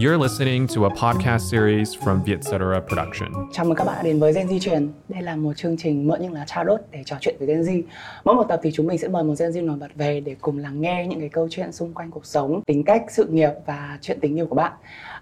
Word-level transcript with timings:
You're 0.00 0.22
listening 0.22 0.66
to 0.76 0.84
a 0.84 0.90
podcast 1.02 1.50
series 1.50 1.96
from 1.96 2.22
Vietcetera 2.24 2.80
Production. 2.88 3.28
Chào 3.52 3.66
mừng 3.66 3.74
các 3.74 3.84
bạn 3.84 3.96
đã 3.96 4.02
đến 4.02 4.20
với 4.20 4.32
Gen 4.32 4.46
Z 4.46 4.58
truyền. 4.58 4.88
Đây 5.08 5.22
là 5.22 5.36
một 5.36 5.52
chương 5.56 5.76
trình 5.76 6.06
mượn 6.06 6.18
nhưng 6.22 6.32
là 6.32 6.44
trao 6.46 6.64
đốt 6.64 6.80
để 6.90 7.02
trò 7.04 7.16
chuyện 7.20 7.34
với 7.38 7.48
Gen 7.48 7.62
Z. 7.62 7.82
Mỗi 8.24 8.34
một 8.34 8.42
tập 8.48 8.60
thì 8.62 8.70
chúng 8.74 8.86
mình 8.86 8.98
sẽ 8.98 9.08
mời 9.08 9.24
một 9.24 9.34
Gen 9.38 9.50
Z 9.50 9.64
nổi 9.64 9.76
bật 9.80 9.94
về 9.94 10.20
để 10.20 10.36
cùng 10.40 10.58
lắng 10.58 10.80
nghe 10.80 11.06
những 11.06 11.20
cái 11.20 11.28
câu 11.28 11.48
chuyện 11.50 11.72
xung 11.72 11.94
quanh 11.94 12.10
cuộc 12.10 12.26
sống, 12.26 12.62
tính 12.66 12.84
cách, 12.84 13.02
sự 13.08 13.24
nghiệp 13.24 13.50
và 13.66 13.98
chuyện 14.00 14.18
tình 14.20 14.38
yêu 14.38 14.46
của 14.46 14.54
bạn. 14.54 14.72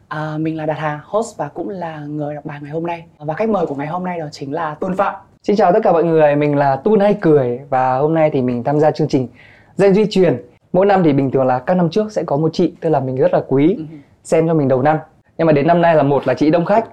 À, 0.08 0.38
mình 0.38 0.56
là 0.56 0.66
Đạt 0.66 0.78
Hà, 0.78 1.00
host 1.04 1.36
và 1.36 1.48
cũng 1.48 1.68
là 1.68 2.00
người 2.00 2.34
đọc 2.34 2.44
bài 2.44 2.58
ngày 2.62 2.70
hôm 2.70 2.86
nay. 2.86 3.04
Và 3.18 3.34
khách 3.34 3.48
mời 3.48 3.66
của 3.66 3.74
ngày 3.74 3.86
hôm 3.86 4.04
nay 4.04 4.18
đó 4.18 4.26
chính 4.32 4.52
là 4.52 4.74
Tôn 4.74 4.96
Phạm. 4.96 5.14
Xin 5.42 5.56
chào 5.56 5.72
tất 5.72 5.80
cả 5.82 5.92
mọi 5.92 6.04
người, 6.04 6.36
mình 6.36 6.56
là 6.56 6.76
Tun 6.76 7.00
hay 7.00 7.16
cười 7.20 7.60
và 7.70 7.98
hôm 7.98 8.14
nay 8.14 8.30
thì 8.32 8.42
mình 8.42 8.64
tham 8.64 8.80
gia 8.80 8.90
chương 8.90 9.08
trình 9.08 9.28
Gen 9.78 9.94
Duy 9.94 10.06
truyền. 10.10 10.42
Mỗi 10.72 10.86
năm 10.86 11.02
thì 11.02 11.12
bình 11.12 11.30
thường 11.30 11.46
là 11.46 11.58
các 11.58 11.74
năm 11.74 11.90
trước 11.90 12.12
sẽ 12.12 12.22
có 12.22 12.36
một 12.36 12.50
chị 12.52 12.74
tức 12.80 12.88
là 12.90 13.00
mình 13.00 13.16
rất 13.16 13.32
là 13.32 13.40
quý 13.48 13.74
Ừ. 13.78 13.84
xem 14.24 14.48
cho 14.48 14.54
mình 14.54 14.68
đầu 14.68 14.82
năm. 14.82 14.98
Nhưng 15.38 15.46
mà 15.46 15.52
đến 15.52 15.66
năm 15.66 15.82
nay 15.82 15.94
là 15.94 16.02
một 16.02 16.26
là 16.28 16.34
chị 16.34 16.50
đông 16.50 16.64
khách 16.64 16.84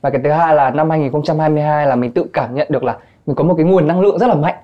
và 0.00 0.10
cái 0.10 0.20
thứ 0.24 0.30
hai 0.30 0.54
là 0.54 0.70
năm 0.70 0.90
2022 0.90 1.86
là 1.86 1.96
mình 1.96 2.12
tự 2.12 2.24
cảm 2.32 2.54
nhận 2.54 2.66
được 2.70 2.84
là 2.84 2.96
mình 3.26 3.36
có 3.36 3.44
một 3.44 3.54
cái 3.54 3.66
nguồn 3.66 3.86
năng 3.88 4.00
lượng 4.00 4.18
rất 4.18 4.26
là 4.26 4.34
mạnh. 4.34 4.54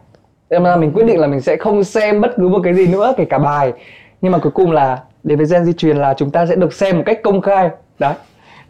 Nên 0.51 0.63
là 0.63 0.77
mình 0.77 0.93
quyết 0.93 1.05
định 1.07 1.21
là 1.21 1.27
mình 1.27 1.41
sẽ 1.41 1.57
không 1.57 1.85
xem 1.85 2.21
bất 2.21 2.31
cứ 2.37 2.49
một 2.49 2.61
cái 2.65 2.75
gì 2.75 2.87
nữa 2.87 3.15
kể 3.17 3.25
cả 3.25 3.39
bài. 3.39 3.73
Nhưng 4.21 4.33
mà 4.33 4.39
cuối 4.39 4.53
cùng 4.55 4.73
là 4.73 5.03
đến 5.23 5.39
với 5.39 5.47
Gen 5.51 5.65
Di 5.65 5.73
truyền 5.73 5.97
là 5.97 6.15
chúng 6.15 6.31
ta 6.31 6.47
sẽ 6.47 6.55
được 6.57 6.73
xem 6.73 6.97
một 6.97 7.03
cách 7.07 7.21
công 7.23 7.41
khai. 7.41 7.71
Đấy. 7.99 8.15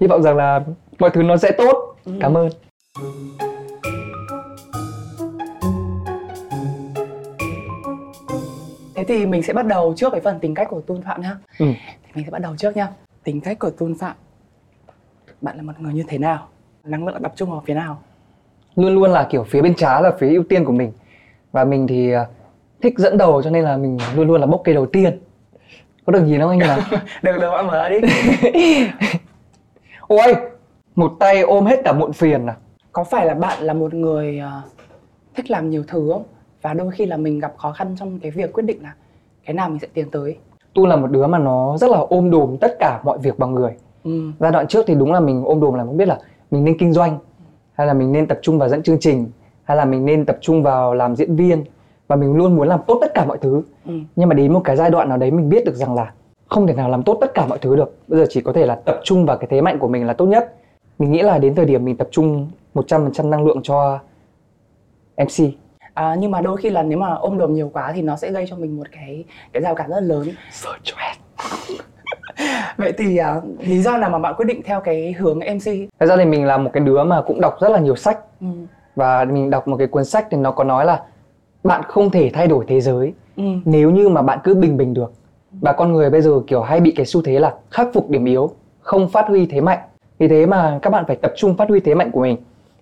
Hy 0.01 0.07
vọng 0.07 0.23
rằng 0.23 0.37
là 0.37 0.61
mọi 0.99 1.11
thứ 1.11 1.23
nó 1.23 1.37
sẽ 1.37 1.51
tốt. 1.51 1.95
Cảm 2.21 2.35
ơn. 2.37 2.49
Thế 8.97 9.05
thì 9.05 9.27
mình 9.27 9.43
sẽ 9.43 9.53
bắt 9.53 9.67
đầu 9.67 9.95
trước 9.97 10.11
cái 10.13 10.21
phần 10.21 10.41
tính 10.41 10.55
cách 10.55 10.69
của 10.71 10.81
Tôn 10.81 11.03
Phạm 11.03 11.23
nhá. 11.23 11.37
Ừ. 11.59 11.67
Thì 12.05 12.11
mình 12.15 12.25
sẽ 12.25 12.31
bắt 12.31 12.39
đầu 12.43 12.57
trước 12.57 12.77
nhá. 12.77 12.89
Tính 13.25 13.41
cách 13.41 13.59
của 13.59 13.71
Tôn 13.71 13.95
Phạm. 13.95 14.17
Bạn 15.41 15.57
là 15.57 15.63
một 15.63 15.73
người 15.79 15.93
như 15.95 16.05
thế 16.09 16.19
nào? 16.19 16.49
Năng 16.85 17.07
lượng 17.07 17.23
tập 17.23 17.33
trung 17.37 17.51
vào 17.51 17.63
phía 17.67 17.75
nào? 17.75 17.99
luôn 18.77 18.95
luôn 18.95 19.11
là 19.11 19.27
kiểu 19.31 19.45
phía 19.45 19.63
bên 19.63 19.75
trái 19.75 20.03
là 20.03 20.13
phía 20.19 20.29
ưu 20.29 20.43
tiên 20.49 20.65
của 20.65 20.73
mình 20.73 20.93
và 21.53 21.65
mình 21.65 21.87
thì 21.87 22.13
à, 22.13 22.27
thích 22.83 22.95
dẫn 22.99 23.19
đầu 23.19 23.43
cho 23.43 23.51
nên 23.51 23.65
là 23.65 23.77
mình 23.77 23.99
luôn 24.15 24.27
luôn 24.27 24.41
là 24.41 24.47
bốc 24.47 24.61
cây 24.65 24.75
đầu 24.75 24.87
tiên 24.87 25.19
có 26.07 26.13
được 26.13 26.21
nhìn 26.21 26.41
không 26.41 26.51
anh 26.51 26.59
nào 26.59 26.79
được 27.23 27.39
được 27.41 27.51
bạn 27.51 27.67
mở 27.67 27.89
đi. 27.89 27.99
ôi 30.01 30.35
một 30.95 31.13
tay 31.21 31.41
ôm 31.41 31.67
hết 31.67 31.81
cả 31.85 31.93
muộn 31.93 32.13
phiền 32.13 32.47
à 32.47 32.57
có 32.93 33.05
phải 33.05 33.27
là 33.27 33.35
bạn 33.35 33.63
là 33.63 33.73
một 33.73 33.95
người 33.95 34.39
ờ, 34.39 34.63
thích 35.35 35.51
làm 35.51 35.71
nhiều 35.71 35.85
thứ 35.89 36.11
không 36.13 36.25
và 36.67 36.75
đôi 36.75 36.91
khi 36.91 37.07
là 37.07 37.17
mình 37.17 37.39
gặp 37.39 37.55
khó 37.57 37.73
khăn 37.73 37.97
trong 37.99 38.19
cái 38.19 38.31
việc 38.31 38.53
quyết 38.53 38.63
định 38.63 38.83
là 38.83 38.95
cái 39.45 39.55
nào 39.55 39.69
mình 39.69 39.79
sẽ 39.79 39.89
tiến 39.95 40.11
tới. 40.11 40.37
Tu 40.75 40.87
là 40.87 40.97
một 40.97 41.07
đứa 41.11 41.27
mà 41.27 41.39
nó 41.39 41.77
rất 41.77 41.91
là 41.91 41.99
ôm 41.99 42.31
đồm 42.31 42.57
tất 42.61 42.77
cả 42.79 43.01
mọi 43.05 43.19
việc 43.19 43.39
bằng 43.39 43.55
người. 43.55 43.73
Ừ. 44.05 44.31
giai 44.41 44.53
đoạn 44.53 44.67
trước 44.67 44.85
thì 44.87 44.95
đúng 44.95 45.13
là 45.13 45.21
mình 45.21 45.45
ôm 45.45 45.61
đồm 45.61 45.75
là 45.75 45.85
không 45.85 45.97
biết 45.97 46.09
là 46.09 46.19
mình 46.51 46.65
nên 46.65 46.79
kinh 46.79 46.93
doanh 46.93 47.19
hay 47.73 47.87
là 47.87 47.95
mình 47.95 48.13
nên 48.13 48.27
tập 48.27 48.39
trung 48.43 48.59
vào 48.59 48.69
dẫn 48.69 48.83
chương 48.83 49.01
trình 49.01 49.31
hay 49.65 49.77
là 49.77 49.85
mình 49.85 50.05
nên 50.05 50.25
tập 50.25 50.39
trung 50.41 50.63
vào 50.63 50.95
làm 50.95 51.17
diễn 51.17 51.37
viên. 51.37 51.65
Và 52.09 52.17
mình 52.17 52.37
luôn 52.37 52.57
muốn 52.57 52.69
làm 52.69 52.81
tốt 52.87 52.99
tất 53.01 53.15
cả 53.15 53.25
mọi 53.25 53.39
thứ. 53.39 53.63
Ừ. 53.85 53.93
nhưng 54.17 54.29
mà 54.29 54.35
đến 54.35 54.53
một 54.53 54.61
cái 54.65 54.77
giai 54.77 54.91
đoạn 54.91 55.09
nào 55.09 55.19
đấy 55.19 55.31
mình 55.31 55.49
biết 55.49 55.65
được 55.65 55.75
rằng 55.75 55.95
là 55.95 56.13
không 56.47 56.67
thể 56.67 56.75
nào 56.75 56.89
làm 56.89 57.03
tốt 57.03 57.19
tất 57.21 57.35
cả 57.35 57.47
mọi 57.47 57.59
thứ 57.59 57.77
được. 57.77 57.95
Bây 58.09 58.21
giờ 58.21 58.27
chỉ 58.31 58.41
có 58.41 58.53
thể 58.53 58.67
là 58.67 58.75
tập 58.75 59.01
trung 59.05 59.27
vào 59.27 59.37
cái 59.39 59.47
thế 59.51 59.61
mạnh 59.61 59.79
của 59.79 59.89
mình 59.89 60.07
là 60.07 60.13
tốt 60.13 60.27
nhất. 60.27 60.55
Mình 60.99 61.13
nghĩ 61.13 61.23
là 61.23 61.39
đến 61.39 61.55
thời 61.55 61.65
điểm 61.65 61.85
mình 61.85 61.97
tập 61.97 62.09
trung 62.11 62.49
100% 62.75 63.29
năng 63.29 63.47
lượng 63.47 63.61
cho 63.63 63.99
MC 65.17 65.66
à, 65.97 66.15
nhưng 66.19 66.31
mà 66.31 66.41
đôi 66.41 66.57
khi 66.57 66.71
là 66.71 66.83
nếu 66.83 66.99
mà 66.99 67.15
ôm 67.15 67.39
đồm 67.39 67.55
nhiều 67.55 67.71
quá 67.73 67.93
thì 67.95 68.03
nó 68.03 68.17
sẽ 68.17 68.31
gây 68.31 68.47
cho 68.51 68.57
mình 68.57 68.77
một 68.77 68.87
cái 68.93 69.25
cái 69.53 69.63
rào 69.63 69.75
cản 69.75 69.91
rất 69.91 69.95
là 70.01 70.07
lớn. 70.07 70.29
Stress 70.51 71.19
vậy 72.77 72.93
thì 72.99 73.17
à, 73.17 73.41
lý 73.61 73.79
do 73.83 73.97
nào 73.97 74.11
mà 74.11 74.19
bạn 74.19 74.35
quyết 74.37 74.45
định 74.47 74.63
theo 74.65 74.81
cái 74.81 75.13
hướng 75.13 75.39
MC 75.41 75.89
thật 76.01 76.07
ra 76.07 76.17
thì 76.17 76.25
mình 76.25 76.45
là 76.47 76.57
một 76.57 76.71
cái 76.73 76.81
đứa 76.85 77.05
mà 77.05 77.23
cũng 77.27 77.41
đọc 77.41 77.57
rất 77.61 77.69
là 77.69 77.79
nhiều 77.79 77.97
sách. 77.97 78.19
Ừ. 78.41 78.47
và 78.97 79.25
mình 79.25 79.51
đọc 79.51 79.69
một 79.69 79.77
cái 79.77 79.87
cuốn 79.87 80.05
sách 80.05 80.27
thì 80.31 80.37
nó 80.37 80.51
có 80.51 80.65
nói 80.65 80.85
là 80.85 81.03
bạn 81.65 81.83
không 81.83 82.11
thể 82.11 82.31
thay 82.35 82.47
đổi 82.47 82.65
thế 82.69 82.81
giới 82.81 83.13
Ừ. 83.37 83.43
nếu 83.65 83.91
như 83.91 84.09
mà 84.09 84.23
bạn 84.23 84.39
cứ 84.45 84.55
bình 84.55 84.77
bình 84.77 84.95
được. 84.95 85.13
Và 85.61 85.73
con 85.73 85.93
người 85.93 86.11
bây 86.11 86.23
giờ 86.23 86.41
kiểu 86.47 86.63
hay 86.63 86.81
bị 86.81 86.93
cái 86.97 87.07
xu 87.07 87.23
thế 87.23 87.39
là 87.39 87.55
khắc 87.71 87.89
phục 87.95 88.11
điểm 88.11 88.25
yếu 88.25 88.51
không 88.81 89.09
phát 89.09 89.29
huy 89.29 89.47
thế 89.47 89.61
mạnh. 89.61 89.79
Vì 90.19 90.29
thế 90.29 90.47
mà 90.47 90.79
các 90.83 90.91
bạn 90.91 91.05
phải 91.07 91.17
tập 91.17 91.33
trung 91.37 91.57
phát 91.57 91.69
huy 91.69 91.81
thế 91.81 91.95
mạnh 91.95 92.11
của 92.11 92.21
mình 92.21 92.37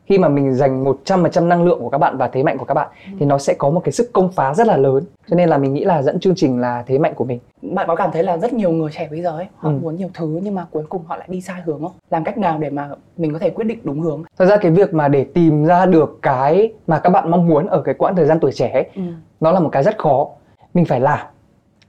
khi 0.06 0.18
mà 0.18 0.28
mình 0.28 0.54
dành 0.54 0.84
100% 0.84 1.46
năng 1.48 1.64
lượng 1.64 1.78
của 1.80 1.88
các 1.88 1.98
bạn 1.98 2.16
và 2.16 2.28
thế 2.28 2.42
mạnh 2.42 2.58
của 2.58 2.64
các 2.64 2.74
bạn 2.74 2.88
thì 3.18 3.26
nó 3.26 3.38
sẽ 3.38 3.54
có 3.54 3.70
một 3.70 3.80
cái 3.84 3.92
sức 3.92 4.10
công 4.12 4.32
phá 4.32 4.54
rất 4.54 4.66
là 4.66 4.76
lớn. 4.76 5.04
Cho 5.30 5.36
nên 5.36 5.48
là 5.48 5.58
mình 5.58 5.74
nghĩ 5.74 5.84
là 5.84 6.02
dẫn 6.02 6.20
chương 6.20 6.34
trình 6.34 6.60
là 6.60 6.84
thế 6.86 6.98
mạnh 6.98 7.14
của 7.14 7.24
mình. 7.24 7.38
Bạn 7.62 7.86
có 7.88 7.96
cảm 7.96 8.10
thấy 8.12 8.22
là 8.22 8.36
rất 8.36 8.52
nhiều 8.52 8.70
người 8.70 8.90
trẻ 8.92 9.08
bây 9.10 9.22
giờ 9.22 9.30
ấy 9.30 9.46
họ 9.56 9.68
Ừ. 9.68 9.72
muốn 9.82 9.96
nhiều 9.96 10.08
thứ 10.14 10.40
nhưng 10.42 10.54
mà 10.54 10.66
cuối 10.70 10.82
cùng 10.88 11.02
họ 11.06 11.16
lại 11.16 11.26
đi 11.30 11.40
sai 11.40 11.60
hướng 11.64 11.80
không? 11.82 11.92
Làm 12.10 12.24
cách 12.24 12.38
nào 12.38 12.58
để 12.58 12.70
mà 12.70 12.88
mình 13.16 13.32
có 13.32 13.38
thể 13.38 13.50
quyết 13.50 13.64
định 13.64 13.78
đúng 13.82 14.00
hướng? 14.00 14.22
Thật 14.38 14.46
ra 14.46 14.56
cái 14.56 14.70
việc 14.70 14.94
mà 14.94 15.08
để 15.08 15.24
tìm 15.24 15.64
ra 15.64 15.86
được 15.86 16.18
cái 16.22 16.72
mà 16.86 16.98
các 16.98 17.10
bạn 17.10 17.30
mong 17.30 17.46
muốn 17.48 17.66
ở 17.66 17.80
cái 17.82 17.94
quãng 17.94 18.16
thời 18.16 18.26
gian 18.26 18.40
tuổi 18.40 18.52
trẻ 18.52 18.70
ấy, 18.72 18.86
ừ. 18.96 19.02
nó 19.40 19.52
là 19.52 19.60
một 19.60 19.68
cái 19.72 19.82
rất 19.82 19.98
khó. 19.98 20.26
Mình 20.74 20.84
phải 20.84 21.00
làm. 21.00 21.18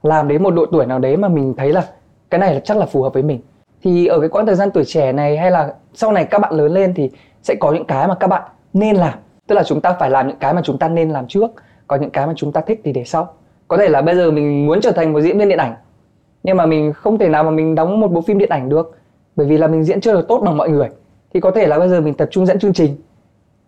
Làm 0.02 0.28
đến 0.28 0.42
một 0.42 0.50
độ 0.50 0.66
tuổi 0.72 0.86
nào 0.86 0.98
đấy 0.98 1.16
mà 1.16 1.28
mình 1.28 1.54
thấy 1.56 1.72
là 1.72 1.86
cái 2.30 2.38
này 2.38 2.54
là 2.54 2.60
chắc 2.60 2.76
là 2.76 2.86
phù 2.86 3.02
hợp 3.02 3.14
với 3.14 3.22
mình. 3.22 3.40
Thì 3.82 4.06
ở 4.06 4.20
cái 4.20 4.28
quãng 4.28 4.46
thời 4.46 4.54
gian 4.54 4.70
tuổi 4.70 4.84
trẻ 4.84 5.12
này 5.12 5.36
hay 5.36 5.50
là 5.50 5.74
sau 5.94 6.12
này 6.12 6.24
các 6.24 6.38
bạn 6.38 6.54
lớn 6.54 6.72
lên 6.72 6.94
thì 6.94 7.10
sẽ 7.46 7.54
có 7.54 7.72
những 7.72 7.84
cái 7.84 8.08
mà 8.08 8.14
các 8.14 8.26
bạn 8.26 8.42
nên 8.72 8.96
làm. 8.96 9.18
Tức 9.46 9.54
là 9.54 9.62
chúng 9.62 9.80
ta 9.80 9.96
phải 10.00 10.10
làm 10.10 10.28
những 10.28 10.36
cái 10.36 10.54
mà 10.54 10.60
chúng 10.64 10.78
ta 10.78 10.88
nên 10.88 11.10
làm 11.10 11.26
trước 11.26 11.50
còn 11.86 12.00
những 12.00 12.10
cái 12.10 12.26
mà 12.26 12.32
chúng 12.36 12.52
ta 12.52 12.60
thích 12.60 12.80
thì 12.84 12.92
để 12.92 13.04
sau. 13.04 13.34
Có 13.68 13.76
thể 13.76 13.88
là 13.88 14.02
bây 14.02 14.16
giờ 14.16 14.30
mình 14.30 14.66
muốn 14.66 14.80
trở 14.80 14.90
thành 14.92 15.12
một 15.12 15.20
diễn 15.20 15.38
viên 15.38 15.48
điện 15.48 15.58
ảnh 15.58 15.74
nhưng 16.42 16.56
mà 16.56 16.66
mình 16.66 16.92
không 16.92 17.18
thể 17.18 17.28
nào 17.28 17.44
mà 17.44 17.50
mình 17.50 17.74
đóng 17.74 18.00
một 18.00 18.08
bộ 18.08 18.20
phim 18.20 18.38
điện 18.38 18.48
ảnh 18.48 18.68
được 18.68 18.98
bởi 19.36 19.46
vì 19.46 19.58
là 19.58 19.66
mình 19.66 19.84
diễn 19.84 20.00
chưa 20.00 20.12
được 20.12 20.28
tốt 20.28 20.40
bằng 20.44 20.56
mọi 20.56 20.68
người. 20.68 20.88
Thì 21.34 21.40
có 21.40 21.50
thể 21.50 21.66
là 21.66 21.78
bây 21.78 21.88
giờ 21.88 22.00
mình 22.00 22.14
tập 22.14 22.28
trung 22.30 22.46
dẫn 22.46 22.58
chương 22.58 22.72
trình 22.72 22.96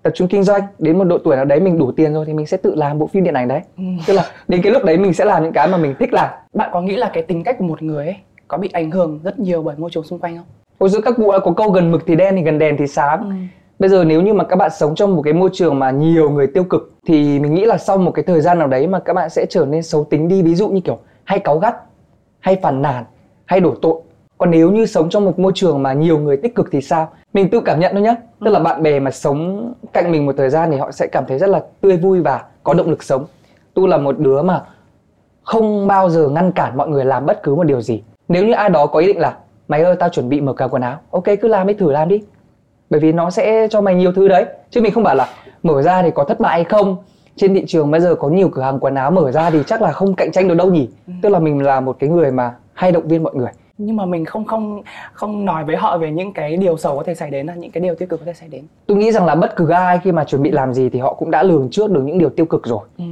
tập 0.03 0.12
trung 0.15 0.28
kinh 0.28 0.43
doanh 0.43 0.62
đến 0.78 0.99
một 0.99 1.05
độ 1.05 1.19
tuổi 1.19 1.37
nào 1.37 1.45
đấy 1.45 1.60
mình 1.60 1.78
đủ 1.78 1.93
tiền 1.93 2.15
rồi 2.15 2.27
thì 2.27 2.33
mình 2.33 2.47
sẽ 2.47 2.56
tự 2.56 2.75
làm 2.75 2.99
bộ 2.99 3.06
phim 3.06 3.25
điện 3.25 3.34
ảnh 3.34 3.49
đấy. 3.49 3.60
Ừ. 3.77 3.83
tức 4.06 4.15
là 4.15 4.25
đến 4.49 4.62
cái 4.62 4.72
lúc 4.72 4.84
đấy 4.84 4.99
mình 4.99 5.12
sẽ 5.12 5.25
làm 5.25 5.43
những 5.43 5.53
cái 5.53 5.69
mà 5.69 5.77
mình 5.77 5.95
thích 5.99 6.12
làm. 6.12 6.28
Bạn 6.55 6.71
có 6.72 6.81
nghĩ 6.81 6.97
là 6.97 7.10
cái 7.12 7.22
tính 7.22 7.45
cách 7.45 7.56
của 7.59 7.65
một 7.65 7.83
người 7.83 8.06
ấy 8.06 8.16
có 8.49 8.59
bị 8.59 8.69
ảnh 8.72 8.91
hưởng 8.91 9.21
rất 9.25 9.39
nhiều 9.39 9.62
bởi 9.62 9.77
môi 9.78 9.91
trường 9.91 10.05
xung 10.05 10.19
quanh 10.19 10.37
không? 10.37 10.47
Hồi 10.81 10.91
xưa 10.91 11.00
các 11.00 11.15
cụ 11.16 11.33
đã 11.33 11.39
có 11.39 11.53
câu 11.53 11.71
gần 11.71 11.91
mực 11.91 12.03
thì 12.06 12.16
đen 12.16 12.37
thì 12.37 12.43
gần 12.43 12.59
đèn 12.59 12.77
thì 12.78 12.87
sáng 12.87 13.49
bây 13.78 13.91
giờ 13.91 14.05
nếu 14.05 14.22
như 14.22 14.34
mà 14.34 14.44
các 14.44 14.56
bạn 14.56 14.71
sống 14.71 14.94
trong 14.94 15.16
một 15.16 15.22
cái 15.22 15.33
môi 15.33 15.50
trường 15.53 15.78
mà 15.78 15.91
nhiều 15.91 16.31
người 16.31 16.47
tiêu 16.47 16.65
cực 16.65 16.93
thì 17.06 17.41
mình 17.41 17.55
nghĩ 17.55 17.65
là 17.65 17.78
sau 17.78 17.99
một 17.99 18.11
cái 18.11 18.25
thời 18.25 18.41
gian 18.41 18.59
nào 18.59 18.69
đấy 18.69 18.87
mà 18.87 18.99
các 18.99 19.12
bạn 19.12 19.31
sẽ 19.31 19.47
trở 19.50 19.66
nên 19.66 19.83
xấu 19.83 20.05
tính 20.05 20.28
đi. 20.28 20.43
Ví 20.43 20.55
dụ 20.55 20.69
như 20.69 20.81
kiểu 20.81 20.99
hay 21.25 21.39
cáu 21.39 21.59
gắt 21.59 21.75
hay 22.41 22.56
phàn 22.62 22.83
nàn 22.83 23.05
hay 23.44 23.61
đổ 23.61 23.75
tội. 23.83 23.94
Còn 24.39 24.50
nếu 24.50 24.71
như 24.71 24.87
sống 24.87 25.11
trong 25.11 25.25
một 25.25 25.39
môi 25.39 25.53
trường 25.55 25.83
mà 25.83 25.93
nhiều 25.93 26.19
người 26.19 26.37
tích 26.37 26.55
cực 26.55 26.69
thì 26.72 26.81
sao? 26.81 27.11
Mình 27.33 27.50
tự 27.50 27.61
cảm 27.61 27.81
nhận 27.81 27.93
thôi 27.93 28.03
nhé 28.03 28.15
tức 28.44 28.50
là 28.50 28.61
bạn 28.61 28.83
bè 28.83 29.00
mà 29.00 29.11
sống 29.11 29.72
cạnh 29.93 30.12
mình 30.12 30.27
một 30.27 30.34
thời 30.37 30.50
gian 30.50 30.71
thì 30.71 30.77
họ 30.77 30.91
sẽ 30.91 31.06
cảm 31.06 31.25
thấy 31.28 31.39
rất 31.39 31.50
là 31.50 31.62
tươi 31.81 31.97
vui 31.97 32.21
và 32.21 32.45
có 32.62 32.75
động 32.75 32.91
lực 32.91 33.03
sống. 33.03 33.27
Tu 33.75 33.87
là 33.87 33.97
một 33.97 34.19
đứa 34.19 34.43
mà 34.43 34.62
không 35.43 35.87
bao 35.87 36.10
giờ 36.10 36.28
ngăn 36.28 36.53
cản 36.53 36.77
mọi 36.77 36.89
người 36.89 37.05
làm 37.05 37.27
bất 37.27 37.43
cứ 37.43 37.55
một 37.55 37.65
điều 37.65 37.81
gì. 37.81 38.03
Nếu 38.28 38.47
như 38.47 38.53
ai 38.53 38.71
đó 38.71 38.87
có 38.87 38.99
ý 38.99 39.06
định 39.06 39.21
là 39.21 39.37
mày 39.69 39.83
ơi 39.83 39.97
tao 39.99 40.09
chuẩn 40.09 40.28
bị 40.28 40.41
mở 40.41 40.53
cửa 40.53 40.69
quần 40.71 40.83
áo. 40.83 40.99
Ok 41.10 41.25
cứ 41.41 41.49
làm 41.49 41.66
đi 41.66 41.75
thử 41.75 41.93
làm 41.93 42.09
đi 42.09 42.22
bởi 42.91 43.00
vì 43.00 43.12
nó 43.12 43.31
sẽ 43.31 43.69
cho 43.71 43.81
mày 43.81 43.94
nhiều 43.94 44.12
thứ 44.12 44.28
đấy. 44.28 44.44
Chứ 44.71 44.81
mình 44.81 44.93
không 44.93 45.03
bảo 45.04 45.15
là 45.15 45.28
mở 45.62 45.82
ra 45.82 46.03
thì 46.03 46.10
có 46.10 46.25
thất 46.25 46.41
bại 46.41 46.53
hay 46.53 46.65
không? 46.65 46.97
Trên 47.37 47.54
thị 47.54 47.65
trường 47.66 47.91
bây 47.91 48.00
giờ 48.00 48.15
có 48.15 48.28
nhiều 48.28 48.49
cửa 48.49 48.62
hàng 48.62 48.78
quần 48.81 48.94
áo 48.94 49.10
mở 49.10 49.32
ra 49.32 49.50
thì 49.50 49.59
chắc 49.66 49.82
là 49.82 49.93
không 49.93 50.15
cạnh 50.15 50.32
tranh 50.32 50.49
được 50.49 50.54
đâu 50.54 50.71
nhỉ? 50.71 50.88
Tức 51.22 51.28
là 51.28 51.38
mình 51.38 51.62
là 51.62 51.81
một 51.81 51.97
cái 51.98 52.10
người 52.10 52.31
mà 52.31 52.54
hay 52.75 52.93
động 52.93 53.09
viên 53.09 53.22
mọi 53.22 53.34
người. 53.34 53.50
Nhưng 53.78 53.97
mà 53.97 54.04
mình 54.04 54.25
không 54.25 54.44
không 54.44 54.82
không 55.12 55.44
nói 55.44 55.65
với 55.65 55.77
họ 55.77 55.98
về 55.98 56.10
những 56.10 56.32
cái 56.32 56.56
điều 56.56 56.77
xấu 56.77 56.97
có 56.97 57.03
thể 57.03 57.15
xảy 57.15 57.31
đến 57.31 57.47
là 57.47 57.54
những 57.54 57.71
cái 57.71 57.81
điều 57.81 57.94
tiêu 57.94 58.09
cực 58.09 58.21
có 58.21 58.27
thể 58.27 58.32
xảy 58.32 58.48
đến. 58.48 58.65
Tôi 58.87 58.97
nghĩ 58.97 59.12
rằng 59.12 59.27
là 59.27 59.34
bất 59.34 59.56
cứ 59.56 59.69
ai 59.69 60.00
khi 60.04 60.12
mà 60.12 60.25
chuẩn 60.25 60.43
bị 60.43 60.50
làm 60.50 60.75
gì 60.75 60.88
thì 60.88 60.98
họ 60.98 61.15
cũng 61.15 61.31
đã 61.31 61.43
lường 61.43 61.69
trước 61.71 61.91
được 61.91 62.03
những 62.04 62.19
điều 62.19 62.28
tiêu 62.28 62.47
cực 62.47 62.66
rồi. 62.66 62.81
Ừ. 62.98 63.04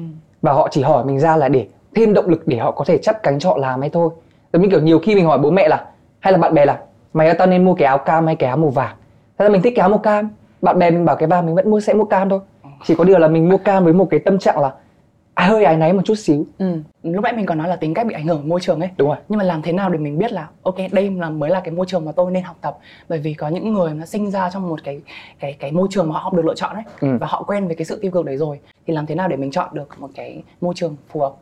và 0.43 0.53
họ 0.53 0.69
chỉ 0.71 0.83
hỏi 0.83 1.05
mình 1.05 1.21
ra 1.21 1.37
là 1.37 1.49
để 1.49 1.67
thêm 1.95 2.15
động 2.15 2.29
lực 2.29 2.49
để 2.49 2.59
họ 2.59 2.71
có 2.71 2.85
thể 2.85 2.99
chắp 2.99 3.23
cánh 3.23 3.39
cho 3.39 3.51
họ 3.51 3.59
làm 3.59 3.81
hay 3.81 3.91
thôi. 3.91 4.11
Giống 4.53 4.63
như 4.63 4.69
kiểu 4.69 4.81
nhiều 4.81 4.99
khi 4.99 5.15
mình 5.15 5.27
hỏi 5.27 5.39
bố 5.39 5.51
mẹ 5.51 5.69
là 5.69 5.85
hay 6.21 6.33
là 6.33 6.39
bạn 6.39 6.55
bè 6.55 6.67
là 6.67 6.79
mày 7.13 7.27
ơi 7.27 7.37
tao 7.39 7.47
nên 7.47 7.65
mua 7.65 7.75
cái 7.75 7.87
áo 7.87 7.99
cam 7.99 8.27
hay 8.27 8.37
cái 8.37 8.49
áo 8.49 8.57
màu 8.57 8.71
vàng 8.71 8.97
thế 9.39 9.45
là 9.45 9.49
mình 9.49 9.63
thích 9.63 9.73
cái 9.77 9.81
áo 9.81 9.89
màu 9.89 9.99
cam. 9.99 10.31
Bạn 10.63 10.79
bè 10.79 10.91
mình 10.91 11.05
bảo 11.05 11.17
cái 11.17 11.27
vàng 11.29 11.47
mình 11.47 11.55
vẫn 11.55 11.71
mua 11.71 11.81
sẽ 11.81 11.95
mua 11.95 12.05
cam 12.05 12.29
thôi. 12.29 12.41
Chỉ 12.85 12.95
có 12.95 13.05
điều 13.05 13.19
là 13.19 13.29
mình 13.29 13.49
mua 13.49 13.57
cam 13.57 13.85
với 13.85 13.93
một 13.93 14.07
cái 14.11 14.21
tâm 14.21 14.39
trạng 14.39 14.61
là 14.61 14.73
à, 15.35 15.47
hơi 15.47 15.65
áy 15.65 15.77
náy 15.77 15.93
một 15.93 16.03
chút 16.05 16.15
xíu. 16.15 16.47
Ừ. 16.59 16.81
lúc 17.03 17.25
nãy 17.25 17.33
mình 17.33 17.47
còn 17.47 17.59
nói 17.59 17.69
là 17.69 17.77
tính 17.77 17.95
cách 17.95 18.07
bị 18.07 18.15
ảnh 18.15 18.27
hưởng 18.27 18.49
môi 18.49 18.61
trường 18.61 18.81
ấy. 18.81 18.91
Đúng 18.97 19.09
rồi. 19.09 19.17
Nhưng 19.29 19.39
mà 19.39 19.45
làm 19.45 19.63
thế 19.63 19.73
nào 19.73 19.91
để 19.91 19.99
mình 19.99 20.19
biết 20.19 20.33
là 20.33 20.49
ok 20.63 20.75
đây 20.93 21.11
là 21.11 21.31
mới 21.31 21.51
là 21.51 21.61
cái 21.61 21.75
môi 21.75 21.87
trường 21.87 22.05
mà 22.05 22.13
tôi 22.13 22.31
nên 22.31 22.43
học 22.45 22.57
tập. 22.61 22.79
Bởi 23.09 23.19
vì 23.19 23.35
có 23.35 23.49
những 23.49 23.73
người 23.75 23.95
nó 23.95 24.05
sinh 24.05 24.31
ra 24.31 24.51
trong 24.51 24.69
một 24.69 24.81
cái 24.85 25.01
cái 25.41 25.53
cái 25.59 25.73
môi 25.73 25.89
trường 25.91 26.13
mà 26.13 26.19
họ 26.21 26.33
được 26.37 26.45
lựa 26.45 26.55
chọn 26.55 26.75
ấy 26.75 26.83
Ừ. 27.01 27.09
và 27.21 27.27
họ 27.31 27.43
quen 27.47 27.67
với 27.67 27.77
cái 27.77 27.85
sự 27.85 27.99
tiêu 28.03 28.11
cực 28.11 28.25
đấy 28.25 28.37
rồi 28.37 28.61
thì 28.87 28.95
làm 28.95 29.07
thế 29.07 29.15
nào 29.15 29.29
để 29.29 29.37
mình 29.37 29.51
chọn 29.51 29.69
được 29.73 29.89
một 29.99 30.09
cái 30.15 30.43
môi 30.61 30.75
trường 30.77 30.97
phù 31.09 31.21
hợp 31.21 31.33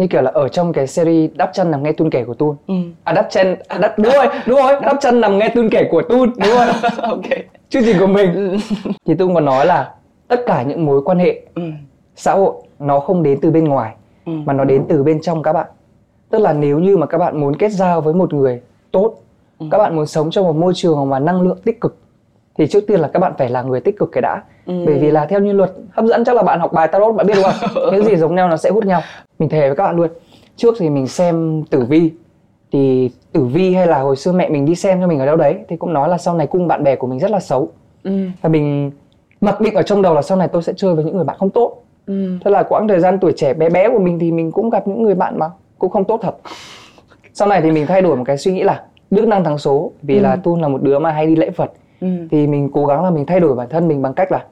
như 0.00 0.06
kiểu 0.06 0.22
là 0.22 0.30
ở 0.34 0.48
trong 0.48 0.72
cái 0.72 0.86
series 0.86 1.30
đắp 1.34 1.50
chân 1.54 1.70
nằm 1.70 1.82
nghe 1.82 1.92
tun 1.92 2.10
kể 2.10 2.24
của 2.24 2.34
tun. 2.34 2.56
Ừ. 2.66 2.74
à 3.04 3.12
đắp 3.12 3.26
chân 3.30 3.56
à, 3.68 3.78
đắp 3.78 3.98
đúng 3.98 4.12
rồi 4.14 4.26
đúng 4.46 4.58
rồi 4.58 4.72
đắp. 4.82 4.96
Chân 5.00 5.20
nằm 5.20 5.38
nghe 5.38 5.48
tun 5.48 5.68
kể 5.70 5.88
của 5.90 6.02
tun. 6.02 6.30
Đúng 6.38 6.48
rồi. 6.56 6.66
Ok. 7.02 7.24
Chương 7.68 7.82
trình 7.84 7.96
của 8.00 8.06
mình. 8.06 8.58
Thì 9.06 9.14
tun 9.14 9.34
còn 9.34 9.44
nói 9.44 9.66
là 9.66 9.94
tất 10.28 10.40
cả 10.46 10.62
những 10.62 10.86
mối 10.86 11.02
quan 11.04 11.18
hệ 11.18 11.40
ừ. 11.54 11.62
xã 12.16 12.32
hội 12.34 12.52
nó 12.78 13.00
không 13.00 13.22
đến 13.22 13.38
từ 13.42 13.50
bên 13.50 13.64
ngoài 13.64 13.94
Ừ. 14.26 14.32
mà 14.44 14.52
nó 14.52 14.64
đến 14.64 14.84
từ 14.88 15.02
bên 15.02 15.20
trong 15.20 15.42
các 15.42 15.52
bạn. 15.52 15.66
Tức 16.30 16.38
là 16.38 16.52
nếu 16.52 16.78
như 16.78 16.96
mà 16.96 17.06
các 17.06 17.18
bạn 17.18 17.40
muốn 17.40 17.56
kết 17.56 17.68
giao 17.68 18.00
với 18.00 18.14
một 18.14 18.32
người 18.34 18.60
tốt 18.92 19.14
Ừ. 19.58 19.66
các 19.70 19.78
bạn 19.78 19.96
muốn 19.96 20.06
sống 20.06 20.30
trong 20.30 20.44
một 20.44 20.56
môi 20.56 20.72
trường 20.76 21.10
mà 21.10 21.18
năng 21.18 21.40
lượng 21.42 21.58
tích 21.64 21.80
cực 21.80 21.96
thì 22.58 22.66
trước 22.66 22.86
tiên 22.86 23.00
là 23.00 23.08
các 23.08 23.18
bạn 23.20 23.32
phải 23.38 23.48
là 23.50 23.62
người 23.62 23.80
tích 23.80 23.98
cực 23.98 24.12
cái 24.12 24.22
đã 24.22 24.42
Ừ. 24.66 24.82
bởi 24.86 24.98
vì 24.98 25.10
là 25.10 25.26
theo 25.26 25.40
như 25.40 25.52
luật 25.52 25.70
hấp 25.90 26.04
dẫn 26.04 26.24
chắc 26.24 26.36
là 26.36 26.42
bạn 26.42 26.60
học 26.60 26.72
bài 26.72 26.88
tarot 26.88 27.14
bạn 27.14 27.26
biết 27.26 27.34
đúng 27.36 27.44
không 27.44 27.84
những 27.92 28.04
gì 28.04 28.16
giống 28.16 28.34
nhau 28.34 28.48
nó 28.48 28.56
sẽ 28.56 28.70
hút 28.70 28.86
nhau 28.86 29.00
mình 29.38 29.48
thề 29.48 29.60
với 29.68 29.76
các 29.76 29.84
bạn 29.84 29.96
luôn 29.96 30.08
trước 30.56 30.74
thì 30.78 30.90
mình 30.90 31.06
xem 31.06 31.62
tử 31.70 31.84
vi 31.88 32.10
thì 32.72 33.10
tử 33.32 33.44
vi 33.44 33.74
hay 33.74 33.86
là 33.86 33.98
hồi 33.98 34.16
xưa 34.16 34.32
mẹ 34.32 34.48
mình 34.48 34.64
đi 34.64 34.74
xem 34.74 35.00
cho 35.00 35.06
mình 35.06 35.18
ở 35.18 35.26
đâu 35.26 35.36
đấy 35.36 35.56
thì 35.68 35.76
cũng 35.76 35.92
nói 35.92 36.08
là 36.08 36.18
sau 36.18 36.34
này 36.34 36.46
cung 36.46 36.68
bạn 36.68 36.84
bè 36.84 36.96
của 36.96 37.06
mình 37.06 37.18
rất 37.18 37.30
là 37.30 37.40
xấu 37.40 37.68
ừ. 38.02 38.10
và 38.42 38.48
mình 38.48 38.90
mặc 39.40 39.60
định 39.60 39.74
ở 39.74 39.82
trong 39.82 40.02
đầu 40.02 40.14
là 40.14 40.22
sau 40.22 40.38
này 40.38 40.48
tôi 40.48 40.62
sẽ 40.62 40.72
chơi 40.76 40.94
với 40.94 41.04
những 41.04 41.16
người 41.16 41.24
bạn 41.24 41.36
không 41.38 41.50
tốt 41.50 41.76
Ừ. 42.06 42.38
Thế 42.44 42.50
là 42.50 42.62
quãng 42.62 42.88
thời 42.88 43.00
gian 43.00 43.18
tuổi 43.18 43.32
trẻ 43.36 43.54
bé 43.54 43.68
bé 43.70 43.88
của 43.88 43.98
mình 43.98 44.18
thì 44.18 44.32
mình 44.32 44.52
cũng 44.52 44.70
gặp 44.70 44.88
những 44.88 45.02
người 45.02 45.14
bạn 45.14 45.38
mà 45.38 45.50
cũng 45.78 45.90
không 45.90 46.04
tốt 46.04 46.20
thật. 46.22 46.34
Sau 47.34 47.48
này 47.48 47.60
thì 47.62 47.70
mình 47.70 47.86
thay 47.86 48.02
đổi 48.02 48.16
một 48.16 48.24
cái 48.26 48.38
suy 48.38 48.52
nghĩ 48.52 48.62
là 48.62 48.82
đức 49.10 49.28
năng 49.28 49.44
thắng 49.44 49.58
số 49.58 49.92
vì 50.02 50.16
Ừ. 50.16 50.20
là 50.20 50.36
Tun 50.36 50.60
là 50.60 50.68
một 50.68 50.82
đứa 50.82 50.98
mà 50.98 51.10
hay 51.10 51.26
đi 51.26 51.36
lễ 51.36 51.50
Phật 51.50 51.72
Ừ. 52.00 52.06
thì 52.30 52.46
mình 52.46 52.70
cố 52.72 52.86
gắng 52.86 53.04
là 53.04 53.10
mình 53.10 53.26
thay 53.26 53.40
đổi 53.40 53.54
bản 53.56 53.68
thân 53.68 53.88
mình 53.88 54.02
bằng 54.02 54.14
cách 54.14 54.32
là 54.32 54.44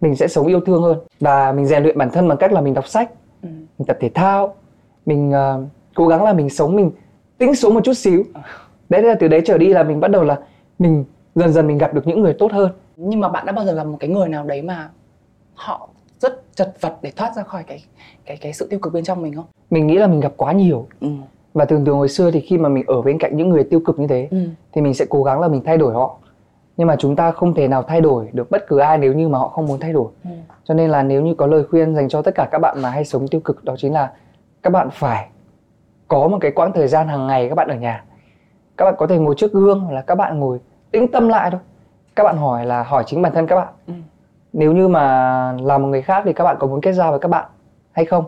mình 0.00 0.16
sẽ 0.16 0.28
sống 0.28 0.46
yêu 0.46 0.60
thương 0.60 0.82
hơn 0.82 0.98
và 1.20 1.52
mình 1.52 1.66
rèn 1.66 1.82
luyện 1.82 1.98
bản 1.98 2.10
thân 2.10 2.28
bằng 2.28 2.38
cách 2.38 2.52
là 2.52 2.60
mình 2.60 2.74
đọc 2.74 2.88
sách, 2.88 3.10
Ừ. 3.42 3.48
mình 3.78 3.86
tập 3.86 3.96
thể 4.00 4.10
thao, 4.14 4.54
mình 5.06 5.32
ờ, 5.32 5.62
cố 5.94 6.06
gắng 6.08 6.24
là 6.24 6.32
mình 6.32 6.50
sống 6.50 6.76
mình 6.76 6.90
tĩnh 7.38 7.54
xuống 7.54 7.74
một 7.74 7.80
chút 7.84 7.92
xíu. 7.94 8.22
Đấy 8.88 9.02
là 9.02 9.14
từ 9.20 9.28
đấy 9.28 9.42
trở 9.44 9.58
đi 9.58 9.68
là 9.68 9.82
mình 9.82 10.00
bắt 10.00 10.08
đầu 10.10 10.22
là 10.22 10.38
mình 10.78 11.04
dần 11.34 11.52
dần 11.52 11.66
mình 11.66 11.78
gặp 11.78 11.94
được 11.94 12.06
những 12.06 12.20
người 12.22 12.32
tốt 12.38 12.52
hơn. 12.52 12.70
nhưng 12.96 13.20
mà 13.20 13.28
bạn 13.28 13.46
đã 13.46 13.52
bao 13.52 13.64
giờ 13.64 13.72
gặp 13.74 13.84
một 13.84 13.96
cái 14.00 14.10
người 14.10 14.28
nào 14.28 14.44
đấy 14.44 14.62
mà 14.62 14.90
họ 15.54 15.88
rất 16.18 16.54
chật 16.56 16.72
vật 16.80 16.96
để 17.02 17.10
thoát 17.16 17.36
ra 17.36 17.42
khỏi 17.42 17.62
cái 17.66 17.84
cái 18.26 18.36
cái 18.36 18.52
sự 18.52 18.66
tiêu 18.70 18.78
cực 18.78 18.92
bên 18.92 19.04
trong 19.04 19.22
mình 19.22 19.34
không 19.34 19.44
Mình 19.70 19.86
nghĩ 19.86 19.98
là 19.98 20.06
mình 20.06 20.20
gặp 20.20 20.32
quá 20.36 20.52
nhiều 20.52 20.86
ừ. 21.00 21.08
và 21.54 21.64
thường 21.64 21.84
thường 21.84 21.96
hồi 21.96 22.08
xưa 22.08 22.30
thì 22.30 22.40
khi 22.40 22.58
mà 22.58 22.68
mình 22.68 22.84
ở 22.86 23.02
bên 23.02 23.18
cạnh 23.18 23.36
những 23.36 23.48
người 23.48 23.64
tiêu 23.64 23.80
cực 23.80 23.98
như 23.98 24.06
thế 24.06 24.28
Ừ. 24.30 24.38
thì 24.72 24.80
mình 24.80 24.94
sẽ 24.94 25.04
cố 25.08 25.22
gắng 25.22 25.40
là 25.40 25.48
mình 25.48 25.62
thay 25.64 25.76
đổi 25.76 25.94
họ 25.94 26.16
nhưng 26.76 26.88
mà 26.88 26.96
chúng 26.98 27.16
ta 27.16 27.30
không 27.32 27.54
thể 27.54 27.68
nào 27.68 27.82
thay 27.82 28.00
đổi 28.00 28.28
được 28.32 28.50
bất 28.50 28.66
cứ 28.68 28.78
ai 28.78 28.98
nếu 28.98 29.12
như 29.12 29.28
mà 29.28 29.38
họ 29.38 29.48
không 29.48 29.66
muốn 29.66 29.80
thay 29.80 29.92
đổi. 29.92 30.12
Ừ. 30.24 30.30
cho 30.64 30.74
nên 30.74 30.90
là 30.90 31.02
nếu 31.02 31.22
như 31.22 31.34
có 31.34 31.46
lời 31.46 31.64
khuyên 31.70 31.94
dành 31.94 32.08
cho 32.08 32.22
tất 32.22 32.34
cả 32.34 32.48
các 32.50 32.58
bạn 32.58 32.82
mà 32.82 32.90
hay 32.90 33.04
sống 33.04 33.28
tiêu 33.28 33.40
cực 33.40 33.64
đó 33.64 33.74
chính 33.78 33.92
là 33.92 34.12
các 34.62 34.70
bạn 34.70 34.88
phải 34.92 35.28
có 36.08 36.28
một 36.28 36.38
cái 36.40 36.50
quãng 36.50 36.72
thời 36.72 36.88
gian 36.88 37.08
hàng 37.08 37.26
ngày 37.26 37.48
các 37.48 37.54
bạn 37.54 37.68
ở 37.68 37.74
nhà. 37.74 38.04
Các 38.76 38.84
bạn 38.84 38.94
có 38.98 39.06
thể 39.06 39.18
ngồi 39.18 39.34
trước 39.34 39.52
gương 39.52 39.80
hoặc 39.80 39.92
là 39.92 40.00
các 40.00 40.14
bạn 40.14 40.38
ngồi 40.40 40.58
tĩnh 40.90 41.12
tâm 41.12 41.28
lại 41.28 41.50
thôi. 41.50 41.60
Các 42.16 42.24
bạn 42.24 42.36
hỏi 42.36 42.66
là 42.66 42.82
hỏi 42.82 43.04
chính 43.06 43.22
bản 43.22 43.32
thân 43.34 43.46
các 43.46 43.56
bạn. 43.56 43.68
Ừ. 43.86 43.94
nếu 44.52 44.72
như 44.72 44.88
mà 44.88 45.02
là 45.62 45.78
một 45.78 45.86
người 45.88 46.02
khác 46.02 46.22
thì 46.24 46.32
các 46.32 46.44
bạn 46.44 46.56
có 46.58 46.66
muốn 46.66 46.80
kết 46.80 46.92
giao 46.92 47.10
với 47.10 47.20
các 47.20 47.28
bạn 47.28 47.46
hay 47.92 48.04
không? 48.04 48.24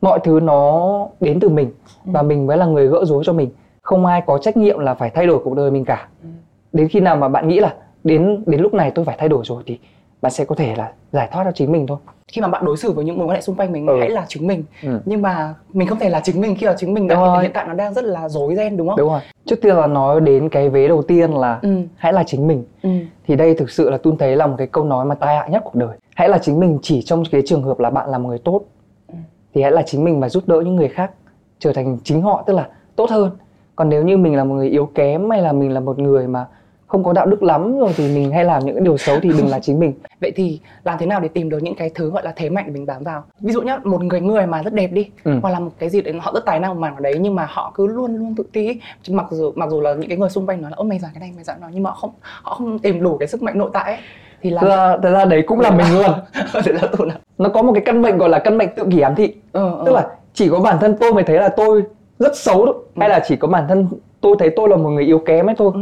Mọi 0.00 0.18
thứ 0.24 0.40
nó 0.40 0.88
đến 1.20 1.40
từ 1.40 1.48
mình 1.48 1.72
và 2.04 2.22
mình 2.22 2.46
mới 2.46 2.56
là 2.56 2.66
người 2.66 2.88
gỡ 2.88 3.04
rối 3.04 3.22
cho 3.26 3.32
mình. 3.32 3.50
Không 3.82 4.06
ai 4.06 4.22
có 4.26 4.38
trách 4.38 4.56
nhiệm 4.56 4.78
là 4.78 4.94
phải 4.94 5.10
thay 5.10 5.26
đổi 5.26 5.38
cuộc 5.44 5.54
đời 5.54 5.70
mình 5.70 5.84
cả. 5.84 6.08
Ừ. 6.22 6.28
đến 6.72 6.88
khi 6.88 7.00
nào 7.00 7.16
mà 7.16 7.28
bạn 7.28 7.48
nghĩ 7.48 7.60
là 7.60 7.74
đến 8.04 8.42
đến 8.46 8.60
lúc 8.60 8.74
này 8.74 8.90
tôi 8.90 9.04
phải 9.04 9.16
thay 9.18 9.28
đổi 9.28 9.42
rồi 9.46 9.62
thì 9.66 9.78
bạn 10.22 10.32
sẽ 10.32 10.44
có 10.44 10.54
thể 10.54 10.74
là 10.76 10.92
giải 11.12 11.28
thoát 11.32 11.44
cho 11.44 11.50
chính 11.52 11.72
mình 11.72 11.86
thôi 11.86 11.98
khi 12.32 12.40
mà 12.40 12.48
bạn 12.48 12.64
đối 12.64 12.76
xử 12.76 12.92
với 12.92 13.04
những 13.04 13.18
mối 13.18 13.26
quan 13.26 13.34
hệ 13.34 13.40
xung 13.40 13.56
quanh 13.56 13.72
mình 13.72 13.86
Ừ. 13.86 13.96
hãy 14.00 14.10
là 14.10 14.24
chính 14.28 14.46
mình 14.46 14.64
Ừ. 14.82 15.00
nhưng 15.04 15.22
mà 15.22 15.54
mình 15.72 15.88
không 15.88 15.98
thể 15.98 16.08
là 16.10 16.20
chính 16.20 16.40
mình 16.40 16.56
khi 16.58 16.66
mà 16.66 16.74
chính 16.78 16.94
mình 16.94 17.08
đang 17.08 17.40
hiện 17.40 17.50
tại 17.54 17.64
nó 17.68 17.74
đang 17.74 17.94
rất 17.94 18.04
là 18.04 18.28
rối 18.28 18.54
ren 18.56 18.76
đúng 18.76 18.88
không 18.88 18.98
đúng 18.98 19.08
rồi 19.08 19.20
trước 19.46 19.56
tiên 19.62 19.76
là 19.76 19.86
nói 19.86 20.20
đến 20.20 20.48
cái 20.48 20.68
vế 20.68 20.88
đầu 20.88 21.02
tiên 21.02 21.30
là 21.30 21.58
ừ. 21.62 21.68
hãy 21.96 22.12
là 22.12 22.22
chính 22.26 22.46
mình 22.46 22.64
Ừ. 22.82 22.90
thì 23.26 23.36
đây 23.36 23.54
thực 23.54 23.70
sự 23.70 23.90
là 23.90 23.98
tôi 24.02 24.14
thấy 24.18 24.36
là 24.36 24.46
một 24.46 24.54
cái 24.58 24.66
câu 24.66 24.84
nói 24.84 25.04
mà 25.04 25.14
tai 25.14 25.36
hại 25.36 25.50
nhất 25.50 25.62
cuộc 25.64 25.74
đời 25.74 25.96
hãy 26.14 26.28
là 26.28 26.38
chính 26.38 26.60
mình 26.60 26.78
chỉ 26.82 27.02
trong 27.02 27.22
cái 27.30 27.42
trường 27.46 27.62
hợp 27.62 27.80
là 27.80 27.90
bạn 27.90 28.10
là 28.10 28.18
một 28.18 28.28
người 28.28 28.38
tốt 28.38 28.60
Ừ. 29.08 29.14
thì 29.54 29.62
hãy 29.62 29.72
là 29.72 29.82
chính 29.86 30.04
mình 30.04 30.20
và 30.20 30.28
giúp 30.28 30.42
đỡ 30.48 30.60
những 30.64 30.76
người 30.76 30.88
khác 30.88 31.10
trở 31.58 31.72
thành 31.72 31.98
chính 32.04 32.22
họ 32.22 32.44
tức 32.46 32.54
là 32.54 32.68
tốt 32.96 33.10
hơn 33.10 33.30
còn 33.76 33.88
nếu 33.88 34.04
như 34.04 34.16
mình 34.16 34.36
là 34.36 34.44
một 34.44 34.54
người 34.54 34.68
yếu 34.68 34.86
kém 34.94 35.30
hay 35.30 35.42
là 35.42 35.52
mình 35.52 35.70
là 35.72 35.80
một 35.80 35.98
người 35.98 36.26
mà 36.26 36.46
không 36.88 37.04
có 37.04 37.12
đạo 37.12 37.26
đức 37.26 37.42
lắm 37.42 37.78
rồi 37.78 37.92
thì 37.96 38.14
mình 38.14 38.32
hay 38.32 38.44
làm 38.44 38.64
những 38.66 38.74
cái 38.74 38.84
điều 38.84 38.96
xấu 38.96 39.20
thì 39.22 39.30
đừng 39.38 39.48
là 39.48 39.58
chính 39.62 39.78
mình 39.80 39.92
vậy 40.20 40.32
thì 40.36 40.60
làm 40.84 40.98
thế 40.98 41.06
nào 41.06 41.20
để 41.20 41.28
tìm 41.28 41.48
được 41.48 41.62
những 41.62 41.74
cái 41.74 41.90
thứ 41.94 42.10
gọi 42.10 42.22
là 42.22 42.32
thế 42.36 42.50
mạnh 42.50 42.64
để 42.66 42.72
mình 42.72 42.86
bám 42.86 43.02
vào 43.04 43.24
ví 43.40 43.52
dụ 43.52 43.62
nhá 43.62 43.78
một 43.84 44.02
người 44.02 44.20
người 44.20 44.46
mà 44.46 44.62
rất 44.62 44.72
đẹp 44.74 44.86
đi 44.92 45.10
Ừ. 45.24 45.32
hoặc 45.42 45.50
là 45.50 45.58
một 45.60 45.70
cái 45.78 45.88
gì 45.90 46.00
đấy 46.02 46.14
họ 46.20 46.32
rất 46.34 46.44
tài 46.46 46.60
năng 46.60 46.80
mảng 46.80 46.92
nào 46.92 47.00
đấy 47.00 47.14
nhưng 47.20 47.34
mà 47.34 47.46
họ 47.50 47.72
cứ 47.74 47.86
luôn 47.86 48.16
luôn 48.16 48.34
tự 48.34 48.44
ti 48.52 48.66
ấy. 48.66 48.80
mặc 49.10 49.26
dù 49.30 49.52
mặc 49.54 49.70
dù 49.70 49.80
là 49.80 49.94
những 49.94 50.08
cái 50.08 50.18
người 50.18 50.28
xung 50.30 50.46
quanh 50.46 50.62
nói 50.62 50.70
là 50.70 50.74
ôi 50.76 50.86
mày 50.88 50.98
giỏi 50.98 51.10
cái 51.14 51.20
này 51.20 51.30
mày 51.34 51.44
giỏi 51.44 51.56
đó 51.60 51.66
nhưng 51.72 51.82
mà 51.82 51.90
họ 51.90 51.96
không 52.00 52.10
họ 52.42 52.54
không 52.54 52.78
tìm 52.78 53.02
đủ 53.02 53.16
cái 53.18 53.28
sức 53.28 53.42
mạnh 53.42 53.58
nội 53.58 53.70
tại 53.72 53.84
ấy 53.92 54.00
thì 54.42 54.52
thật 54.60 54.68
ra, 54.68 54.96
thật 55.02 55.10
ra 55.12 55.24
đấy 55.24 55.42
cũng 55.46 55.60
là 55.60 55.70
mình 55.70 55.86
luôn 55.94 56.02
là 56.54 56.82
là 56.98 57.14
nó 57.38 57.48
có 57.48 57.62
một 57.62 57.72
cái 57.74 57.82
căn 57.86 58.02
bệnh 58.02 58.18
gọi 58.18 58.28
là 58.28 58.38
căn 58.38 58.58
bệnh 58.58 58.68
tự 58.76 58.84
kỷ 58.92 59.00
ám 59.00 59.14
thị 59.14 59.34
ừ, 59.52 59.70
ừ. 59.78 59.82
tức 59.86 59.92
là 59.92 60.06
chỉ 60.34 60.48
có 60.48 60.60
bản 60.60 60.78
thân 60.80 60.96
tôi 61.00 61.12
mới 61.14 61.24
thấy 61.24 61.36
là 61.36 61.48
tôi 61.48 61.82
rất 62.18 62.36
xấu 62.36 62.66
thôi 62.66 62.74
hay 62.96 63.08
là 63.08 63.20
chỉ 63.28 63.36
có 63.36 63.48
bản 63.48 63.64
thân 63.68 63.88
tôi 64.20 64.36
thấy 64.38 64.50
tôi 64.56 64.68
là 64.68 64.76
một 64.76 64.88
người 64.88 65.04
yếu 65.04 65.18
kém 65.18 65.48
ấy 65.48 65.54
thôi 65.58 65.70
ừ. 65.74 65.80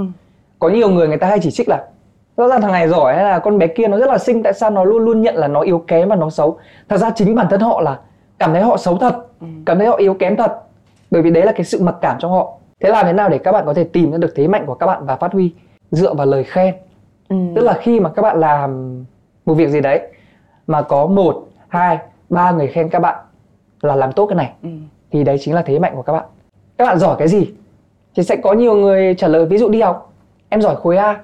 Có 0.59 0.69
nhiều 0.69 0.91
người 0.91 1.09
người 1.09 1.17
ta 1.17 1.27
hay 1.27 1.39
chỉ 1.43 1.51
trích 1.51 1.69
là 1.69 1.85
rõ 2.37 2.49
ràng 2.49 2.61
thằng 2.61 2.73
này 2.73 2.89
giỏi 2.89 3.15
hay 3.15 3.25
là 3.25 3.39
con 3.39 3.59
bé 3.59 3.67
kia 3.67 3.87
nó 3.89 3.99
rất 3.99 4.09
là 4.09 4.19
xinh 4.19 4.43
tại 4.43 4.53
sao 4.53 4.71
nó 4.71 4.85
luôn 4.85 5.05
luôn 5.05 5.21
nhận 5.23 5.35
là 5.35 5.49
nó 5.49 5.61
yếu 5.61 5.79
kém 5.79 6.09
và 6.09 6.17
nó 6.17 6.31
xấu? 6.31 6.59
Thật 6.89 6.97
ra 6.97 7.11
chính 7.11 7.35
bản 7.35 7.47
thân 7.51 7.61
họ 7.61 7.81
là 7.81 7.99
cảm 8.39 8.53
thấy 8.53 8.63
họ 8.63 8.77
xấu 8.77 8.99
thật 8.99 9.15
Ừ. 9.41 9.47
cảm 9.67 9.79
thấy 9.79 9.87
họ 9.87 9.97
yếu 9.97 10.15
kém 10.15 10.37
thật 10.37 10.61
bởi 11.11 11.23
vì 11.23 11.31
đấy 11.31 11.45
là 11.47 11.53
cái 11.53 11.65
sự 11.65 11.83
mặc 11.83 11.95
cảm 12.01 12.17
trong 12.19 12.31
họ. 12.31 12.53
Thế 12.81 12.91
làm 12.91 13.07
thế 13.07 13.13
nào 13.13 13.29
để 13.29 13.39
các 13.39 13.53
bạn 13.53 13.67
có 13.67 13.75
thể 13.75 13.85
tìm 13.85 14.13
ra 14.13 14.19
được 14.19 14.33
thế 14.37 14.49
mạnh 14.49 14.65
của 14.67 14.75
các 14.75 14.87
bạn 14.87 15.07
và 15.07 15.17
phát 15.17 15.33
huy 15.33 15.53
dựa 15.91 16.15
vào 16.15 16.27
lời 16.27 16.45
khen? 16.45 16.75
Ừ. 17.29 17.37
tức 17.57 17.63
là 17.63 17.73
khi 17.73 18.01
mà 18.01 18.11
các 18.11 18.23
bạn 18.23 18.41
làm 18.41 19.05
một 19.47 19.55
việc 19.55 19.69
gì 19.69 19.81
đấy 19.81 20.01
mà 20.67 20.83
có 20.83 21.07
một 21.07 21.47
hai 21.69 21.99
ba 22.31 22.51
người 22.51 22.67
khen 22.67 22.89
các 22.89 22.99
bạn 22.99 23.17
là 23.83 23.97
làm 23.97 24.13
tốt 24.13 24.27
cái 24.27 24.37
này 24.37 24.53
ừ. 24.63 24.69
thì 25.11 25.25
đấy 25.25 25.37
chính 25.41 25.55
là 25.55 25.63
thế 25.63 25.79
mạnh 25.79 25.93
của 25.97 26.03
các 26.03 26.13
bạn. 26.13 26.25
Các 26.79 26.85
bạn 26.87 26.99
giỏi 26.99 27.17
cái 27.19 27.29
gì? 27.29 27.51
Thì 28.17 28.23
sẽ 28.23 28.37
có 28.37 28.53
nhiều 28.53 28.75
người 28.75 29.15
trả 29.15 29.29
lời. 29.29 29.47
Ví 29.47 29.59
dụ 29.59 29.69
đi 29.69 29.81
học 29.81 30.13
em 30.49 30.63
giỏi 30.63 30.77
khối 30.77 30.97
A. 30.97 31.21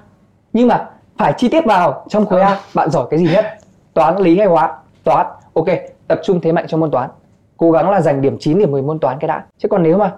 Nhưng 0.53 0.67
mà 0.67 0.89
phải 1.17 1.33
chi 1.37 1.49
tiết 1.49 1.65
vào 1.65 2.05
trong 2.09 2.25
khối 2.25 2.41
A. 2.41 2.59
Bạn 2.73 2.91
giỏi 2.91 3.07
cái 3.09 3.19
gì 3.19 3.33
nhất? 3.33 3.45
Toán 3.93 4.17
lý 4.17 4.37
hay 4.37 4.47
hóa? 4.47 4.77
Toán. 5.03 5.27
Ok 5.53 5.67
tập 6.07 6.19
trung 6.23 6.41
thế 6.41 6.51
mạnh 6.51 6.65
cho 6.67 6.77
môn 6.77 6.91
toán. 6.91 7.09
Cố 7.57 7.71
gắng 7.71 7.89
là 7.89 8.01
giành 8.01 8.21
điểm 8.21 8.37
9 8.39 8.59
điểm 8.59 8.71
10 8.71 8.81
môn 8.81 8.99
toán 8.99 9.19
cái 9.19 9.27
đã. 9.27 9.45
Chứ 9.57 9.67
còn 9.67 9.83
nếu 9.83 9.97
mà 9.97 10.11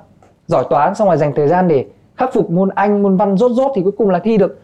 giỏi 0.47 0.65
toán 0.69 0.95
xong 0.95 1.07
rồi 1.07 1.17
dành 1.17 1.33
thời 1.35 1.47
gian 1.47 1.67
để 1.67 1.85
khắc 2.15 2.33
phục 2.33 2.49
môn 2.49 2.69
Anh 2.69 3.03
môn 3.03 3.17
văn 3.17 3.37
rốt 3.37 3.51
rốt 3.51 3.71
thì 3.75 3.81
cuối 3.83 3.91
cùng 3.97 4.09
là 4.09 4.19
thi 4.19 4.37
được 4.37 4.59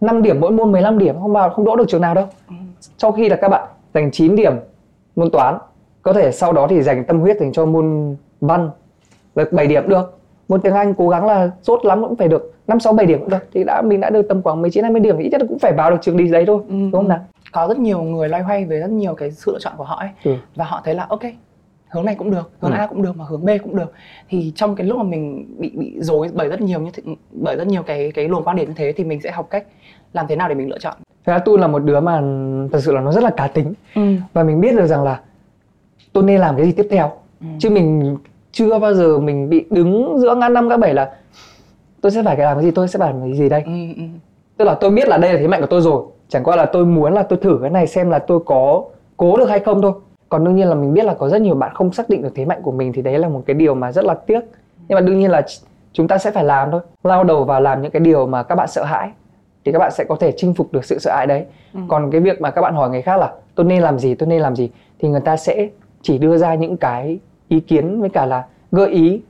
5 0.00 0.22
điểm 0.22 0.40
mỗi 0.40 0.50
môn 0.50 0.72
15 0.72 0.98
điểm. 0.98 1.20
Không 1.20 1.32
vào 1.32 1.50
không 1.50 1.64
đỗ 1.64 1.76
được 1.76 1.84
trường 1.88 2.00
nào 2.00 2.14
đâu. 2.14 2.26
Trong 2.96 3.12
khi 3.12 3.28
là 3.28 3.36
các 3.36 3.48
bạn 3.48 3.68
dành 3.94 4.10
9 4.10 4.36
điểm 4.36 4.52
môn 5.16 5.30
toán 5.30 5.58
có 6.02 6.12
thể 6.12 6.32
sau 6.32 6.52
đó 6.52 6.66
thì 6.70 6.82
dành 6.82 7.04
tâm 7.04 7.20
huyết 7.20 7.40
dành 7.40 7.52
cho 7.52 7.66
môn 7.66 8.16
văn. 8.40 8.70
Được 9.34 9.52
7 9.52 9.66
điểm 9.66 9.88
được 9.88 10.17
môn 10.48 10.60
tiếng 10.60 10.74
Anh 10.74 10.94
cố 10.94 11.08
gắng 11.08 11.26
là 11.26 11.50
rốt 11.62 11.84
lắm 11.84 12.02
cũng 12.02 12.16
phải 12.16 12.28
được 12.28 12.54
5 12.66 12.80
6 12.80 12.92
7 12.92 13.06
điểm 13.06 13.18
cũng 13.20 13.28
được 13.30 13.46
thì 13.52 13.64
đã 13.64 13.82
mình 13.82 14.00
đã 14.00 14.10
được 14.10 14.28
tầm 14.28 14.42
khoảng 14.42 14.62
19 14.62 14.84
20 14.84 15.00
điểm 15.00 15.16
thì 15.18 15.24
ít 15.24 15.28
nhất 15.32 15.40
là 15.40 15.46
cũng 15.48 15.58
phải 15.58 15.72
vào 15.72 15.90
được 15.90 15.96
trường 16.02 16.16
đi 16.16 16.28
giấy 16.28 16.46
thôi 16.46 16.60
Ừ, 16.68 16.72
đúng 16.74 16.92
không 16.92 17.08
nào 17.08 17.18
có 17.52 17.66
rất 17.68 17.78
nhiều 17.78 18.02
người 18.02 18.28
loay 18.28 18.42
hoay 18.42 18.64
với 18.64 18.80
rất 18.80 18.90
nhiều 18.90 19.14
cái 19.14 19.30
sự 19.30 19.52
lựa 19.52 19.58
chọn 19.60 19.72
của 19.76 19.84
họ 19.84 19.96
ấy 19.96 20.08
Ừ. 20.24 20.34
và 20.54 20.64
họ 20.64 20.80
thấy 20.84 20.94
là 20.94 21.06
ok 21.08 21.20
hướng 21.90 22.04
này 22.04 22.14
cũng 22.14 22.30
được 22.30 22.50
hướng 22.60 22.72
Ừ. 22.72 22.76
A 22.76 22.86
cũng 22.86 23.02
được 23.02 23.16
mà 23.16 23.24
hướng 23.28 23.44
B 23.44 23.48
cũng 23.62 23.76
được 23.76 23.92
thì 24.28 24.52
trong 24.56 24.74
cái 24.74 24.86
lúc 24.86 24.96
mà 24.98 25.02
mình 25.04 25.54
bị 25.58 25.72
bị 25.76 25.96
rối 26.00 26.28
bởi 26.34 26.48
rất 26.48 26.60
nhiều 26.60 26.80
như 26.80 26.90
thế, 26.94 27.02
bởi 27.32 27.56
rất 27.56 27.66
nhiều 27.66 27.82
cái 27.82 28.12
cái 28.14 28.28
luồng 28.28 28.44
quan 28.44 28.56
điểm 28.56 28.68
như 28.68 28.74
thế 28.76 28.92
thì 28.96 29.04
mình 29.04 29.20
sẽ 29.20 29.30
học 29.30 29.46
cách 29.50 29.64
làm 30.12 30.26
thế 30.26 30.36
nào 30.36 30.48
để 30.48 30.54
mình 30.54 30.68
lựa 30.70 30.78
chọn 30.78 30.94
Thật 31.26 31.32
ra 31.32 31.38
tôi 31.38 31.58
là 31.58 31.66
một 31.66 31.78
đứa 31.78 32.00
mà 32.00 32.20
thật 32.72 32.80
sự 32.80 32.92
là 32.92 33.00
nó 33.00 33.12
rất 33.12 33.24
là 33.24 33.30
cá 33.30 33.46
tính 33.46 33.72
ừ. 33.94 34.02
và 34.32 34.42
mình 34.42 34.60
biết 34.60 34.76
được 34.76 34.86
rằng 34.86 35.02
là 35.04 35.20
tôi 36.12 36.24
nên 36.24 36.40
làm 36.40 36.56
cái 36.56 36.66
gì 36.66 36.72
tiếp 36.72 36.86
theo 36.90 37.12
Ừ. 37.40 37.46
chứ 37.58 37.70
mình 37.70 38.16
chưa 38.58 38.78
bao 38.78 38.94
giờ 38.94 39.18
mình 39.18 39.48
bị 39.48 39.64
đứng 39.70 40.18
giữa 40.18 40.34
ngã 40.34 40.48
năm 40.48 40.68
ngã 40.68 40.76
bảy 40.76 40.94
là 40.94 41.10
tôi 42.00 42.12
sẽ 42.12 42.22
phải 42.22 42.36
làm 42.36 42.56
cái 42.56 42.64
gì 42.64 42.70
tôi 42.70 42.88
sẽ 42.88 42.98
làm 42.98 43.20
cái 43.20 43.34
gì 43.34 43.48
đây? 43.48 43.62
Ừ, 43.66 43.72
ừ. 43.96 44.02
tức 44.56 44.64
là 44.64 44.74
tôi 44.74 44.90
biết 44.90 45.08
là 45.08 45.18
đây 45.18 45.32
là 45.32 45.38
thế 45.38 45.48
mạnh 45.48 45.60
của 45.60 45.66
tôi 45.66 45.80
rồi. 45.80 46.02
Chẳng 46.28 46.44
qua 46.44 46.56
là 46.56 46.64
tôi 46.64 46.84
muốn 46.84 47.12
là 47.12 47.22
tôi 47.22 47.38
thử 47.42 47.58
cái 47.62 47.70
này 47.70 47.86
xem 47.86 48.10
là 48.10 48.18
tôi 48.18 48.40
có 48.46 48.84
cố 49.16 49.36
được 49.36 49.48
hay 49.48 49.60
không 49.60 49.82
thôi. 49.82 49.92
Còn 50.28 50.44
đương 50.44 50.56
nhiên 50.56 50.68
là 50.68 50.74
mình 50.74 50.94
biết 50.94 51.04
là 51.04 51.14
có 51.14 51.28
rất 51.28 51.42
nhiều 51.42 51.54
bạn 51.54 51.74
không 51.74 51.92
xác 51.92 52.08
định 52.08 52.22
được 52.22 52.32
thế 52.34 52.44
mạnh 52.44 52.62
của 52.62 52.72
mình 52.72 52.92
thì 52.92 53.02
đấy 53.02 53.18
là 53.18 53.28
một 53.28 53.42
cái 53.46 53.54
điều 53.54 53.74
mà 53.74 53.92
rất 53.92 54.04
là 54.04 54.14
tiếc. 54.14 54.40
Nhưng 54.88 54.96
mà 54.96 55.00
đương 55.00 55.18
nhiên 55.18 55.30
là 55.30 55.42
chúng 55.92 56.08
ta 56.08 56.18
sẽ 56.18 56.30
phải 56.30 56.44
làm 56.44 56.70
thôi. 56.70 56.80
Lao 57.04 57.24
đầu 57.24 57.44
vào 57.44 57.60
làm 57.60 57.82
những 57.82 57.90
cái 57.90 58.00
điều 58.00 58.26
mà 58.26 58.42
các 58.42 58.54
bạn 58.54 58.68
sợ 58.68 58.84
hãi 58.84 59.10
thì 59.64 59.72
các 59.72 59.78
bạn 59.78 59.90
sẽ 59.90 60.04
có 60.04 60.16
thể 60.20 60.32
chinh 60.36 60.54
phục 60.54 60.72
được 60.72 60.84
sự 60.84 60.98
sợ 60.98 61.14
hãi 61.16 61.26
đấy. 61.26 61.44
Ừ. 61.74 61.80
còn 61.88 62.10
cái 62.10 62.20
việc 62.20 62.40
mà 62.40 62.50
các 62.50 62.62
bạn 62.62 62.74
hỏi 62.74 62.90
người 62.90 63.02
khác 63.02 63.16
là 63.16 63.32
tôi 63.54 63.66
nên 63.66 63.82
làm 63.82 63.98
gì 63.98 64.14
tôi 64.14 64.28
nên 64.28 64.40
làm 64.40 64.56
gì? 64.56 64.70
thì 64.98 65.08
người 65.08 65.20
ta 65.20 65.36
sẽ 65.36 65.68
chỉ 66.02 66.18
đưa 66.18 66.36
ra 66.36 66.54
những 66.54 66.76
cái 66.76 67.18
ý 67.48 67.60
kiến 67.60 68.00
với 68.00 68.08
cả 68.10 68.26
là 68.26 68.44
gợi 68.72 68.90
ý 68.90 69.22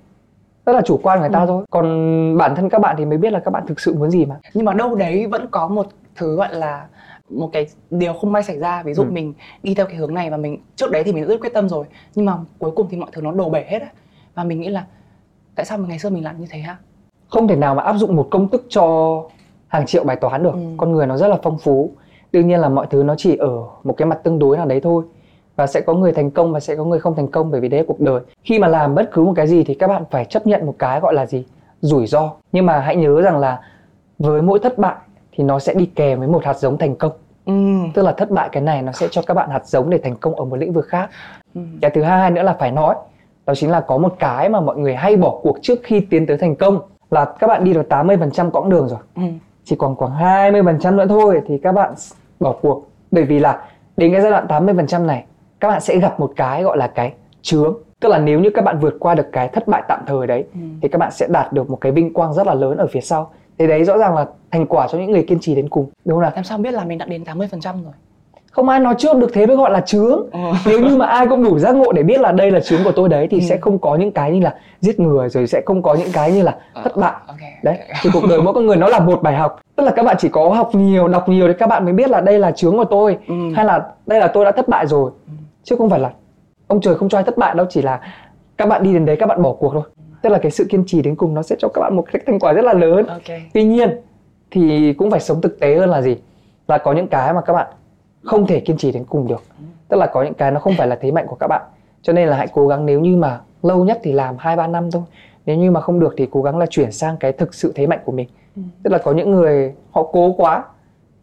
rất 0.66 0.72
là 0.72 0.82
chủ 0.84 1.00
quan 1.02 1.20
người 1.20 1.28
ta 1.32 1.40
Ừ. 1.40 1.46
thôi. 1.46 1.64
Còn 1.70 1.86
bản 2.38 2.54
thân 2.56 2.68
các 2.68 2.78
bạn 2.80 2.94
thì 2.98 3.04
mới 3.04 3.18
biết 3.18 3.32
là 3.32 3.38
các 3.40 3.50
bạn 3.50 3.66
thực 3.66 3.80
sự 3.80 3.94
muốn 3.94 4.10
gì 4.10 4.24
mà. 4.26 4.36
Nhưng 4.54 4.64
mà 4.64 4.72
đâu 4.74 4.94
đấy 4.94 5.26
vẫn 5.26 5.46
có 5.50 5.68
một 5.68 5.86
thứ 6.16 6.36
gọi 6.36 6.54
là 6.54 6.86
một 7.30 7.50
cái 7.52 7.66
điều 7.90 8.12
không 8.12 8.32
may 8.32 8.42
xảy 8.42 8.58
ra. 8.58 8.82
Ví 8.82 8.94
dụ 8.94 9.02
Ừ. 9.02 9.10
mình 9.10 9.34
đi 9.62 9.74
theo 9.74 9.86
cái 9.86 9.94
hướng 9.96 10.14
này 10.14 10.30
và 10.30 10.36
mình 10.36 10.58
trước 10.76 10.90
đấy 10.90 11.02
thì 11.04 11.12
mình 11.12 11.24
rất 11.26 11.40
quyết 11.40 11.54
tâm 11.54 11.68
rồi 11.68 11.86
nhưng 12.14 12.26
mà 12.26 12.36
cuối 12.58 12.70
cùng 12.70 12.86
thì 12.90 12.96
mọi 12.96 13.08
thứ 13.12 13.22
nó 13.22 13.32
đổ 13.32 13.50
bể 13.50 13.64
hết 13.68 13.82
á. 13.82 13.88
Và 14.34 14.44
mình 14.44 14.60
nghĩ 14.60 14.68
là 14.68 14.86
tại 15.54 15.66
sao 15.66 15.78
ngày 15.78 15.98
xưa 15.98 16.10
mình 16.10 16.24
làm 16.24 16.40
như 16.40 16.46
thế 16.50 16.58
ha 16.58 16.76
không 17.28 17.48
thể 17.48 17.56
nào 17.56 17.74
mà 17.74 17.82
áp 17.82 17.96
dụng 17.96 18.16
một 18.16 18.28
công 18.30 18.48
thức 18.48 18.66
cho 18.68 19.22
hàng 19.68 19.86
triệu 19.86 20.04
bài 20.04 20.16
toán 20.16 20.42
được. 20.42 20.54
Ừ. 20.54 20.60
con 20.76 20.92
người 20.92 21.06
nó 21.06 21.16
rất 21.16 21.28
là 21.28 21.36
phong 21.42 21.58
phú. 21.58 21.90
Đương 22.32 22.48
nhiên 22.48 22.60
là 22.60 22.68
mọi 22.68 22.86
thứ 22.90 23.02
nó 23.02 23.14
chỉ 23.18 23.36
ở 23.36 23.62
một 23.84 23.94
cái 23.96 24.06
mặt 24.06 24.18
tương 24.24 24.38
đối 24.38 24.56
nào 24.56 24.66
đấy 24.66 24.80
thôi 24.80 25.04
và 25.58 25.66
sẽ 25.66 25.80
có 25.80 25.94
người 25.94 26.12
thành 26.12 26.30
công 26.30 26.52
và 26.52 26.60
sẽ 26.60 26.76
có 26.76 26.84
người 26.84 26.98
không 26.98 27.14
thành 27.14 27.28
công 27.28 27.50
bởi 27.50 27.60
vì 27.60 27.68
đấy 27.68 27.80
là 27.80 27.84
cuộc 27.88 28.00
đời. 28.00 28.20
Khi 28.44 28.58
mà 28.58 28.68
làm 28.68 28.94
bất 28.94 29.10
cứ 29.12 29.24
một 29.24 29.32
cái 29.36 29.46
gì 29.46 29.64
thì 29.64 29.74
các 29.74 29.88
bạn 29.88 30.02
phải 30.10 30.24
chấp 30.24 30.46
nhận 30.46 30.66
một 30.66 30.74
cái 30.78 31.00
gọi 31.00 31.14
là 31.14 31.26
gì? 31.26 31.44
Rủi 31.80 32.06
ro. 32.06 32.30
Nhưng 32.52 32.66
mà 32.66 32.78
hãy 32.78 32.96
nhớ 32.96 33.22
rằng 33.22 33.38
là 33.38 33.60
với 34.18 34.42
mỗi 34.42 34.58
thất 34.58 34.78
bại 34.78 34.94
thì 35.32 35.44
nó 35.44 35.58
sẽ 35.58 35.74
đi 35.74 35.86
kèm 35.86 36.18
với 36.18 36.28
một 36.28 36.44
hạt 36.44 36.58
giống 36.58 36.78
thành 36.78 36.96
công. 36.96 37.12
Ừ. 37.46 37.52
tức 37.94 38.02
là 38.02 38.12
thất 38.12 38.30
bại 38.30 38.48
cái 38.52 38.62
này 38.62 38.82
nó 38.82 38.92
sẽ 38.92 39.08
cho 39.10 39.22
các 39.22 39.34
bạn 39.34 39.50
hạt 39.50 39.66
giống 39.66 39.90
để 39.90 39.98
thành 39.98 40.16
công 40.16 40.34
ở 40.34 40.44
một 40.44 40.56
lĩnh 40.56 40.72
vực 40.72 40.86
khác. 40.86 41.10
Ừ. 41.54 41.60
cái 41.80 41.90
thứ 41.90 42.02
hai 42.02 42.30
nữa 42.30 42.42
là 42.42 42.56
phải 42.58 42.72
nói 42.72 42.94
đó 43.46 43.54
chính 43.54 43.70
là 43.70 43.80
có 43.80 43.98
một 43.98 44.14
cái 44.18 44.48
mà 44.48 44.60
mọi 44.60 44.76
người 44.76 44.94
hay 44.94 45.16
bỏ 45.16 45.38
cuộc 45.42 45.58
trước 45.62 45.80
khi 45.82 46.00
tiến 46.00 46.26
tới 46.26 46.36
thành 46.38 46.56
công 46.56 46.80
là 47.10 47.24
các 47.24 47.46
bạn 47.46 47.64
đi 47.64 47.74
được 47.74 47.86
80% 47.88 48.50
quãng 48.50 48.70
đường 48.70 48.88
rồi. 48.88 48.98
Ừ. 49.16 49.22
chỉ 49.64 49.76
còn 49.76 49.96
khoảng 49.96 50.12
20% 50.12 50.96
nữa 50.96 51.06
thôi 51.08 51.40
thì 51.46 51.58
các 51.58 51.72
bạn 51.72 51.94
bỏ 52.40 52.54
cuộc. 52.62 52.86
Bởi 53.10 53.24
vì 53.24 53.38
là 53.38 53.62
đến 53.96 54.12
cái 54.12 54.20
giai 54.20 54.30
đoạn 54.30 54.46
80% 54.46 55.06
này 55.06 55.24
các 55.60 55.68
bạn 55.68 55.80
sẽ 55.80 55.98
gặp 55.98 56.20
một 56.20 56.32
cái 56.36 56.62
gọi 56.62 56.76
là 56.76 56.86
cái 56.86 57.12
chướng. 57.42 57.74
Tức 58.00 58.08
là 58.08 58.18
nếu 58.18 58.40
như 58.40 58.50
các 58.50 58.64
bạn 58.64 58.78
vượt 58.78 58.96
qua 59.00 59.14
được 59.14 59.26
cái 59.32 59.48
thất 59.48 59.68
bại 59.68 59.82
tạm 59.88 60.00
thời 60.06 60.26
đấy 60.26 60.44
Ừ. 60.54 60.60
thì 60.82 60.88
các 60.88 60.98
bạn 60.98 61.10
sẽ 61.12 61.26
đạt 61.30 61.52
được 61.52 61.70
một 61.70 61.78
cái 61.80 61.92
vinh 61.92 62.12
quang 62.12 62.32
rất 62.34 62.46
là 62.46 62.54
lớn 62.54 62.76
ở 62.76 62.86
phía 62.86 63.00
sau. 63.00 63.30
Thì 63.58 63.66
đấy 63.66 63.84
rõ 63.84 63.98
ràng 63.98 64.14
là 64.14 64.26
thành 64.50 64.66
quả 64.66 64.88
cho 64.92 64.98
những 64.98 65.10
người 65.10 65.22
kiên 65.22 65.38
trì 65.40 65.54
đến 65.54 65.68
cùng 65.68 65.86
đúng 66.04 66.14
không 66.16 66.22
nào? 66.22 66.32
Làm 66.34 66.44
sao 66.44 66.58
biết 66.58 66.74
là 66.74 66.84
mình 66.84 66.98
đã 66.98 67.06
đến 67.06 67.24
80% 67.24 67.74
rồi? 67.84 67.92
Không 68.50 68.68
ai 68.68 68.80
nói 68.80 68.94
trước 68.98 69.16
được 69.16 69.30
thế 69.32 69.46
mới 69.46 69.56
gọi 69.56 69.70
là 69.70 69.80
chướng. 69.80 70.26
Ừ. 70.32 70.38
nếu 70.66 70.80
như 70.80 70.96
mà 70.96 71.06
ai 71.06 71.26
cũng 71.26 71.44
đủ 71.44 71.58
giác 71.58 71.74
ngộ 71.74 71.92
để 71.92 72.02
biết 72.02 72.20
là 72.20 72.32
đây 72.32 72.50
là 72.50 72.60
chướng 72.60 72.84
của 72.84 72.92
tôi 72.92 73.08
đấy 73.08 73.26
thì 73.30 73.38
Ừ. 73.40 73.44
sẽ 73.48 73.56
không 73.56 73.78
có 73.78 73.96
những 73.96 74.12
cái 74.12 74.32
như 74.32 74.40
là 74.40 74.54
giết 74.80 75.00
người 75.00 75.28
rồi 75.28 75.46
sẽ 75.46 75.60
không 75.66 75.82
có 75.82 75.94
những 75.94 76.08
cái 76.12 76.32
như 76.32 76.42
là 76.42 76.56
thất 76.84 76.96
bại. 76.96 77.12
ok. 77.26 77.36
Đấy 77.62 77.78
thì 78.02 78.10
cuộc 78.12 78.22
đời 78.30 78.42
mỗi 78.42 78.54
con 78.54 78.66
người 78.66 78.76
nó 78.76 78.88
là 78.88 78.98
một 79.00 79.22
bài 79.22 79.34
học. 79.36 79.60
Tức 79.76 79.84
là 79.84 79.90
các 79.90 80.02
bạn 80.04 80.16
chỉ 80.18 80.28
có 80.28 80.48
học 80.48 80.70
nhiều 80.74 81.08
đọc 81.08 81.28
nhiều 81.28 81.48
thì 81.48 81.54
các 81.58 81.68
bạn 81.68 81.84
mới 81.84 81.92
biết 81.92 82.10
là 82.10 82.20
đây 82.20 82.38
là 82.38 82.50
chướng 82.50 82.76
của 82.76 82.84
tôi 82.84 83.18
Ừ. 83.28 83.34
hay 83.56 83.64
là 83.64 83.86
đây 84.06 84.20
là 84.20 84.26
tôi 84.28 84.44
đã 84.44 84.52
thất 84.52 84.68
bại 84.68 84.86
rồi 84.86 85.10
chứ 85.62 85.76
không 85.76 85.90
phải 85.90 86.00
là 86.00 86.12
ông 86.66 86.80
trời 86.80 86.94
không 86.94 87.08
cho 87.08 87.18
ai 87.18 87.24
thất 87.24 87.38
bại 87.38 87.54
đâu 87.54 87.66
chỉ 87.70 87.82
là 87.82 88.00
các 88.56 88.66
bạn 88.66 88.82
đi 88.82 88.92
đến 88.92 89.06
đấy 89.06 89.16
các 89.16 89.26
bạn 89.26 89.42
bỏ 89.42 89.52
cuộc 89.52 89.70
thôi. 89.72 89.82
Tức 90.22 90.30
là 90.30 90.38
cái 90.38 90.50
sự 90.50 90.66
kiên 90.70 90.84
trì 90.86 91.02
đến 91.02 91.16
cùng 91.16 91.34
nó 91.34 91.42
sẽ 91.42 91.56
cho 91.58 91.68
các 91.74 91.80
bạn 91.80 91.96
một 91.96 92.04
cái 92.12 92.22
thành 92.26 92.38
quả 92.38 92.52
rất 92.52 92.64
là 92.64 92.72
lớn. 92.72 93.06
Ok. 93.06 93.38
Tuy 93.54 93.64
nhiên 93.64 94.00
thì 94.50 94.92
cũng 94.92 95.10
phải 95.10 95.20
sống 95.20 95.40
thực 95.40 95.60
tế 95.60 95.76
hơn 95.76 95.90
là 95.90 96.02
gì? 96.02 96.16
Là 96.68 96.78
có 96.78 96.92
những 96.92 97.08
cái 97.08 97.32
mà 97.32 97.40
các 97.40 97.52
bạn 97.52 97.66
không 98.22 98.46
thể 98.46 98.60
kiên 98.60 98.76
trì 98.76 98.92
đến 98.92 99.04
cùng 99.04 99.28
được. 99.28 99.42
Tức 99.88 99.96
là 99.96 100.06
có 100.06 100.22
những 100.22 100.34
cái 100.34 100.50
nó 100.50 100.60
không 100.60 100.74
phải 100.78 100.86
là 100.86 100.96
thế 101.00 101.10
mạnh 101.10 101.26
của 101.28 101.36
các 101.36 101.46
bạn. 101.46 101.62
Cho 102.02 102.12
nên 102.12 102.28
là 102.28 102.36
hãy 102.36 102.46
cố 102.52 102.68
gắng 102.68 102.86
nếu 102.86 103.00
như 103.00 103.16
mà 103.16 103.40
lâu 103.62 103.84
nhất 103.84 104.00
thì 104.02 104.12
làm 104.12 104.36
hai 104.38 104.56
ba 104.56 104.66
năm 104.66 104.90
thôi. 104.90 105.02
Nếu 105.46 105.56
như 105.56 105.70
mà 105.70 105.80
không 105.80 106.00
được 106.00 106.14
thì 106.16 106.28
cố 106.30 106.42
gắng 106.42 106.58
là 106.58 106.66
chuyển 106.66 106.92
sang 106.92 107.16
cái 107.16 107.32
thực 107.32 107.54
sự 107.54 107.72
thế 107.74 107.86
mạnh 107.86 108.00
của 108.04 108.12
mình. 108.12 108.28
Ừ. 108.56 108.62
tức 108.82 108.90
là 108.90 108.98
có 108.98 109.12
những 109.12 109.30
người 109.30 109.74
họ 109.90 110.02
cố 110.12 110.32
quá 110.32 110.64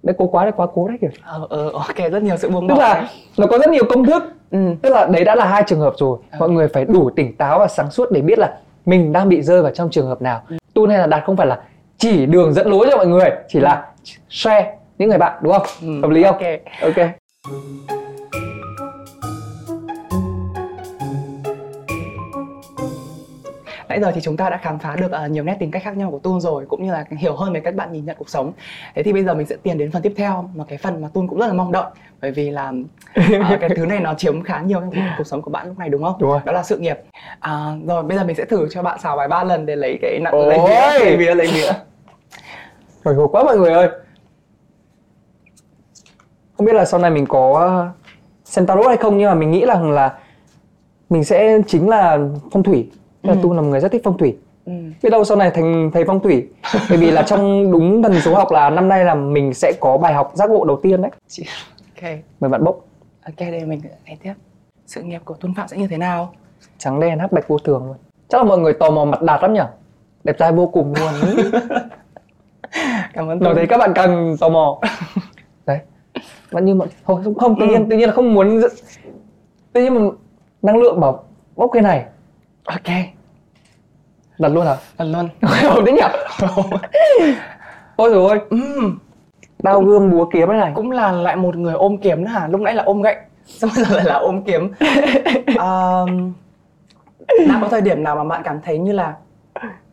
đấy 0.06 0.16
cố 0.18 0.28
quá 0.28 0.44
đấy 0.44 0.54
quá 0.56 0.68
cố 0.76 0.88
đấy 0.88 0.98
kiểu 1.02 1.10
ờ 1.24 1.48
ờ 1.50 1.70
ok 1.74 2.12
rất 2.12 2.24
nhiều 2.24 2.38
sự 2.38 2.50
buông 2.50 2.68
bỏ 2.68 2.76
tức 2.76 2.82
là 2.82 3.08
nó 3.38 3.48
có 3.48 3.58
rất 3.58 3.70
nhiều 3.70 3.84
công 3.90 4.06
thức. 4.06 4.24
Ừ. 4.52 4.60
tức 4.82 4.90
là 4.90 5.06
đấy 5.06 5.24
đã 5.24 5.36
là 5.36 5.46
hai 5.46 5.64
trường 5.68 5.80
hợp 5.80 5.94
rồi. 5.98 6.18
Ờ. 6.32 6.40
mọi 6.40 6.50
người 6.50 6.68
phải 6.68 6.86
đủ 6.86 7.10
tỉnh 7.10 7.38
táo 7.38 7.60
và 7.60 7.68
sáng 7.68 7.92
suốt 7.92 8.12
để 8.12 8.22
biết 8.22 8.40
là 8.40 8.58
mình 8.86 9.12
đang 9.12 9.30
bị 9.30 9.42
rơi 9.42 9.62
vào 9.62 9.72
trong 9.72 9.90
trường 9.90 10.08
hợp 10.08 10.22
nào. 10.22 10.42
Tu 10.74 10.88
hay 10.88 10.98
là 10.98 11.08
đạt 11.08 11.24
không 11.26 11.38
phải 11.38 11.48
là 11.48 11.60
chỉ 11.98 12.26
đường 12.26 12.54
dẫn 12.54 12.68
lối 12.68 12.88
cho 12.92 12.98
mọi 12.98 13.08
người 13.08 13.30
chỉ 13.48 13.60
là 13.60 13.86
share 14.30 14.78
những 14.98 15.10
người 15.10 15.18
bạn 15.18 15.40
đúng 15.42 15.54
không? 15.54 15.68
Ừ, 15.82 16.02
hợp 16.02 16.10
lý 16.12 16.24
không? 16.24 16.38
ok. 16.82 16.96
ok 16.96 18.05
Nãy 23.96 24.02
giờ 24.02 24.12
thì 24.16 24.22
chúng 24.22 24.38
ta 24.38 24.50
đã 24.50 24.58
khám 24.58 24.80
phá 24.80 24.96
được 24.96 25.12
ờ, 25.12 25.28
nhiều 25.28 25.44
nét 25.44 25.56
tính 25.60 25.72
cách 25.72 25.84
khác 25.84 25.98
nhau 25.98 26.12
của 26.12 26.20
Tun 26.20 26.42
rồi 26.42 26.66
cũng 26.66 26.86
như 26.86 26.92
là 26.92 27.06
hiểu 27.18 27.36
hơn 27.36 27.54
về 27.54 27.60
cách 27.60 27.75
bạn 27.75 27.92
nhìn 27.92 28.06
nhận 28.06 28.16
cuộc 28.20 28.30
sống. 28.30 28.54
Thế 28.96 29.04
thì 29.04 29.14
bây 29.14 29.24
giờ 29.24 29.34
mình 29.34 29.48
sẽ 29.48 29.56
tiến 29.64 29.78
đến 29.78 29.92
phần 29.92 30.02
tiếp 30.02 30.14
theo 30.18 30.50
mà 30.56 30.64
cái 30.68 30.78
phần 30.78 31.02
mà 31.02 31.08
Tun 31.14 31.28
cũng 31.28 31.40
rất 31.40 31.48
là 31.48 31.54
mong 31.54 31.72
đợi 31.72 31.86
bởi 32.22 32.32
vì 32.32 32.52
là 32.52 32.74
ờ, 33.50 33.58
cái 33.62 33.70
thứ 33.75 33.86
này 33.86 34.00
nó 34.00 34.14
chiếm 34.14 34.44
khá 34.44 34.62
nhiều 34.62 34.80
trong 34.80 35.04
cuộc 35.18 35.24
sống 35.24 35.42
của 35.42 35.52
bạn 35.52 35.68
lúc 35.68 35.80
này 35.80 35.90
đúng 35.90 36.04
không? 36.04 36.16
Đúng 36.20 36.30
rồi. 36.30 36.40
Đó 36.46 36.52
là 36.52 36.64
sự 36.64 36.78
nghiệp. 36.78 36.98
À, 37.40 37.75
rồi 37.88 38.04
bây 38.04 38.18
giờ 38.18 38.24
mình 38.24 38.36
sẽ 38.36 38.46
thử 38.46 38.68
cho 38.70 38.84
bạn 38.84 39.00
xào 39.00 39.18
bài 39.18 39.28
ba 39.28 39.44
lần 39.44 39.66
để 39.66 39.75
lấy 39.75 39.98
cái 40.02 40.20
nặng 40.20 40.48
lấy 40.48 40.60
vía, 40.68 41.00
lấy 41.00 41.18
vía, 41.18 41.36
lấy 41.36 41.48
vía. 41.48 41.72
hồi 43.06 43.16
hộp 43.16 43.30
quá 43.32 43.44
mọi 43.44 43.58
người 43.58 43.74
ơi 43.74 43.90
không 46.58 46.66
biết 46.66 46.74
là 46.74 46.86
sau 46.86 47.00
này 47.00 47.12
mình 47.12 47.25
có 47.25 47.72
uh, 47.90 48.06
xem 48.46 48.66
tarot 48.66 48.88
hay 48.88 48.98
không 48.98 49.18
nhưng 49.18 49.30
mà 49.30 49.36
mình 49.36 49.52
nghĩ 49.52 49.66
rằng 49.66 49.92
là 49.92 50.14
mình 51.10 51.24
sẽ 51.24 51.58
chính 51.68 51.90
là 51.90 52.20
phong 52.52 52.64
thủy 52.64 52.90
Là 53.25 53.34
Ừ. 53.34 53.39
tu 53.44 53.53
là 53.53 53.62
một 53.62 53.67
người 53.67 53.79
rất 53.79 53.91
thích 53.91 54.01
phong 54.03 54.17
thủy 54.17 54.38
Ừ. 54.65 54.72
biết 55.03 55.10
đâu 55.10 55.24
sau 55.24 55.38
này 55.38 55.51
thành 55.51 55.91
thầy 55.94 56.03
phong 56.08 56.20
thủy 56.20 56.48
bởi 56.89 56.98
vì 56.98 57.12
là 57.12 57.22
trong 57.24 57.72
đúng 57.72 58.03
thần 58.03 58.13
số 58.22 58.36
học 58.36 58.51
là 58.51 58.70
năm 58.70 58.88
nay 58.88 59.05
là 59.05 59.15
mình 59.15 59.53
sẽ 59.53 59.74
có 59.79 59.98
bài 59.98 60.13
học 60.13 60.32
giác 60.34 60.50
ngộ 60.50 60.65
đầu 60.65 60.79
tiên 60.84 61.01
đấy 61.01 61.12
Ok. 62.01 62.12
mời 62.39 62.50
bạn 62.50 62.63
bốc 62.63 62.75
Ok 63.25 63.36
đây 63.39 63.65
mình 63.65 63.82
thấy 64.08 64.17
tiếp. 64.24 64.34
Sự 64.86 65.01
nghiệp 65.01 65.22
của 65.25 65.34
Tuân 65.34 65.53
Phạm 65.53 65.67
sẽ 65.67 65.77
như 65.77 65.88
thế 65.88 65.98
nào? 65.98 66.34
trắng 66.77 67.00
đen 67.00 67.20
hắc 67.20 67.32
bạch 67.32 67.48
vô 67.48 67.58
thường 67.58 67.86
luôn 67.88 67.96
chắc 68.27 68.38
là 68.38 68.44
mọi 68.44 68.58
người 68.58 68.74
tò 68.74 68.89
mò 68.91 69.05
mặt 69.05 69.22
đạt 69.22 69.41
lắm 69.41 69.53
nhỉ 69.53 69.62
đẹp 70.24 70.36
trai 70.39 70.51
vô 70.51 70.67
cùng 70.67 70.94
luôn 71.00 71.13
Cảm 73.13 73.27
ơn 73.29 73.39
Tun. 73.39 73.55
thấy 73.55 73.67
các 73.67 73.77
bạn 73.77 73.91
càng 73.96 74.36
tò 74.39 74.50
mò 74.50 74.79
đấy 75.65 75.79
vẫn 76.51 76.65
như 76.65 76.75
mọi 76.75 76.88
thôi 77.05 77.22
không, 77.24 77.36
không 77.36 77.60
tự 77.60 77.65
nhiên 77.67 77.89
tự 77.89 77.98
nhiên 77.98 78.08
là 78.10 78.13
không 78.15 78.34
muốn 78.34 78.62
tự 79.74 79.82
nhiên 79.84 79.94
mà 79.96 80.01
năng 80.62 80.77
lượng 80.77 81.00
bảo 81.00 81.24
bốc 81.55 81.70
cái 81.74 81.82
này 81.82 82.05
Ok. 82.65 82.96
Đặt 84.39 84.50
luôn 84.50 84.65
hả 84.65 84.75
Lần 84.98 85.12
luôn. 85.12 85.30
ổn 85.75 85.86
đấy 85.86 85.94
nhỉ 85.94 86.48
ôi 87.96 88.10
rồi 88.13 88.39
Ừm, 88.50 88.98
đao 89.63 89.82
gươm 89.82 90.12
búa 90.12 90.25
kiếm 90.25 90.50
này 90.50 90.72
cũng 90.75 90.92
là 90.92 91.12
lại 91.12 91.36
một 91.36 91.56
người 91.56 91.74
ôm 91.74 91.98
kiếm 91.98 92.22
nữa 92.24 92.30
hả? 92.30 92.48
Lúc 92.48 92.62
nãy 92.62 92.74
là 92.74 92.84
ôm 92.84 93.01
gậy, 93.01 93.15
xong 93.46 93.70
bây 93.75 93.86
giờ 93.86 93.96
lại 93.96 94.06
là 94.06 94.13
ôm 94.15 94.42
kiếm. 94.44 94.72
um, 95.48 96.34
đã 97.48 97.60
có 97.62 97.68
thời 97.72 97.82
điểm 97.82 98.04
nào 98.04 98.15
mà 98.15 98.24
bạn 98.24 98.42
cảm 98.44 98.60
thấy 98.63 98.77
như 98.77 98.92
là 98.92 99.13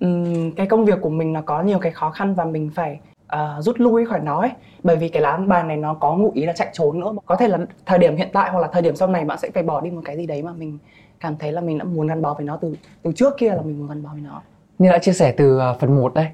ừm, 0.00 0.50
cái 0.52 0.66
công 0.66 0.84
việc 0.84 0.99
của 1.00 1.11
mình 1.11 1.32
nó 1.32 1.40
có 1.46 1.62
nhiều 1.62 1.78
cái 1.78 1.92
khó 1.92 2.11
khăn 2.11 2.34
và 2.34 2.44
mình 2.44 2.70
phải 2.75 3.00
à, 3.32 3.56
rút 3.60 3.80
lui 3.80 4.06
khỏi 4.06 4.20
nó 4.22 4.40
ấy. 4.40 4.50
Bởi 4.82 4.96
vì 4.96 5.08
cái 5.08 5.22
lá 5.22 5.36
bài 5.36 5.62
này 5.62 5.76
nó 5.76 5.94
có 5.94 6.16
ngụ 6.16 6.30
ý 6.34 6.44
là 6.46 6.52
chạy 6.52 6.68
trốn 6.72 7.00
nữa. 7.00 7.12
Có 7.26 7.36
thể 7.36 7.48
là 7.48 7.58
thời 7.86 7.98
điểm 7.98 8.16
hiện 8.16 8.28
tại 8.32 8.50
hoặc 8.50 8.58
là 8.60 8.68
thời 8.72 8.82
điểm 8.82 8.96
sau 8.96 9.08
này 9.08 9.24
bạn 9.24 9.38
sẽ 9.38 9.50
phải 9.54 9.62
bỏ 9.62 9.80
đi 9.80 9.90
một 9.90 10.00
cái 10.04 10.16
gì 10.16 10.26
đấy 10.26 10.42
mà 10.42 10.52
mình 10.52 10.78
cảm 11.20 11.36
thấy 11.36 11.52
là 11.52 11.60
mình 11.60 11.78
đã 11.78 11.84
muốn 11.84 12.06
gắn 12.06 12.22
bó 12.22 12.34
với 12.34 12.44
nó 12.46 12.58
từ 12.60 12.74
từ 13.02 13.12
trước 13.12 13.34
kia 13.38 13.48
là 13.48 13.62
mình 13.62 13.78
muốn 13.78 13.88
gắn 13.88 14.02
bó 14.02 14.08
với 14.12 14.20
nó. 14.20 14.42
Như 14.78 14.90
đã 14.90 14.98
chia 14.98 15.12
sẻ 15.12 15.32
từ 15.36 15.58
à, 15.58 15.72
phần 15.80 15.96
1 15.96 16.14
đây 16.14 16.26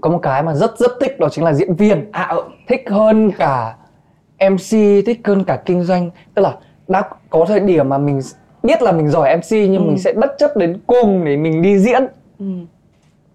có 0.00 0.10
một 0.10 0.18
cái 0.22 0.42
mà 0.42 0.54
rất 0.54 0.78
rất 0.78 0.90
thích 1.00 1.18
đó 1.20 1.28
chính 1.30 1.44
là 1.44 1.52
diễn 1.52 1.74
viên. 1.74 2.12
À 2.12 2.22
ờ 2.22 2.42
thích 2.68 2.84
hơn 2.90 3.30
cả 3.38 3.76
MC 4.38 5.04
thích 5.06 5.20
hơn 5.24 5.44
cả 5.44 5.62
kinh 5.64 5.82
doanh. 5.82 6.10
Tức 6.34 6.42
là 6.42 6.56
đã 6.88 7.02
có 7.30 7.44
thời 7.48 7.60
điểm 7.60 7.88
mà 7.88 7.98
mình 7.98 8.20
biết 8.62 8.82
là 8.82 8.92
mình 8.92 9.08
giỏi 9.08 9.36
MC 9.36 9.50
nhưng 9.50 9.82
Ừ. 9.84 9.88
mình 9.88 9.98
sẽ 9.98 10.12
bất 10.12 10.34
chấp 10.38 10.56
đến 10.56 10.80
cùng 10.86 11.24
để 11.24 11.36
mình 11.36 11.62
đi 11.62 11.78
diễn. 11.78 12.02
Ừ. 12.38 12.46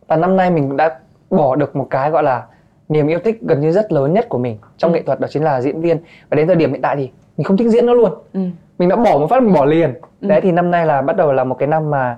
và 0.07 0.15
năm 0.15 0.35
nay 0.35 0.49
mình 0.51 0.77
đã 0.77 0.99
bỏ 1.29 1.55
được 1.55 1.75
một 1.75 1.87
cái 1.89 2.11
gọi 2.11 2.23
là 2.23 2.43
niềm 2.89 3.07
yêu 3.07 3.19
thích 3.23 3.41
gần 3.41 3.61
như 3.61 3.71
rất 3.71 3.91
lớn 3.91 4.13
nhất 4.13 4.29
của 4.29 4.37
mình 4.37 4.57
trong 4.77 4.91
Ừ. 4.91 4.95
nghệ 4.95 5.01
thuật 5.03 5.19
đó 5.19 5.27
chính 5.31 5.43
là 5.43 5.61
diễn 5.61 5.81
viên 5.81 5.97
và 6.29 6.35
đến 6.35 6.47
thời 6.47 6.55
điểm 6.55 6.71
hiện 6.71 6.81
tại 6.81 6.95
thì 6.95 7.09
mình 7.37 7.45
không 7.45 7.57
thích 7.57 7.69
diễn 7.69 7.85
nữa 7.85 7.93
luôn 7.93 8.11
Ừ. 8.33 8.39
mình 8.79 8.89
đã 8.89 8.95
bỏ 8.95 9.17
một 9.17 9.27
phát 9.29 9.43
mình 9.43 9.53
bỏ 9.53 9.65
liền 9.65 9.93
Ừ. 10.21 10.27
đấy 10.27 10.41
thì 10.41 10.51
năm 10.51 10.71
nay 10.71 10.85
là 10.85 11.01
bắt 11.01 11.15
đầu 11.17 11.33
là 11.33 11.43
một 11.43 11.55
cái 11.59 11.67
năm 11.67 11.89
mà 11.89 12.17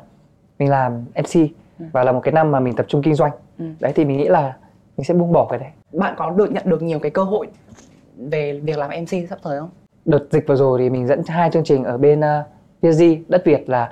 mình 0.60 0.70
làm 0.70 1.06
MC 1.16 1.50
Ừ. 1.80 1.86
và 1.92 2.04
là 2.04 2.12
một 2.12 2.20
cái 2.24 2.32
năm 2.32 2.52
mà 2.52 2.60
mình 2.60 2.76
tập 2.76 2.86
trung 2.90 3.02
kinh 3.02 3.16
doanh 3.16 3.32
Ừ. 3.60 3.66
đấy 3.80 3.92
thì 3.96 4.06
mình 4.06 4.18
nghĩ 4.18 4.28
là 4.28 4.56
mình 4.98 5.06
sẽ 5.06 5.14
buông 5.14 5.34
bỏ 5.34 5.48
cái 5.50 5.60
đấy 5.60 5.70
bạn 5.94 6.14
có 6.18 6.30
được 6.30 6.52
nhận 6.52 6.64
được 6.70 6.82
nhiều 6.82 7.00
cái 7.00 7.12
cơ 7.12 7.24
hội 7.24 7.48
về 8.18 8.60
việc 8.64 8.78
làm 8.78 8.90
MC 8.92 9.28
sắp 9.30 9.40
tới 9.44 9.60
không 9.60 9.70
đợt 10.06 10.20
dịch 10.32 10.48
vừa 10.48 10.56
rồi 10.56 10.80
thì 10.80 10.90
mình 10.90 11.08
dẫn 11.08 11.22
hai 11.28 11.50
chương 11.52 11.64
trình 11.64 11.84
ở 11.84 11.98
bên 11.98 12.20
uh, 12.20 12.46
PSG 12.82 13.04
đất 13.28 13.42
Việt 13.46 13.70
là 13.70 13.92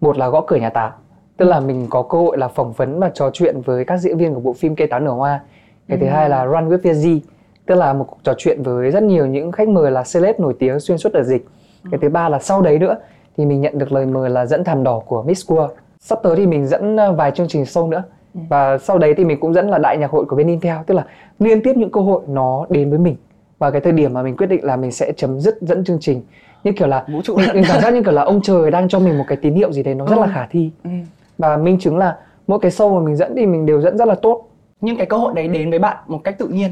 một 0.00 0.18
là 0.18 0.28
gõ 0.28 0.40
cửa 0.46 0.56
nhà 0.56 0.70
táo 0.70 0.92
tức 1.36 1.44
là 1.44 1.60
mình 1.60 1.86
có 1.90 2.02
cơ 2.02 2.18
hội 2.18 2.38
là 2.38 2.48
phỏng 2.48 2.72
vấn 2.72 3.00
và 3.00 3.10
trò 3.14 3.30
chuyện 3.32 3.60
với 3.60 3.84
các 3.84 3.96
diễn 3.96 4.18
viên 4.18 4.34
của 4.34 4.40
bộ 4.40 4.52
phim 4.52 4.76
Cây 4.76 4.86
táo 4.86 5.00
nở 5.00 5.10
hoa 5.10 5.40
cái 5.88 5.98
thứ 5.98 6.06
Ừ. 6.06 6.10
hai 6.10 6.28
là 6.28 6.44
Run 6.46 6.68
with 6.68 6.78
PSG 6.78 7.26
tức 7.66 7.74
là 7.74 7.92
một 7.92 8.04
cuộc 8.08 8.16
trò 8.22 8.34
chuyện 8.38 8.62
với 8.62 8.90
rất 8.90 9.02
nhiều 9.02 9.26
những 9.26 9.52
khách 9.52 9.68
mời 9.68 9.90
là 9.90 10.04
celeb 10.14 10.40
nổi 10.40 10.54
tiếng 10.58 10.80
xuyên 10.80 10.98
suốt 10.98 11.12
đợt 11.12 11.22
dịch 11.22 11.46
cái 11.90 11.98
thứ 12.02 12.08
ba 12.08 12.28
là 12.28 12.38
sau 12.38 12.62
đấy 12.62 12.78
nữa 12.78 12.96
thì 13.36 13.46
mình 13.46 13.60
nhận 13.60 13.78
được 13.78 13.92
lời 13.92 14.06
mời 14.06 14.30
là 14.30 14.46
dẫn 14.46 14.64
thảm 14.64 14.82
đỏ 14.84 14.98
của 15.06 15.22
Miss 15.22 15.50
World 15.50 15.68
sắp 16.00 16.18
tới 16.22 16.36
thì 16.36 16.46
mình 16.46 16.66
dẫn 16.66 16.96
uh, 16.96 17.16
vài 17.16 17.30
chương 17.30 17.48
trình 17.48 17.62
show 17.62 17.88
nữa 17.88 18.02
Ừ. 18.34 18.40
và 18.48 18.78
sau 18.78 18.98
đấy 18.98 19.14
thì 19.16 19.24
mình 19.24 19.40
cũng 19.40 19.54
dẫn 19.54 19.68
là 19.70 19.78
đại 19.78 19.98
nhạc 19.98 20.10
hội 20.10 20.24
của 20.24 20.36
bên 20.36 20.46
Intel 20.46 20.76
tức 20.86 20.94
là 20.94 21.04
liên 21.38 21.62
tiếp 21.62 21.72
những 21.76 21.90
cơ 21.90 22.00
hội 22.00 22.20
nó 22.28 22.66
đến 22.70 22.90
với 22.90 22.98
mình 22.98 23.16
và 23.58 23.70
cái 23.70 23.80
thời 23.80 23.92
điểm 23.92 24.14
mà 24.14 24.22
mình 24.22 24.36
quyết 24.36 24.46
định 24.46 24.64
là 24.64 24.76
mình 24.76 24.92
sẽ 24.92 25.12
chấm 25.16 25.40
dứt 25.40 25.58
dẫn 25.60 25.84
chương 25.84 25.98
trình 26.00 26.22
như 26.64 26.72
kiểu 26.72 26.88
là 26.88 27.04
vũ 27.12 27.22
trụ 27.24 27.36
mình, 27.54 27.64
cảm 27.68 27.80
giác 27.80 27.94
như 27.94 28.02
kiểu 28.02 28.12
là 28.12 28.22
ông 28.22 28.40
trời 28.42 28.70
đang 28.70 28.88
cho 28.88 28.98
mình 28.98 29.18
một 29.18 29.24
cái 29.28 29.36
tín 29.42 29.54
hiệu 29.54 29.72
gì 29.72 29.82
đấy 29.82 29.94
nó 29.94 30.06
rất 30.06 30.18
là 30.18 30.26
Ừ. 30.26 30.30
khả 30.34 30.46
thi 30.50 30.70
ừ. 30.84 30.90
và 31.38 31.56
minh 31.56 31.78
chứng 31.80 31.98
là 31.98 32.16
mỗi 32.46 32.58
cái 32.58 32.70
show 32.70 32.94
mà 32.94 33.00
mình 33.06 33.16
dẫn 33.16 33.32
thì 33.36 33.46
mình 33.46 33.66
đều 33.66 33.80
dẫn 33.80 33.98
rất 33.98 34.08
là 34.08 34.14
tốt 34.14 34.47
nhưng 34.80 34.96
cái 34.96 35.06
cơ 35.06 35.16
hội 35.16 35.32
đấy 35.34 35.48
đến 35.48 35.70
với 35.70 35.78
bạn 35.78 35.96
một 36.06 36.20
cách 36.24 36.38
tự 36.38 36.48
nhiên 36.48 36.70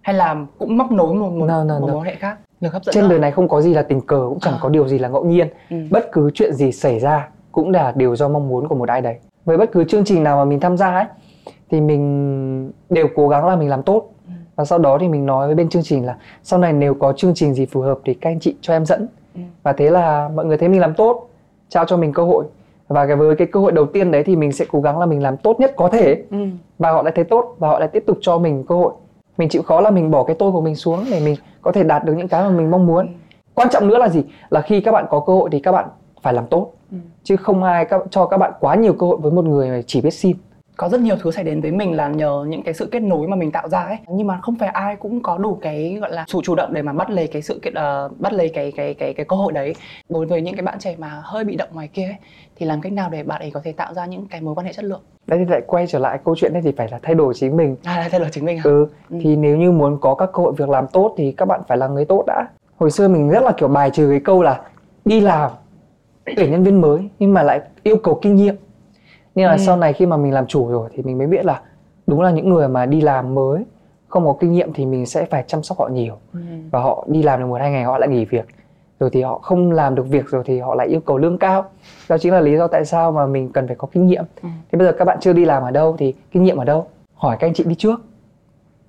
hay 0.00 0.14
là 0.14 0.36
cũng 0.58 0.76
móc 0.78 0.92
nối 0.92 1.14
một 1.14 1.30
một, 1.32 1.46
No, 1.46 1.64
no, 1.64 1.78
một 1.80 1.86
no. 1.86 1.92
mối 1.94 2.06
hệ 2.06 2.14
khác 2.14 2.38
được 2.60 2.72
hấp 2.72 2.84
dẫn 2.84 2.92
trên 2.94 3.08
đời 3.08 3.18
này 3.18 3.30
không 3.32 3.48
có 3.48 3.60
gì 3.60 3.74
là 3.74 3.82
tình 3.82 4.00
cờ 4.00 4.26
cũng 4.28 4.40
chẳng 4.40 4.54
À. 4.54 4.58
có 4.62 4.68
điều 4.68 4.88
gì 4.88 4.98
là 4.98 5.08
ngẫu 5.08 5.24
nhiên 5.24 5.48
Ừ. 5.70 5.76
bất 5.90 6.12
cứ 6.12 6.30
chuyện 6.34 6.52
gì 6.54 6.72
xảy 6.72 6.98
ra 7.00 7.28
cũng 7.52 7.70
là 7.70 7.92
điều 7.96 8.16
do 8.16 8.28
mong 8.28 8.48
muốn 8.48 8.68
của 8.68 8.74
một 8.74 8.88
ai 8.88 9.00
đấy 9.00 9.16
với 9.44 9.56
bất 9.56 9.72
cứ 9.72 9.84
chương 9.84 10.04
trình 10.04 10.22
nào 10.22 10.36
mà 10.36 10.44
mình 10.44 10.60
tham 10.60 10.76
gia 10.76 10.94
ấy 10.94 11.04
thì 11.70 11.80
mình 11.80 12.72
đều 12.90 13.08
cố 13.16 13.28
gắng 13.28 13.46
là 13.46 13.56
mình 13.56 13.68
làm 13.68 13.82
tốt 13.82 14.10
Ừ. 14.26 14.32
và 14.56 14.64
sau 14.64 14.78
đó 14.78 14.98
thì 15.00 15.08
mình 15.08 15.26
nói 15.26 15.46
với 15.46 15.54
bên 15.56 15.68
chương 15.68 15.82
trình 15.82 16.06
là 16.06 16.16
sau 16.42 16.58
này 16.58 16.72
nếu 16.72 16.94
có 16.94 17.12
chương 17.12 17.34
trình 17.34 17.54
gì 17.54 17.66
phù 17.66 17.80
hợp 17.80 17.98
thì 18.04 18.14
các 18.14 18.30
anh 18.30 18.40
chị 18.40 18.56
cho 18.60 18.72
em 18.74 18.86
dẫn 18.86 19.06
Ừ. 19.34 19.40
và 19.62 19.72
thế 19.72 19.90
là 19.90 20.28
mọi 20.34 20.44
người 20.44 20.56
thấy 20.56 20.68
mình 20.68 20.80
làm 20.80 20.94
tốt 20.94 21.28
trao 21.68 21.84
cho 21.84 21.96
mình 21.96 22.12
cơ 22.12 22.24
hội 22.24 22.44
và 22.88 23.06
cái 23.06 23.16
với 23.16 23.36
cái 23.36 23.46
cơ 23.46 23.60
hội 23.60 23.72
đầu 23.72 23.86
tiên 23.86 24.10
đấy 24.10 24.22
thì 24.26 24.36
mình 24.36 24.52
sẽ 24.52 24.64
cố 24.72 24.80
gắng 24.80 24.98
là 24.98 25.06
mình 25.06 25.22
làm 25.22 25.36
tốt 25.36 25.60
nhất 25.60 25.72
có 25.76 25.88
thể 25.88 26.22
ừ. 26.30 26.36
Và 26.78 26.90
họ 26.90 27.02
lại 27.02 27.12
thấy 27.16 27.24
tốt 27.24 27.56
và 27.58 27.68
họ 27.68 27.78
lại 27.78 27.88
tiếp 27.88 28.04
tục 28.06 28.18
cho 28.20 28.38
mình 28.38 28.64
cơ 28.68 28.74
hội. 28.74 28.92
Mình 29.38 29.48
chịu 29.48 29.62
khó 29.62 29.80
là 29.80 29.90
mình 29.90 30.10
bỏ 30.10 30.24
cái 30.24 30.36
tôi 30.38 30.52
của 30.52 30.60
mình 30.60 30.76
xuống 30.76 31.04
để 31.10 31.20
mình 31.20 31.36
có 31.62 31.72
thể 31.72 31.82
đạt 31.82 32.04
được 32.04 32.14
những 32.16 32.28
cái 32.28 32.42
mà 32.42 32.50
mình 32.50 32.70
mong 32.70 32.86
muốn. 32.86 33.06
Quan 33.54 33.68
trọng 33.70 33.88
nữa 33.88 33.98
là 33.98 34.08
gì? 34.08 34.24
Là 34.50 34.60
khi 34.60 34.80
các 34.80 34.92
bạn 34.92 35.06
có 35.10 35.20
cơ 35.20 35.32
hội 35.32 35.48
thì 35.52 35.60
các 35.60 35.72
bạn 35.72 35.88
phải 36.22 36.34
làm 36.34 36.46
tốt. 36.46 36.72
Ừ. 36.90 36.96
chứ 37.22 37.36
không 37.36 37.62
ai 37.62 37.84
các, 37.84 38.00
cho 38.10 38.26
các 38.26 38.36
bạn 38.36 38.52
quá 38.60 38.74
nhiều 38.74 38.92
cơ 38.92 39.06
hội 39.06 39.16
với 39.16 39.32
một 39.32 39.44
người 39.44 39.70
mà 39.70 39.80
chỉ 39.86 40.00
biết 40.00 40.10
xin 40.10 40.36
có 40.76 40.88
rất 40.88 41.00
nhiều 41.00 41.16
thứ 41.22 41.30
xảy 41.30 41.44
đến 41.44 41.60
với 41.60 41.72
mình 41.72 41.96
là 41.96 42.08
nhờ 42.08 42.44
những 42.48 42.62
cái 42.62 42.74
sự 42.74 42.88
kết 42.92 43.00
nối 43.00 43.28
mà 43.28 43.36
mình 43.36 43.52
tạo 43.52 43.68
ra 43.68 43.80
ấy. 43.80 43.96
Nhưng 44.08 44.26
mà 44.26 44.38
không 44.42 44.54
phải 44.58 44.68
ai 44.68 44.96
cũng 44.96 45.22
có 45.22 45.38
đủ 45.38 45.58
cái 45.62 45.98
gọi 46.00 46.12
là 46.12 46.24
chủ 46.28 46.42
chủ 46.42 46.54
động 46.54 46.72
để 46.72 46.82
mà 46.82 46.92
bắt 46.92 47.10
lấy 47.10 47.26
cái 47.26 47.42
sự 47.42 47.58
kiện 47.62 47.74
uh, 48.06 48.20
bắt 48.20 48.32
lấy 48.32 48.48
cái 48.48 48.72
cái 48.76 48.94
cái 48.94 49.14
cái 49.14 49.26
cơ 49.26 49.36
hội 49.36 49.52
đấy. 49.52 49.74
Đối 50.08 50.26
với 50.26 50.42
những 50.42 50.56
cái 50.56 50.62
bạn 50.62 50.78
trẻ 50.78 50.94
mà 50.98 51.20
hơi 51.24 51.44
bị 51.44 51.56
động 51.56 51.68
ngoài 51.72 51.88
kia 51.88 52.04
ấy 52.04 52.16
thì 52.56 52.66
làm 52.66 52.80
cách 52.80 52.92
nào 52.92 53.10
để 53.10 53.22
bạn 53.22 53.40
ấy 53.40 53.50
có 53.50 53.60
thể 53.64 53.72
tạo 53.72 53.94
ra 53.94 54.06
những 54.06 54.26
cái 54.26 54.40
mối 54.40 54.54
quan 54.54 54.66
hệ 54.66 54.72
chất 54.72 54.84
lượng? 54.84 55.00
Đấy 55.26 55.38
thì 55.38 55.44
lại 55.52 55.60
quay 55.66 55.86
trở 55.86 55.98
lại 55.98 56.18
câu 56.24 56.34
chuyện 56.38 56.52
này 56.52 56.62
thì 56.64 56.72
phải 56.76 56.88
là 56.90 56.98
thay 57.02 57.14
đổi 57.14 57.34
chính 57.36 57.56
mình. 57.56 57.76
À 57.84 57.96
là 57.96 58.08
thay 58.08 58.20
đổi 58.20 58.28
chính 58.32 58.44
mình 58.44 58.58
hả? 58.58 58.62
Ừ, 58.64 58.86
Ừ. 59.10 59.18
thì 59.22 59.36
nếu 59.36 59.56
như 59.56 59.72
muốn 59.72 59.98
có 60.00 60.14
các 60.14 60.30
cơ 60.32 60.42
hội 60.42 60.52
việc 60.56 60.68
làm 60.68 60.86
tốt 60.86 61.14
thì 61.16 61.32
các 61.32 61.48
bạn 61.48 61.60
phải 61.68 61.78
là 61.78 61.88
người 61.88 62.04
tốt 62.04 62.24
đã. 62.26 62.46
Hồi 62.76 62.90
xưa 62.90 63.08
mình 63.08 63.28
rất 63.30 63.42
là 63.42 63.52
kiểu 63.52 63.68
bài 63.68 63.90
trừ 63.90 64.08
cái 64.10 64.20
câu 64.20 64.42
là 64.42 64.60
đi 65.04 65.20
làm 65.20 65.50
tuyển 66.36 66.50
nhân 66.50 66.62
viên 66.64 66.80
mới 66.80 67.08
nhưng 67.18 67.32
mà 67.34 67.42
lại 67.42 67.60
yêu 67.82 67.96
cầu 67.96 68.18
kinh 68.22 68.36
nghiệm 68.36 68.54
nhưng 69.34 69.46
mà 69.46 69.52
Ừ. 69.52 69.58
sau 69.58 69.76
này 69.76 69.92
khi 69.92 70.06
mà 70.06 70.16
mình 70.16 70.32
làm 70.32 70.46
chủ 70.46 70.68
rồi 70.68 70.88
thì 70.94 71.02
mình 71.02 71.18
mới 71.18 71.26
biết 71.26 71.44
là 71.44 71.60
đúng 72.06 72.20
là 72.20 72.30
những 72.30 72.48
người 72.48 72.68
mà 72.68 72.86
đi 72.86 73.00
làm 73.00 73.34
mới 73.34 73.64
không 74.08 74.24
có 74.26 74.32
kinh 74.40 74.52
nghiệm 74.52 74.72
thì 74.72 74.86
mình 74.86 75.06
sẽ 75.06 75.24
phải 75.24 75.44
chăm 75.46 75.62
sóc 75.62 75.78
họ 75.78 75.88
nhiều. 75.88 76.14
Ừ. 76.32 76.38
và 76.70 76.80
họ 76.80 77.04
đi 77.08 77.22
làm 77.22 77.40
được 77.40 77.46
một 77.46 77.60
hai 77.60 77.70
ngày 77.70 77.84
họ 77.84 77.98
lại 77.98 78.08
nghỉ 78.08 78.24
việc. 78.24 78.44
Rồi 79.00 79.10
thì 79.12 79.22
họ 79.22 79.38
không 79.38 79.72
làm 79.72 79.94
được 79.94 80.06
việc 80.08 80.26
rồi 80.26 80.42
thì 80.46 80.58
họ 80.60 80.74
lại 80.74 80.86
yêu 80.86 81.00
cầu 81.00 81.18
lương 81.18 81.38
cao. 81.38 81.64
Đó 82.08 82.18
chính 82.18 82.32
là 82.32 82.40
lý 82.40 82.56
do 82.56 82.66
tại 82.66 82.84
sao 82.84 83.12
mà 83.12 83.26
mình 83.26 83.48
cần 83.52 83.66
phải 83.66 83.76
có 83.76 83.88
kinh 83.92 84.06
nghiệm. 84.06 84.24
Ừ. 84.42 84.48
thế 84.72 84.76
bây 84.78 84.86
giờ 84.88 84.92
các 84.98 85.04
bạn 85.04 85.18
chưa 85.20 85.32
đi 85.32 85.44
làm 85.44 85.62
ở 85.62 85.70
đâu 85.70 85.96
thì 85.98 86.14
kinh 86.32 86.42
nghiệm 86.42 86.56
ở 86.56 86.64
đâu? 86.64 86.86
Hỏi 87.14 87.36
các 87.40 87.46
anh 87.46 87.54
chị 87.54 87.64
đi 87.64 87.74
trước. 87.74 88.00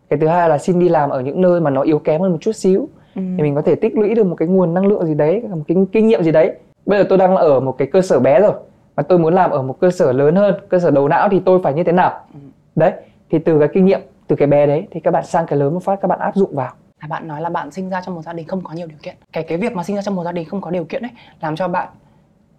Cái 0.10 0.20
thứ 0.20 0.28
hai 0.28 0.50
là 0.50 0.58
xin 0.58 0.80
đi 0.80 0.90
làm 0.90 1.10
ở 1.10 1.22
những 1.22 1.42
nơi 1.42 1.62
mà 1.62 1.70
nó 1.70 1.82
yếu 1.82 2.00
kém 2.00 2.22
hơn 2.22 2.32
một 2.32 2.38
chút 2.42 2.52
xíu. 2.52 2.88
Ừ. 3.16 3.22
thì 3.38 3.44
mình 3.44 3.56
có 3.56 3.62
thể 3.62 3.76
tích 3.76 3.98
lũy 3.98 4.16
được 4.16 4.24
một 4.24 4.36
cái 4.36 4.48
nguồn 4.48 4.74
năng 4.74 4.86
lượng 4.86 5.06
gì 5.06 5.14
đấy 5.14 5.44
một 5.50 5.58
cái 5.68 5.78
kinh 5.92 6.08
nghiệm 6.08 6.24
gì 6.24 6.32
đấy. 6.32 6.52
Bây 6.86 7.00
giờ 7.00 7.06
tôi 7.10 7.18
đang 7.18 7.36
ở 7.36 7.60
một 7.60 7.76
cái 7.78 7.88
cơ 7.92 8.02
sở 8.02 8.20
bé 8.20 8.40
rồi 8.40 8.52
mà 8.98 9.04
tôi 9.04 9.20
muốn 9.20 9.34
làm 9.34 9.52
ở 9.52 9.62
một 9.62 9.80
cơ 9.80 9.92
sở 9.92 10.12
lớn 10.12 10.36
hơn 10.36 10.56
cơ 10.70 10.80
sở 10.80 10.92
đầu 10.92 11.08
não 11.08 11.30
thì 11.32 11.42
tôi 11.46 11.60
phải 11.64 11.74
như 11.74 11.84
thế 11.84 11.92
nào? 11.92 12.20
Ừ. 12.34 12.40
đấy 12.76 12.94
thì 13.30 13.40
từ 13.40 13.60
cái 13.60 13.70
kinh 13.74 13.86
nghiệm 13.86 14.02
từ 14.28 14.36
cái 14.36 14.48
bé 14.48 14.66
đấy 14.66 14.88
thì 14.92 15.00
các 15.00 15.12
bạn 15.12 15.26
sang 15.26 15.46
cái 15.48 15.60
lớn 15.60 15.74
một 15.74 15.84
phát 15.84 16.00
các 16.02 16.08
bạn 16.08 16.20
áp 16.20 16.36
dụng 16.36 16.56
vào. 16.56 16.74
Là 17.02 17.08
bạn 17.08 17.28
nói 17.28 17.42
là 17.42 17.50
bạn 17.50 17.72
sinh 17.72 17.90
ra 17.90 18.02
trong 18.06 18.16
một 18.16 18.22
gia 18.22 18.34
đình 18.34 18.48
không 18.48 18.62
có 18.64 18.74
nhiều 18.74 18.88
điều 18.88 18.98
kiện. 19.04 19.16
Cái 19.34 19.44
cái 19.44 19.58
việc 19.58 19.74
mà 19.74 19.84
sinh 19.84 19.96
ra 19.96 20.02
trong 20.02 20.16
một 20.16 20.24
gia 20.24 20.32
đình 20.32 20.50
không 20.50 20.62
có 20.62 20.72
điều 20.72 20.84
kiện 20.84 21.02
ấy 21.02 21.12
làm 21.42 21.56
cho 21.56 21.68
bạn 21.68 21.88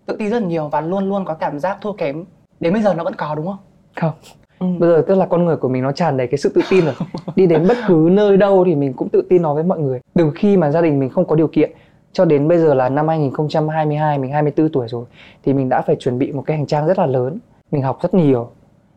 tự 0.06 0.16
ti 0.18 0.28
rất 0.28 0.42
nhiều 0.42 0.68
và 0.68 0.80
luôn 0.80 1.08
luôn 1.08 1.24
có 1.24 1.34
cảm 1.34 1.58
giác 1.58 1.78
thua 1.80 1.92
kém. 1.92 2.24
Đến 2.60 2.72
bây 2.72 2.82
giờ 2.82 2.94
nó 2.94 3.04
vẫn 3.04 3.14
có 3.14 3.34
đúng 3.34 3.46
không? 3.46 3.58
Không. 3.96 4.12
Ừ. 4.58 4.66
bây 4.78 4.90
giờ 4.90 5.02
tức 5.06 5.14
là 5.14 5.26
con 5.26 5.44
người 5.44 5.56
của 5.56 5.68
mình 5.68 5.82
nó 5.82 5.92
tràn 5.92 6.16
đầy 6.16 6.26
cái 6.26 6.38
sự 6.38 6.52
tự 6.54 6.60
tin 6.70 6.84
rồi. 6.84 6.94
Đi 7.36 7.46
đến 7.46 7.68
bất 7.68 7.76
cứ 7.88 8.08
nơi 8.12 8.36
đâu 8.36 8.64
thì 8.64 8.74
mình 8.74 8.92
cũng 8.92 9.08
tự 9.08 9.22
tin 9.28 9.42
nói 9.42 9.54
với 9.54 9.64
mọi 9.64 9.78
người. 9.78 10.00
Từ 10.14 10.32
khi 10.34 10.56
mà 10.56 10.70
gia 10.70 10.80
đình 10.80 10.98
mình 10.98 11.10
không 11.10 11.24
có 11.24 11.36
điều 11.36 11.48
kiện 11.48 11.70
cho 12.16 12.24
đến 12.24 12.48
bây 12.48 12.58
giờ 12.58 12.74
là 12.74 12.88
năm 12.88 13.08
2022 13.08 14.18
mình 14.18 14.30
24 14.32 14.68
tuổi 14.72 14.88
rồi 14.88 15.04
thì 15.44 15.52
mình 15.52 15.68
đã 15.68 15.82
phải 15.86 15.96
chuẩn 15.96 16.18
bị 16.18 16.32
một 16.32 16.42
cái 16.46 16.56
hành 16.56 16.66
trang 16.66 16.86
rất 16.86 16.98
là 16.98 17.06
lớn 17.06 17.38
mình 17.70 17.82
học 17.82 17.98
rất 18.02 18.14
nhiều 18.14 18.48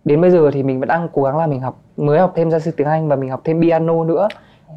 đến 0.06 0.22
bây 0.22 0.32
giờ 0.32 0.52
thì 0.54 0.64
mình 0.64 0.80
vẫn 0.80 0.88
đang 0.90 1.08
cố 1.14 1.24
gắng 1.24 1.38
là 1.38 1.48
mình 1.48 1.60
học 1.62 1.80
mới 1.98 2.20
học 2.20 2.34
thêm 2.36 2.52
gia 2.52 2.60
sư 2.60 2.72
tiếng 2.78 2.88
Anh 2.88 3.08
và 3.08 3.16
mình 3.16 3.30
học 3.30 3.42
thêm 3.44 3.62
piano 3.62 4.04
nữa 4.04 4.28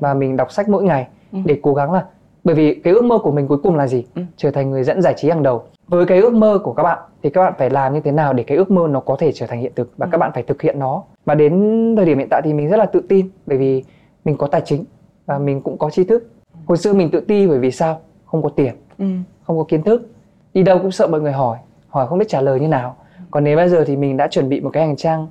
và 0.00 0.14
mình 0.14 0.36
đọc 0.36 0.52
sách 0.52 0.68
mỗi 0.68 0.82
ngày 0.84 1.06
Ừ. 1.32 1.38
để 1.44 1.58
cố 1.62 1.74
gắng 1.74 1.92
là 1.92 2.04
bởi 2.44 2.54
vì 2.54 2.74
cái 2.84 2.92
ước 2.92 3.04
mơ 3.04 3.18
của 3.18 3.30
mình 3.32 3.48
cuối 3.48 3.58
cùng 3.62 3.76
là 3.76 3.86
gì 3.86 4.06
Ừ. 4.14 4.22
trở 4.36 4.50
thành 4.50 4.70
người 4.70 4.84
dẫn 4.84 5.02
giải 5.02 5.14
trí 5.16 5.28
hàng 5.30 5.42
đầu 5.42 5.62
với 5.88 6.06
cái 6.06 6.18
ước 6.20 6.32
mơ 6.34 6.58
của 6.64 6.72
các 6.72 6.82
bạn 6.82 6.98
thì 7.22 7.30
các 7.30 7.42
bạn 7.42 7.52
phải 7.58 7.70
làm 7.70 7.94
như 7.94 8.00
thế 8.00 8.12
nào 8.12 8.32
để 8.32 8.42
cái 8.44 8.56
ước 8.56 8.70
mơ 8.70 8.86
nó 8.90 9.00
có 9.00 9.16
thể 9.18 9.32
trở 9.32 9.46
thành 9.46 9.60
hiện 9.60 9.72
thực 9.76 9.92
và 9.96 10.06
Ừ. 10.06 10.10
các 10.12 10.18
bạn 10.18 10.30
phải 10.34 10.42
thực 10.42 10.62
hiện 10.62 10.78
nó 10.78 11.02
và 11.24 11.34
đến 11.34 11.52
thời 11.96 12.06
điểm 12.06 12.18
hiện 12.18 12.28
tại 12.30 12.40
thì 12.44 12.52
mình 12.52 12.68
rất 12.68 12.76
là 12.76 12.86
tự 12.86 13.00
tin 13.08 13.28
bởi 13.46 13.58
vì 13.58 13.84
mình 14.24 14.36
có 14.36 14.46
tài 14.46 14.60
chính 14.64 14.84
và 15.26 15.38
mình 15.38 15.60
cũng 15.60 15.78
có 15.78 15.90
tri 15.90 16.04
thức 16.04 16.28
hồi 16.66 16.76
xưa 16.78 16.92
mình 16.92 17.10
tự 17.10 17.20
ti 17.20 17.46
bởi 17.46 17.58
vì 17.58 17.70
sao 17.70 18.00
không 18.32 18.42
có 18.42 18.48
tiền 18.48 18.74
Ừ. 18.98 19.04
không 19.46 19.58
có 19.58 19.64
kiến 19.68 19.82
thức 19.82 20.10
đi 20.54 20.62
đâu 20.62 20.78
cũng 20.78 20.90
sợ 20.90 21.06
mọi 21.06 21.20
người 21.20 21.32
hỏi 21.32 21.58
hỏi 21.88 22.06
không 22.06 22.18
biết 22.18 22.28
trả 22.28 22.40
lời 22.40 22.60
như 22.60 22.68
nào 22.68 22.96
còn 23.30 23.44
nếu 23.44 23.56
bây 23.56 23.68
giờ 23.68 23.84
thì 23.86 23.96
mình 23.96 24.16
đã 24.16 24.26
chuẩn 24.28 24.48
bị 24.48 24.60
một 24.60 24.70
cái 24.72 24.86
hành 24.86 24.96
trang 24.96 25.26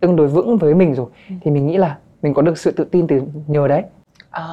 tương 0.00 0.16
đối 0.16 0.26
vững 0.28 0.56
với 0.58 0.74
mình 0.74 0.94
rồi 0.94 1.06
Ừ. 1.28 1.34
thì 1.42 1.50
mình 1.50 1.66
nghĩ 1.66 1.76
là 1.76 1.96
mình 2.22 2.34
có 2.34 2.42
được 2.42 2.58
sự 2.58 2.70
tự 2.70 2.84
tin 2.84 3.06
từ 3.06 3.22
nhờ 3.46 3.68
đấy 3.68 3.82
À, 4.30 4.44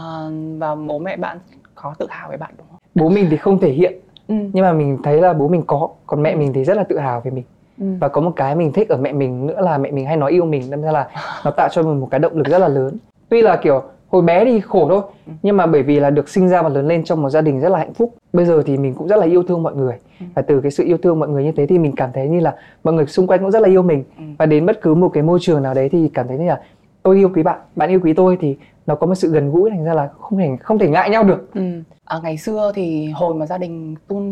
và 0.57 0.75
bố 0.75 0.99
mẹ 0.99 1.17
bạn 1.17 1.39
có 1.75 1.93
tự 1.99 2.07
hào 2.09 2.29
về 2.31 2.37
bạn 2.37 2.51
đúng 2.57 2.67
không? 2.71 2.79
bố 2.95 3.09
mình 3.09 3.27
thì 3.31 3.37
không 3.37 3.59
thể 3.59 3.71
hiện 3.71 3.93
Ừ. 4.27 4.35
nhưng 4.53 4.63
mà 4.65 4.73
mình 4.73 4.97
thấy 5.03 5.21
là 5.21 5.33
bố 5.33 5.47
mình 5.47 5.63
có 5.67 5.89
còn 6.07 6.23
mẹ 6.23 6.35
mình 6.35 6.53
thì 6.53 6.63
rất 6.63 6.77
là 6.77 6.83
tự 6.83 6.97
hào 6.99 7.21
về 7.21 7.31
mình 7.31 7.43
Ừ. 7.81 7.85
và 7.99 8.07
có 8.07 8.21
một 8.21 8.31
cái 8.35 8.55
mình 8.55 8.71
thích 8.71 8.89
ở 8.89 8.97
mẹ 8.97 9.11
mình 9.13 9.47
nữa 9.47 9.61
là 9.61 9.77
mẹ 9.77 9.91
mình 9.91 10.05
hay 10.05 10.17
nói 10.17 10.31
yêu 10.31 10.45
mình 10.45 10.71
đâm 10.71 10.81
ra 10.81 10.91
là 10.91 11.09
nó 11.45 11.51
tạo 11.51 11.69
cho 11.71 11.83
mình 11.83 11.99
một 11.99 12.07
cái 12.11 12.19
động 12.19 12.37
lực 12.37 12.47
rất 12.47 12.57
là 12.59 12.67
lớn 12.67 12.97
tuy 13.29 13.41
là 13.41 13.55
kiểu 13.55 13.81
hồi 14.11 14.21
bé 14.21 14.45
thì 14.45 14.59
khổ 14.59 14.85
thôi 14.89 15.01
Ừ. 15.27 15.33
nhưng 15.41 15.57
mà 15.57 15.65
bởi 15.65 15.83
vì 15.83 15.99
là 15.99 16.09
được 16.09 16.29
sinh 16.29 16.49
ra 16.49 16.61
và 16.61 16.69
lớn 16.69 16.87
lên 16.87 17.03
trong 17.03 17.21
một 17.21 17.29
gia 17.29 17.41
đình 17.41 17.59
rất 17.59 17.69
là 17.69 17.77
hạnh 17.79 17.93
phúc 17.93 18.15
bây 18.33 18.45
giờ 18.45 18.63
thì 18.65 18.77
mình 18.77 18.93
cũng 18.93 19.07
rất 19.07 19.15
là 19.19 19.25
yêu 19.25 19.43
thương 19.43 19.63
mọi 19.63 19.75
người 19.75 19.95
Ừ. 20.19 20.25
và 20.35 20.41
từ 20.41 20.61
cái 20.61 20.71
sự 20.71 20.83
yêu 20.83 20.97
thương 20.97 21.19
mọi 21.19 21.29
người 21.29 21.43
như 21.43 21.51
thế 21.51 21.65
thì 21.65 21.79
mình 21.79 21.91
cảm 21.95 22.09
thấy 22.13 22.27
như 22.29 22.39
là 22.39 22.55
mọi 22.83 22.93
người 22.93 23.05
xung 23.05 23.27
quanh 23.27 23.39
cũng 23.39 23.51
rất 23.51 23.61
là 23.61 23.67
yêu 23.69 23.81
mình 23.81 24.03
Ừ. 24.17 24.23
và 24.39 24.45
đến 24.45 24.65
bất 24.65 24.81
cứ 24.81 24.93
một 24.95 25.09
cái 25.13 25.23
môi 25.23 25.39
trường 25.41 25.63
nào 25.63 25.73
đấy 25.73 25.89
thì 25.91 26.09
cảm 26.13 26.27
thấy 26.27 26.37
như 26.37 26.45
là 26.47 26.61
tôi 27.03 27.15
yêu 27.17 27.29
quý 27.35 27.43
bạn 27.43 27.59
bạn 27.75 27.89
yêu 27.89 27.99
quý 28.03 28.13
tôi 28.13 28.37
thì 28.41 28.57
nó 28.85 28.95
có 28.95 29.07
một 29.07 29.15
sự 29.15 29.31
gần 29.31 29.51
gũi 29.51 29.69
thành 29.69 29.83
ra 29.85 29.93
là 29.93 30.09
không 30.19 30.39
thể 30.39 30.49
không 30.61 30.79
thể 30.79 30.89
ngại 30.89 31.09
nhau 31.09 31.23
được 31.23 31.49
Ừ. 31.53 31.61
À, 32.05 32.19
ngày 32.23 32.37
xưa 32.37 32.71
thì 32.75 33.09
hồi 33.11 33.33
mà 33.35 33.45
gia 33.45 33.57
đình 33.57 33.95
Tun 34.07 34.23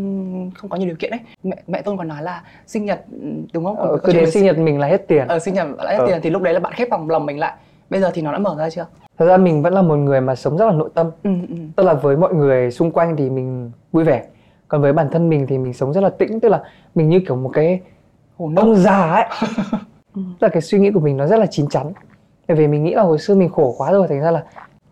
không 0.56 0.70
có 0.70 0.78
nhiều 0.78 0.88
điều 0.88 0.96
kiện 1.00 1.12
ấy 1.12 1.20
mẹ 1.44 1.56
mẹ 1.68 1.82
Tun 1.82 1.98
còn 1.98 2.08
nói 2.08 2.24
là 2.24 2.42
sinh 2.68 2.86
nhật 2.86 3.06
đúng 3.54 3.64
không? 3.66 3.76
ờ, 3.76 3.98
cứ 4.04 4.14
đến 4.14 4.32
sinh 4.32 4.44
nhật 4.44 4.58
mình 4.58 4.80
là 4.80 4.88
hết 4.88 5.08
tiền 5.08 5.28
ờ, 5.28 5.40
sinh 5.40 5.54
nhật 5.54 5.68
lại 5.78 5.96
hết 5.96 6.00
Ờ. 6.00 6.08
tiền 6.08 6.20
thì 6.24 6.30
lúc 6.30 6.42
đấy 6.42 6.54
là 6.54 6.60
bạn 6.60 6.74
khép 6.74 6.88
vòng 6.92 7.10
lòng 7.10 7.26
mình 7.26 7.40
lại 7.40 7.54
bây 7.90 8.02
giờ 8.02 8.12
thì 8.14 8.22
nó 8.22 8.32
đã 8.32 8.38
mở 8.38 8.56
ra 8.58 8.70
chưa? 8.70 8.86
thật 9.18 9.26
ra 9.26 9.38
mình 9.38 9.62
vẫn 9.62 9.74
là 9.74 9.82
một 9.82 9.96
người 9.96 10.22
mà 10.22 10.36
sống 10.36 10.58
rất 10.58 10.66
là 10.66 10.72
nội 10.72 10.90
tâm 10.94 11.12
Ừ, 11.24 11.30
ừ. 11.50 11.56
tức 11.76 11.84
là 11.84 11.94
với 11.94 12.18
mọi 12.18 12.34
người 12.34 12.72
xung 12.72 12.92
quanh 12.92 13.16
thì 13.16 13.30
mình 13.30 13.72
vui 13.92 14.04
vẻ 14.04 14.24
còn 14.68 14.82
với 14.82 14.94
bản 14.94 15.10
thân 15.12 15.30
mình 15.30 15.48
thì 15.48 15.58
mình 15.58 15.74
sống 15.74 15.94
rất 15.94 16.02
là 16.04 16.10
tĩnh 16.10 16.40
tức 16.40 16.50
là 16.50 16.64
mình 16.96 17.10
như 17.10 17.20
kiểu 17.28 17.36
một 17.36 17.50
cái 17.54 17.80
Hồ 18.38 18.52
ông 18.56 18.76
già 18.76 19.12
ấy 19.12 19.26
Ừ. 20.16 20.22
tức 20.40 20.48
là 20.48 20.50
cái 20.50 20.62
suy 20.62 20.80
nghĩ 20.80 20.92
của 20.92 21.00
mình 21.00 21.18
nó 21.18 21.28
rất 21.28 21.40
là 21.40 21.46
chín 21.46 21.68
chắn 21.70 21.92
bởi 22.48 22.58
vì 22.58 22.68
mình 22.68 22.84
nghĩ 22.84 22.94
là 22.94 23.02
hồi 23.04 23.20
xưa 23.20 23.36
mình 23.36 23.50
khổ 23.50 23.76
quá 23.78 23.92
rồi 23.92 24.08
thành 24.08 24.22
ra 24.22 24.32
là 24.32 24.44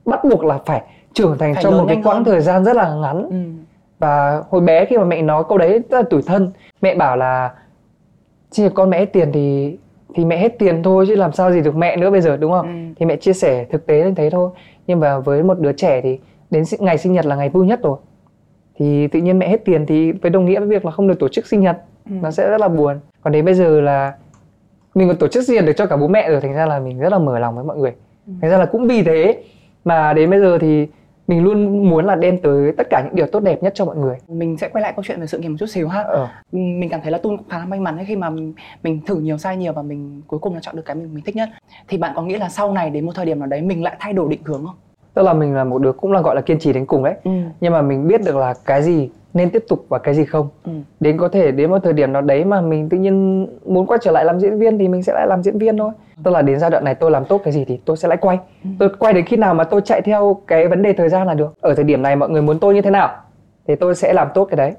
bắt 0.05 0.23
buộc 0.23 0.43
là 0.45 0.59
phải 0.65 0.81
trưởng 1.13 1.37
thành 1.37 1.53
Phải 1.53 1.63
trong 1.63 1.77
một 1.77 1.85
cái 1.87 2.01
quãng 2.03 2.15
hơn. 2.15 2.23
thời 2.23 2.41
gian 2.41 2.63
rất 2.65 2.75
là 2.75 2.95
ngắn 2.95 3.23
ừ. 3.29 3.35
và 3.99 4.43
hồi 4.49 4.61
bé 4.61 4.85
khi 4.85 4.97
mà 4.97 5.03
mẹ 5.03 5.21
nói 5.21 5.43
câu 5.49 5.57
đấy 5.57 5.71
rất 5.89 5.97
là 5.97 6.03
tủi 6.09 6.21
thân 6.21 6.51
mẹ 6.81 6.95
bảo 6.95 7.17
là 7.17 7.53
chỉ 8.51 8.69
con 8.69 8.89
mẹ 8.89 9.05
tiền 9.05 9.31
thì 9.33 9.77
thì 10.17 10.25
mẹ 10.25 10.37
hết 10.37 10.59
tiền 10.59 10.83
thôi 10.83 11.05
chứ 11.07 11.15
làm 11.15 11.31
sao 11.33 11.51
gì 11.51 11.61
được 11.61 11.75
mẹ 11.75 11.97
nữa 11.97 12.11
bây 12.11 12.21
giờ 12.21 12.37
đúng 12.37 12.51
không 12.51 12.67
Ừ. 12.67 12.93
thì 12.99 13.05
mẹ 13.05 13.15
chia 13.15 13.33
sẻ 13.33 13.65
thực 13.71 13.85
tế 13.85 14.03
như 14.03 14.13
thế 14.17 14.29
thôi 14.29 14.49
nhưng 14.87 14.99
mà 14.99 15.19
với 15.19 15.43
một 15.43 15.59
đứa 15.59 15.71
trẻ 15.71 16.01
thì 16.01 16.19
đến 16.49 16.63
ngày 16.79 16.97
sinh 16.97 17.13
nhật 17.13 17.25
là 17.25 17.35
ngày 17.35 17.49
vui 17.49 17.65
nhất 17.67 17.79
rồi 17.83 17.97
thì 18.79 19.07
tự 19.07 19.19
nhiên 19.19 19.39
mẹ 19.39 19.49
hết 19.49 19.65
tiền 19.65 19.85
thì 19.85 20.11
với 20.11 20.29
đồng 20.31 20.45
nghĩa 20.45 20.59
với 20.59 20.67
việc 20.67 20.85
là 20.85 20.91
không 20.91 21.07
được 21.07 21.19
tổ 21.19 21.27
chức 21.27 21.47
sinh 21.47 21.59
nhật 21.61 21.77
Ừ. 22.09 22.15
nó 22.21 22.31
sẽ 22.31 22.49
rất 22.49 22.61
là 22.61 22.67
buồn 22.67 22.99
còn 23.21 23.33
đến 23.33 23.45
bây 23.45 23.53
giờ 23.53 23.81
là 23.81 24.13
mình 24.95 25.07
còn 25.07 25.17
tổ 25.17 25.27
chức 25.27 25.43
sinh 25.43 25.55
nhật 25.55 25.65
được 25.65 25.73
cho 25.77 25.85
cả 25.85 25.97
bố 25.97 26.07
mẹ 26.07 26.29
rồi 26.29 26.41
thành 26.41 26.53
ra 26.53 26.65
là 26.65 26.79
mình 26.79 26.99
rất 26.99 27.11
là 27.11 27.19
mở 27.19 27.39
lòng 27.39 27.55
với 27.55 27.63
mọi 27.63 27.77
người 27.77 27.91
Ừ. 28.27 28.33
thành 28.41 28.49
ra 28.51 28.57
là 28.57 28.65
cũng 28.65 28.87
vì 28.87 29.03
thế 29.03 29.43
mà 29.85 30.13
đến 30.13 30.29
bây 30.29 30.39
giờ 30.39 30.57
thì 30.61 30.87
mình 31.27 31.43
luôn 31.43 31.89
muốn 31.89 32.05
là 32.05 32.15
đem 32.15 32.37
tới 32.41 32.71
tất 32.77 32.87
cả 32.89 33.01
những 33.05 33.15
điều 33.15 33.27
tốt 33.27 33.39
đẹp 33.39 33.63
nhất 33.63 33.73
cho 33.75 33.85
mọi 33.85 33.95
người 33.95 34.15
Mình 34.27 34.57
sẽ 34.57 34.69
quay 34.69 34.81
lại 34.81 34.93
câu 34.95 35.03
chuyện 35.03 35.19
về 35.19 35.27
sự 35.27 35.39
nghiệp 35.39 35.49
một 35.49 35.55
chút 35.59 35.65
xíu 35.69 35.87
ha. 35.87 36.01
ờ. 36.01 36.27
mình 36.51 36.89
cảm 36.89 37.01
thấy 37.01 37.11
là 37.11 37.17
Tun 37.17 37.37
cũng 37.37 37.49
khá 37.49 37.57
là 37.57 37.65
may 37.65 37.79
mắn 37.79 37.97
ấy 37.97 38.05
khi 38.05 38.15
mà 38.15 38.29
mình 38.83 39.01
thử 39.05 39.15
nhiều 39.15 39.37
sai 39.37 39.57
nhiều 39.57 39.73
và 39.73 39.81
mình 39.81 40.21
cuối 40.27 40.39
cùng 40.39 40.53
là 40.53 40.59
chọn 40.59 40.75
được 40.75 40.85
cái 40.85 40.95
mình 40.95 41.13
mình 41.13 41.23
thích 41.23 41.35
nhất 41.35 41.49
thì 41.87 41.97
bạn 41.97 42.11
có 42.15 42.21
nghĩ 42.21 42.35
là 42.35 42.49
sau 42.49 42.73
này 42.73 42.89
đến 42.89 43.05
một 43.05 43.11
thời 43.15 43.25
điểm 43.25 43.39
nào 43.39 43.47
đấy 43.47 43.61
mình 43.61 43.83
lại 43.83 43.95
thay 43.99 44.13
đổi 44.13 44.29
định 44.29 44.41
hướng 44.45 44.65
không? 44.65 44.75
Tức 45.17 45.23
là 45.23 45.33
mình 45.33 45.55
là 45.55 45.63
một 45.63 45.79
đứa 45.81 45.91
cũng 45.91 46.11
là 46.11 46.21
gọi 46.21 46.35
là 46.35 46.41
kiên 46.41 46.59
trì 46.59 46.73
đến 46.73 46.85
cùng 46.85 47.03
đấy 47.03 47.13
Ừ. 47.23 47.31
nhưng 47.61 47.73
mà 47.73 47.81
mình 47.81 48.07
biết 48.07 48.21
được 48.25 48.35
là 48.35 48.53
cái 48.65 48.81
gì 48.83 49.09
nên 49.33 49.49
tiếp 49.49 49.63
tục 49.69 49.85
và 49.89 49.97
cái 49.97 50.13
gì 50.13 50.25
không. 50.25 50.49
Ừ. 50.65 50.71
đến 50.99 51.17
có 51.17 51.27
thể 51.27 51.51
đến 51.51 51.69
một 51.71 51.77
thời 51.83 51.93
điểm 51.93 52.13
nào 52.13 52.21
đấy 52.21 52.45
mà 52.45 52.61
mình 52.61 52.89
tự 52.89 52.97
nhiên 52.97 53.47
muốn 53.65 53.85
quay 53.87 53.99
trở 54.03 54.11
lại 54.11 54.25
làm 54.25 54.39
diễn 54.39 54.59
viên 54.59 54.77
thì 54.77 54.87
mình 54.87 55.03
sẽ 55.03 55.13
lại 55.13 55.27
làm 55.27 55.43
diễn 55.43 55.57
viên 55.57 55.77
thôi. 55.77 55.91
Tức 56.23 56.31
là 56.31 56.41
đến 56.41 56.59
giai 56.59 56.69
đoạn 56.69 56.83
này 56.83 56.95
tôi 56.95 57.11
làm 57.11 57.25
tốt 57.25 57.41
cái 57.43 57.53
gì 57.53 57.65
thì 57.65 57.79
tôi 57.85 57.97
sẽ 57.97 58.07
lại 58.07 58.17
quay. 58.17 58.37
Ừ. 58.63 58.69
tôi 58.79 58.89
quay 58.99 59.13
đến 59.13 59.25
khi 59.25 59.37
nào 59.37 59.53
mà 59.53 59.63
tôi 59.63 59.81
chạy 59.81 60.01
theo 60.01 60.37
cái 60.47 60.67
vấn 60.67 60.81
đề 60.81 60.93
thời 60.93 61.09
gian 61.09 61.27
là 61.27 61.33
được. 61.33 61.53
Ở 61.61 61.73
thời 61.75 61.83
điểm 61.85 62.01
này 62.01 62.15
mọi 62.15 62.29
người 62.29 62.41
muốn 62.41 62.59
tôi 62.59 62.73
như 62.73 62.81
thế 62.81 62.89
nào 62.89 63.09
thì 63.67 63.75
tôi 63.75 63.95
sẽ 63.95 64.13
làm 64.13 64.27
tốt 64.33 64.45
cái 64.45 64.57
đấy 64.57 64.71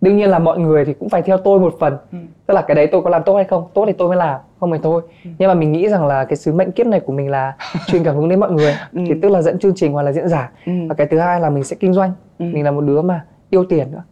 đương 0.00 0.16
nhiên 0.16 0.30
là 0.30 0.38
mọi 0.38 0.58
người 0.58 0.84
thì 0.84 0.94
cũng 0.94 1.08
phải 1.08 1.22
theo 1.22 1.36
tôi 1.38 1.60
một 1.60 1.74
phần 1.80 1.96
Ừ. 2.12 2.18
tức 2.46 2.54
là 2.54 2.62
cái 2.62 2.74
đấy 2.74 2.86
tôi 2.86 3.02
có 3.02 3.10
làm 3.10 3.22
tốt 3.22 3.34
hay 3.34 3.44
không 3.44 3.68
tốt 3.74 3.84
thì 3.86 3.92
tôi 3.92 4.08
mới 4.08 4.16
làm 4.16 4.40
không 4.60 4.72
thì 4.72 4.78
thôi 4.82 5.02
Ừ. 5.24 5.30
nhưng 5.38 5.48
mà 5.48 5.54
mình 5.54 5.72
nghĩ 5.72 5.88
rằng 5.88 6.06
là 6.06 6.24
cái 6.24 6.36
sứ 6.36 6.52
mệnh 6.52 6.72
kiếp 6.72 6.86
này 6.86 7.00
của 7.00 7.12
mình 7.12 7.30
là 7.30 7.54
truyền 7.86 8.04
cảm 8.04 8.16
hứng 8.16 8.28
đến 8.28 8.40
mọi 8.40 8.50
người 8.52 8.72
Ừ. 8.92 9.00
thì 9.08 9.14
tức 9.22 9.28
là 9.28 9.42
dẫn 9.42 9.58
chương 9.58 9.74
trình 9.76 9.92
hoặc 9.92 10.02
là 10.02 10.12
diễn 10.12 10.28
giả 10.28 10.50
Ừ. 10.66 10.72
và 10.88 10.94
cái 10.94 11.06
thứ 11.06 11.18
hai 11.18 11.40
là 11.40 11.50
mình 11.50 11.64
sẽ 11.64 11.76
kinh 11.80 11.92
doanh 11.92 12.12
Ừ. 12.38 12.44
mình 12.44 12.64
là 12.64 12.70
một 12.70 12.80
đứa 12.80 13.02
mà 13.02 13.24
yêu 13.50 13.64
tiền 13.64 13.92
nữa 13.92 14.02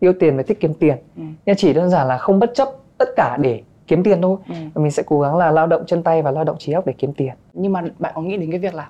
yêu 0.00 0.12
tiền 0.20 0.36
và 0.36 0.42
thích 0.42 0.58
kiếm 0.60 0.74
tiền 0.74 0.96
Ừ. 1.16 1.22
nhưng 1.46 1.56
chỉ 1.56 1.72
đơn 1.72 1.90
giản 1.90 2.06
là 2.08 2.18
không 2.18 2.38
bất 2.38 2.50
chấp 2.54 2.68
tất 2.98 3.08
cả 3.16 3.36
để 3.40 3.62
kiếm 3.86 4.02
tiền 4.02 4.22
thôi 4.22 4.36
Ừ. 4.48 4.54
và 4.74 4.82
mình 4.82 4.90
sẽ 4.90 5.02
cố 5.06 5.20
gắng 5.20 5.36
là 5.36 5.50
lao 5.50 5.66
động 5.66 5.82
chân 5.86 6.02
tay 6.02 6.22
và 6.22 6.30
lao 6.30 6.44
động 6.44 6.56
trí 6.58 6.72
óc 6.72 6.86
để 6.86 6.92
kiếm 6.98 7.12
tiền 7.12 7.32
Nhưng 7.52 7.72
mà 7.72 7.82
bạn 7.98 8.12
có 8.16 8.22
nghĩ 8.22 8.36
đến 8.36 8.50
cái 8.50 8.60
việc 8.60 8.74
là 8.74 8.88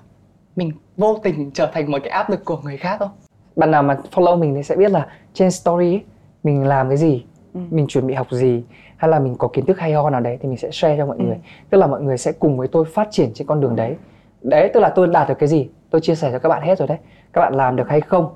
mình 0.55 0.71
vô 0.97 1.17
tình 1.23 1.51
trở 1.53 1.69
thành 1.73 1.91
một 1.91 1.97
cái 2.03 2.09
áp 2.09 2.29
lực 2.29 2.45
của 2.45 2.57
người 2.63 2.77
khác 2.77 2.95
không? 2.99 3.09
bạn 3.55 3.71
nào 3.71 3.83
mà 3.83 3.97
follow 4.13 4.37
mình 4.39 4.55
thì 4.55 4.63
sẽ 4.63 4.75
biết 4.75 4.91
là 4.91 5.07
trên 5.33 5.51
story 5.51 5.85
ấy, 5.93 6.03
mình 6.47 6.67
làm 6.67 6.87
cái 6.89 6.97
gì 6.97 7.25
Ừ. 7.53 7.59
mình 7.69 7.87
chuẩn 7.87 8.07
bị 8.07 8.13
học 8.13 8.27
gì 8.31 8.63
hay 8.97 9.11
là 9.11 9.19
mình 9.19 9.35
có 9.37 9.47
kiến 9.47 9.65
thức 9.65 9.79
hay 9.79 9.93
ho 9.93 10.09
nào 10.09 10.21
đấy 10.21 10.37
thì 10.41 10.47
mình 10.49 10.57
sẽ 10.57 10.69
share 10.71 10.97
cho 10.97 11.05
mọi 11.05 11.17
Ừ. 11.19 11.23
người 11.25 11.37
tức 11.69 11.77
là 11.77 11.87
mọi 11.87 12.01
người 12.01 12.17
sẽ 12.17 12.31
cùng 12.31 12.57
với 12.57 12.67
tôi 12.67 12.85
phát 12.85 13.07
triển 13.11 13.29
trên 13.33 13.47
con 13.47 13.61
đường 13.61 13.75
đấy 13.75 13.95
đấy 14.41 14.71
tức 14.73 14.79
là 14.79 14.89
tôi 14.89 15.07
đạt 15.07 15.27
được 15.29 15.35
cái 15.39 15.49
gì 15.49 15.69
tôi 15.89 16.01
chia 16.01 16.15
sẻ 16.15 16.29
cho 16.31 16.39
các 16.39 16.49
bạn 16.49 16.61
hết 16.61 16.77
rồi 16.79 16.87
đấy 16.87 16.97
các 17.33 17.41
bạn 17.41 17.53
làm 17.55 17.75
được 17.75 17.89
hay 17.89 18.01
không 18.01 18.29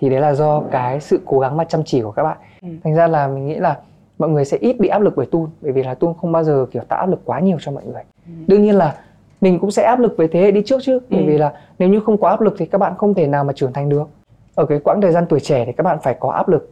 thì 0.00 0.10
đấy 0.10 0.20
là 0.20 0.34
do 0.34 0.62
cái 0.70 1.00
sự 1.00 1.20
cố 1.26 1.38
gắng 1.38 1.56
và 1.56 1.64
chăm 1.64 1.84
chỉ 1.84 2.02
của 2.02 2.10
các 2.12 2.22
bạn 2.22 2.36
Ừ. 2.62 2.68
thành 2.84 2.94
ra 2.94 3.06
là 3.06 3.28
mình 3.28 3.46
nghĩ 3.46 3.54
là 3.54 3.76
mọi 4.18 4.28
người 4.30 4.44
sẽ 4.44 4.56
ít 4.60 4.76
bị 4.80 4.88
áp 4.88 4.98
lực 5.02 5.14
bởi 5.16 5.26
tun 5.26 5.50
bởi 5.62 5.72
vì 5.72 5.82
là 5.82 5.94
tun 5.94 6.14
không 6.20 6.32
bao 6.32 6.44
giờ 6.44 6.66
kiểu 6.70 6.82
tạo 6.88 6.98
áp 7.00 7.06
lực 7.06 7.20
quá 7.24 7.40
nhiều 7.40 7.56
cho 7.60 7.72
mọi 7.72 7.84
người 7.84 8.02
Ừ. 8.26 8.32
đương 8.46 8.62
nhiên 8.62 8.74
là 8.74 8.94
mình 9.40 9.58
cũng 9.58 9.70
sẽ 9.70 9.82
áp 9.82 9.98
lực 10.00 10.14
với 10.16 10.28
thế 10.28 10.40
hệ 10.40 10.50
đi 10.50 10.62
trước 10.66 10.78
chứ 10.82 11.00
bởi 11.10 11.20
Ừ. 11.20 11.26
vì 11.26 11.38
là 11.38 11.52
nếu 11.78 11.88
như 11.88 12.00
không 12.00 12.20
có 12.20 12.28
áp 12.28 12.40
lực 12.40 12.54
thì 12.58 12.66
các 12.66 12.78
bạn 12.78 12.92
không 12.98 13.14
thể 13.14 13.26
nào 13.26 13.44
mà 13.44 13.52
trưởng 13.52 13.72
thành 13.72 13.88
được 13.88 14.08
ở 14.54 14.66
cái 14.66 14.78
quãng 14.78 15.00
thời 15.00 15.12
gian 15.12 15.26
tuổi 15.28 15.40
trẻ 15.40 15.64
thì 15.66 15.72
các 15.72 15.82
bạn 15.82 15.98
phải 16.02 16.16
có 16.20 16.30
áp 16.30 16.48
lực 16.48 16.70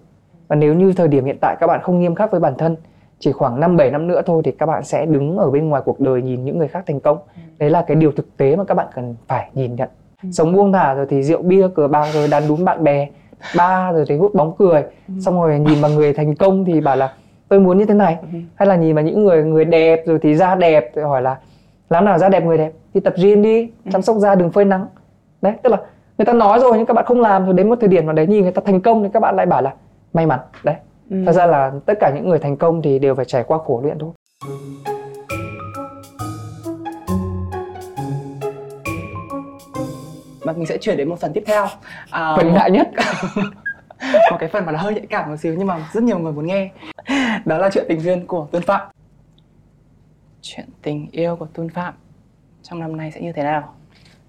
và 0.49 0.57
nếu 0.57 0.75
như 0.75 0.93
thời 0.93 1.09
điểm 1.09 1.25
hiện 1.25 1.37
tại 1.41 1.57
các 1.61 1.67
bạn 1.67 1.81
không 1.83 2.01
nghiêm 2.01 2.15
khắc 2.15 2.31
với 2.31 2.41
bản 2.41 2.55
thân 2.59 2.77
chỉ 3.19 3.33
khoảng 3.33 3.61
5 3.61 3.77
7 3.77 3.91
năm 3.91 4.07
nữa 4.07 4.23
thôi 4.27 4.43
thì 4.45 4.51
các 4.53 4.67
bạn 4.67 4.85
sẽ 4.85 5.07
đứng 5.07 5.37
ở 5.39 5.51
bên 5.51 5.69
ngoài 5.69 5.83
cuộc 5.85 6.01
đời 6.01 6.23
nhìn 6.23 6.45
những 6.45 6.59
người 6.59 6.69
khác 6.69 6.85
thành 6.87 7.01
công. 7.01 7.19
Đấy 7.59 7.71
là 7.71 7.83
cái 7.87 7.95
điều 7.97 8.13
thực 8.13 8.37
tế 8.37 8.57
mà 8.57 8.65
các 8.65 8.75
bạn 8.75 8.87
cần 8.95 9.15
phải 9.29 9.49
nhìn 9.55 9.75
nhận. 9.75 9.89
Ừ. 10.23 10.29
Sống 10.33 10.53
buông 10.53 10.73
thả 10.73 10.95
rồi 10.95 11.07
thì 11.11 11.23
rượu 11.23 11.43
bia 11.43 11.69
cờ 11.75 11.89
bạc 11.89 12.07
rồi 12.15 12.29
đàn 12.29 12.49
đúm 12.49 12.65
bạn 12.65 12.85
bè, 12.85 13.09
ba 13.57 13.93
rồi 13.93 14.05
thì 14.09 14.17
hút 14.17 14.35
bóng 14.35 14.53
cười, 14.59 14.83
Ừ. 14.83 15.15
xong 15.21 15.43
rồi 15.43 15.59
nhìn 15.59 15.81
vào 15.81 15.91
người 15.91 16.13
thành 16.13 16.35
công 16.35 16.65
thì 16.65 16.81
bảo 16.81 16.97
là 16.97 17.13
tôi 17.49 17.61
muốn 17.61 17.79
như 17.79 17.85
thế 17.85 17.95
này 17.95 18.17
Ừ. 18.33 18.39
hay 18.55 18.67
là 18.69 18.77
nhìn 18.77 18.95
vào 18.95 19.05
những 19.05 19.25
người 19.25 19.45
người 19.45 19.65
đẹp 19.65 20.03
rồi 20.07 20.19
thì 20.23 20.35
da 20.35 20.55
đẹp 20.55 20.91
rồi 20.95 21.05
hỏi 21.05 21.23
là 21.23 21.37
làm 21.91 22.05
nào 22.05 22.19
da 22.19 22.29
đẹp 22.29 22.45
người 22.45 22.59
đẹp 22.59 22.73
thì 22.95 23.01
tập 23.01 23.15
gym 23.17 23.43
đi 23.43 23.63
Ừ. 23.85 23.91
chăm 23.93 24.03
sóc 24.03 24.17
da 24.17 24.35
đừng 24.35 24.51
phơi 24.51 24.65
nắng 24.65 24.87
đấy 25.43 25.53
tức 25.63 25.71
là 25.71 25.77
người 26.19 26.25
ta 26.25 26.33
nói 26.33 26.61
rồi 26.61 26.73
nhưng 26.77 26.87
các 26.87 26.95
bạn 26.95 27.05
không 27.05 27.21
làm 27.21 27.45
rồi 27.45 27.55
đến 27.55 27.69
một 27.69 27.77
thời 27.81 27.89
điểm 27.89 28.07
nào 28.07 28.13
đấy 28.15 28.27
nhìn 28.27 28.43
người 28.43 28.53
ta 28.53 28.63
thành 28.65 28.81
công 28.81 29.03
thì 29.03 29.09
các 29.13 29.21
bạn 29.21 29.37
lại 29.37 29.47
bảo 29.47 29.63
là 29.63 29.75
may 30.13 30.27
mắn 30.27 30.41
đấy. 30.65 30.77
Ừ. 31.11 31.23
thật 31.27 31.33
ra 31.33 31.47
là 31.47 31.73
tất 31.87 31.95
cả 32.01 32.13
những 32.15 32.29
người 32.29 32.39
thành 32.39 32.57
công 32.57 32.83
thì 32.83 32.99
đều 32.99 33.15
phải 33.15 33.25
trải 33.25 33.45
qua 33.45 33.59
khổ 33.65 33.81
luyện 33.83 33.99
thôi. 33.99 34.11
Và 40.41 40.53
mình 40.53 40.67
sẽ 40.67 40.79
chuyển 40.79 40.97
đến 40.97 41.09
một 41.09 41.21
phần 41.21 41.33
tiếp 41.33 41.43
theo. 41.47 41.67
À, 42.11 42.37
phần 42.37 42.53
ngại 42.53 42.71
nhất. 42.71 42.91
Một 44.31 44.37
cái 44.41 44.49
phần 44.49 44.67
mà 44.67 44.73
nó 44.73 44.79
hơi 44.79 44.95
nhạy 44.95 45.07
cảm 45.07 45.31
một 45.31 45.37
xíu 45.37 45.55
nhưng 45.59 45.67
mà 45.67 45.91
rất 45.93 46.03
nhiều 46.03 46.19
người 46.19 46.33
muốn 46.33 46.47
nghe. 46.47 46.71
Đó 47.45 47.59
là 47.59 47.71
chuyện 47.73 47.85
tình 47.89 48.01
duyên 48.01 48.27
của 48.27 48.47
Tuân 48.51 48.63
Phạm. 48.63 48.89
Chuyện 50.41 50.67
tình 50.83 51.09
yêu 51.13 51.37
của 51.37 51.47
Tuân 51.47 51.69
Phạm 51.69 51.95
trong 52.63 52.81
năm 52.81 52.97
nay 52.97 53.13
sẽ 53.13 53.21
như 53.21 53.33
thế 53.33 53.43
nào? 53.43 53.75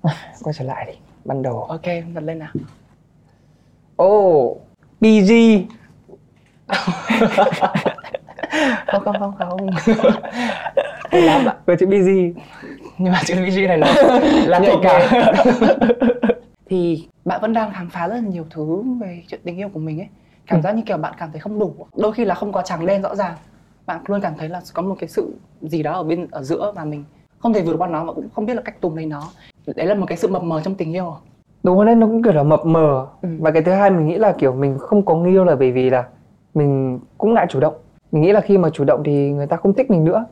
Quay 0.44 0.54
trở 0.54 0.66
lại 0.66 0.86
đi 0.86 0.94
ban 1.26 1.42
đầu. 1.42 1.64
Ok 1.64 1.86
bật 2.14 2.22
lên 2.24 2.40
nào. 2.40 2.52
Oh 4.04 4.62
PG 5.04 5.32
không 8.88 9.04
không 9.04 9.16
không 9.20 9.34
không. 9.38 9.70
Lắm 11.24 11.46
ạ. 11.46 11.56
Với 11.66 11.76
chữ 11.80 11.86
PG 11.86 12.40
nhưng 12.98 13.14
mà 13.14 13.22
chữ 13.26 13.36
VG 13.36 13.68
này 13.68 13.78
nó 13.78 13.88
là 14.46 14.60
Nhạy 14.60 14.76
cảm. 14.84 15.02
thì 16.70 17.08
bạn 17.26 17.42
vẫn 17.42 17.54
đang 17.54 17.74
khám 17.74 17.90
phá 17.90 18.08
rất 18.08 18.16
là 18.16 18.22
nhiều 18.22 18.46
thứ 18.50 18.84
về 19.02 19.24
chuyện 19.28 19.40
tình 19.44 19.58
yêu 19.58 19.70
của 19.74 19.80
mình 19.80 20.00
ấy. 20.02 20.08
Cảm 20.48 20.60
Ừ. 20.60 20.64
giác 20.64 20.76
như 20.76 20.82
kiểu 20.86 20.98
bạn 20.98 21.14
cảm 21.18 21.32
thấy 21.32 21.40
không 21.40 21.60
đủ. 21.60 21.76
Đôi 21.98 22.14
khi 22.14 22.26
là 22.26 22.36
không 22.36 22.52
có 22.52 22.62
trắng 22.62 22.86
đen 22.86 23.02
rõ 23.02 23.16
ràng. 23.16 23.34
Bạn 23.86 24.02
luôn 24.06 24.22
cảm 24.22 24.34
thấy 24.38 24.50
là 24.50 24.62
có 24.74 24.82
một 24.82 24.96
cái 25.00 25.10
sự 25.10 25.34
gì 25.62 25.84
đó 25.84 25.94
ở 25.94 26.04
bên 26.04 26.28
ở 26.32 26.44
giữa 26.44 26.72
mà 26.76 26.86
mình 26.86 27.04
không 27.40 27.54
thể 27.54 27.62
vượt 27.62 27.76
qua 27.78 27.88
nó 27.88 28.06
và 28.06 28.14
cũng 28.14 28.30
không 28.36 28.46
biết 28.46 28.54
là 28.54 28.62
cách 28.62 28.82
tùm 28.82 28.96
lấy 28.96 29.06
nó. 29.06 29.30
Đấy 29.76 29.86
là 29.88 29.96
một 29.96 30.06
cái 30.06 30.18
sự 30.18 30.28
mập 30.28 30.44
mờ 30.44 30.62
trong 30.64 30.76
tình 30.76 30.94
yêu? 30.94 31.18
Đúng 31.64 31.76
rồi 31.78 31.86
đấy 31.86 31.96
nó 31.96 32.08
cũng 32.08 32.24
kiểu 32.24 32.34
là 32.34 32.44
mập 32.44 32.66
mờ. 32.66 33.08
Ừ. 33.22 33.30
và 33.40 33.52
cái 33.52 33.62
thứ 33.64 33.72
hai 33.72 33.90
mình 33.92 34.08
nghĩ 34.08 34.18
là 34.18 34.32
kiểu 34.32 34.54
mình 34.54 34.78
không 34.80 35.06
có 35.06 35.16
người 35.16 35.32
yêu 35.32 35.44
là 35.44 35.56
bởi 35.56 35.72
vì 35.72 35.90
là 35.90 36.04
mình 36.54 37.00
cũng 37.18 37.34
ngại 37.34 37.46
chủ 37.50 37.60
động. 37.60 37.74
Mình 38.12 38.22
nghĩ 38.22 38.32
là 38.32 38.42
khi 38.42 38.58
mà 38.58 38.70
chủ 38.70 38.84
động 38.84 39.02
thì 39.06 39.32
người 39.32 39.48
ta 39.48 39.58
không 39.58 39.74
thích 39.74 39.92
mình 39.92 40.04
nữa. 40.04 40.26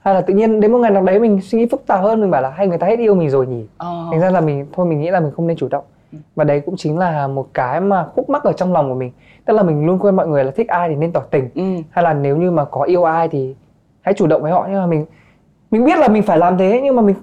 Hay 0.00 0.14
là 0.14 0.20
tự 0.20 0.34
nhiên 0.34 0.60
đến 0.60 0.72
một 0.72 0.78
ngày 0.78 0.90
nào 0.90 1.02
đấy 1.02 1.20
mình 1.20 1.40
suy 1.42 1.58
nghĩ 1.58 1.66
phức 1.66 1.86
tạp 1.86 2.02
hơn 2.02 2.20
mình 2.20 2.30
bảo 2.30 2.42
là 2.42 2.50
hay 2.50 2.66
người 2.68 2.78
ta 2.78 2.86
hết 2.86 2.98
yêu 2.98 3.14
mình 3.14 3.30
rồi 3.30 3.46
nhỉ? 3.46 3.66
Ờ, 3.78 4.06
thành 4.10 4.20
ra 4.20 4.30
là 4.30 4.40
mình 4.40 4.66
thôi 4.72 4.86
mình 4.86 5.00
nghĩ 5.00 5.10
là 5.10 5.20
mình 5.20 5.30
không 5.36 5.46
nên 5.46 5.56
chủ 5.56 5.68
động. 5.68 5.84
Ừ. 6.12 6.18
và 6.36 6.44
đấy 6.44 6.60
cũng 6.60 6.74
chính 6.76 6.98
là 6.98 7.26
một 7.26 7.48
cái 7.54 7.80
mà 7.80 8.06
khúc 8.14 8.30
mắc 8.30 8.44
ở 8.44 8.52
trong 8.52 8.72
lòng 8.72 8.88
của 8.88 8.94
mình. 8.94 9.10
Tức 9.44 9.54
là 9.54 9.62
mình 9.62 9.86
luôn 9.86 9.98
khuyên 9.98 10.16
mọi 10.16 10.28
người 10.28 10.44
là 10.44 10.50
thích 10.50 10.68
ai 10.68 10.88
thì 10.88 10.94
nên 10.94 11.12
tỏ 11.12 11.20
tình. 11.30 11.48
Ừ, 11.54 11.62
hay 11.90 12.02
là 12.04 12.14
nếu 12.14 12.36
như 12.36 12.50
mà 12.50 12.64
có 12.64 12.82
yêu 12.82 13.04
ai 13.04 13.28
thì 13.28 13.54
hãy 14.00 14.14
chủ 14.14 14.26
động 14.26 14.42
với 14.42 14.52
họ. 14.52 14.66
Nhưng 14.70 14.80
mà 14.80 14.86
mình 14.86 15.04
mình 15.70 15.84
biết 15.84 15.98
là 15.98 16.08
mình 16.08 16.22
phải 16.22 16.38
làm 16.38 16.58
thế 16.58 16.80
nhưng 16.84 16.96
mà 16.96 17.02
mình 17.02 17.16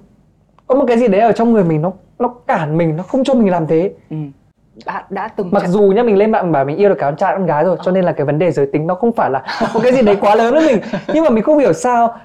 có 0.66 0.74
một 0.74 0.84
cái 0.88 0.98
gì 0.98 1.08
đấy 1.08 1.20
ở 1.20 1.32
trong 1.32 1.52
người 1.52 1.64
mình 1.64 1.82
nó 1.82 1.92
nó 2.18 2.28
cản 2.46 2.76
mình 2.78 2.96
nó 2.96 3.02
không 3.02 3.24
cho 3.24 3.34
mình 3.34 3.50
làm 3.50 3.66
thế. 3.66 3.92
Ừ. 4.10 4.16
đã 4.86 5.04
đã 5.10 5.28
từng 5.28 5.48
mặc 5.52 5.60
trải- 5.60 5.68
dù 5.70 5.82
nhá 5.82 6.02
mình 6.02 6.16
lên 6.16 6.30
mạng 6.30 6.42
mình 6.44 6.52
bảo 6.52 6.64
mình 6.64 6.76
yêu 6.76 6.88
được 6.88 6.94
cả 6.98 7.06
con 7.06 7.16
trai 7.16 7.34
con 7.36 7.46
gái 7.46 7.64
rồi 7.64 7.76
cho 7.82 7.90
nên 7.92 8.04
là 8.04 8.12
cái 8.12 8.26
vấn 8.26 8.38
đề 8.38 8.50
giới 8.50 8.66
tính 8.72 8.86
nó 8.86 8.94
không 8.94 9.12
phải 9.12 9.30
là 9.30 9.42
một 9.74 9.80
cái 9.82 9.92
gì 9.92 10.02
đấy 10.02 10.16
quá 10.20 10.34
lớn 10.34 10.54
với 10.54 10.66
mình. 10.66 10.82
Nhưng 11.14 11.24
mà 11.24 11.30
mình 11.30 11.44
không 11.44 11.58
hiểu 11.58 11.72
sao 11.72 12.16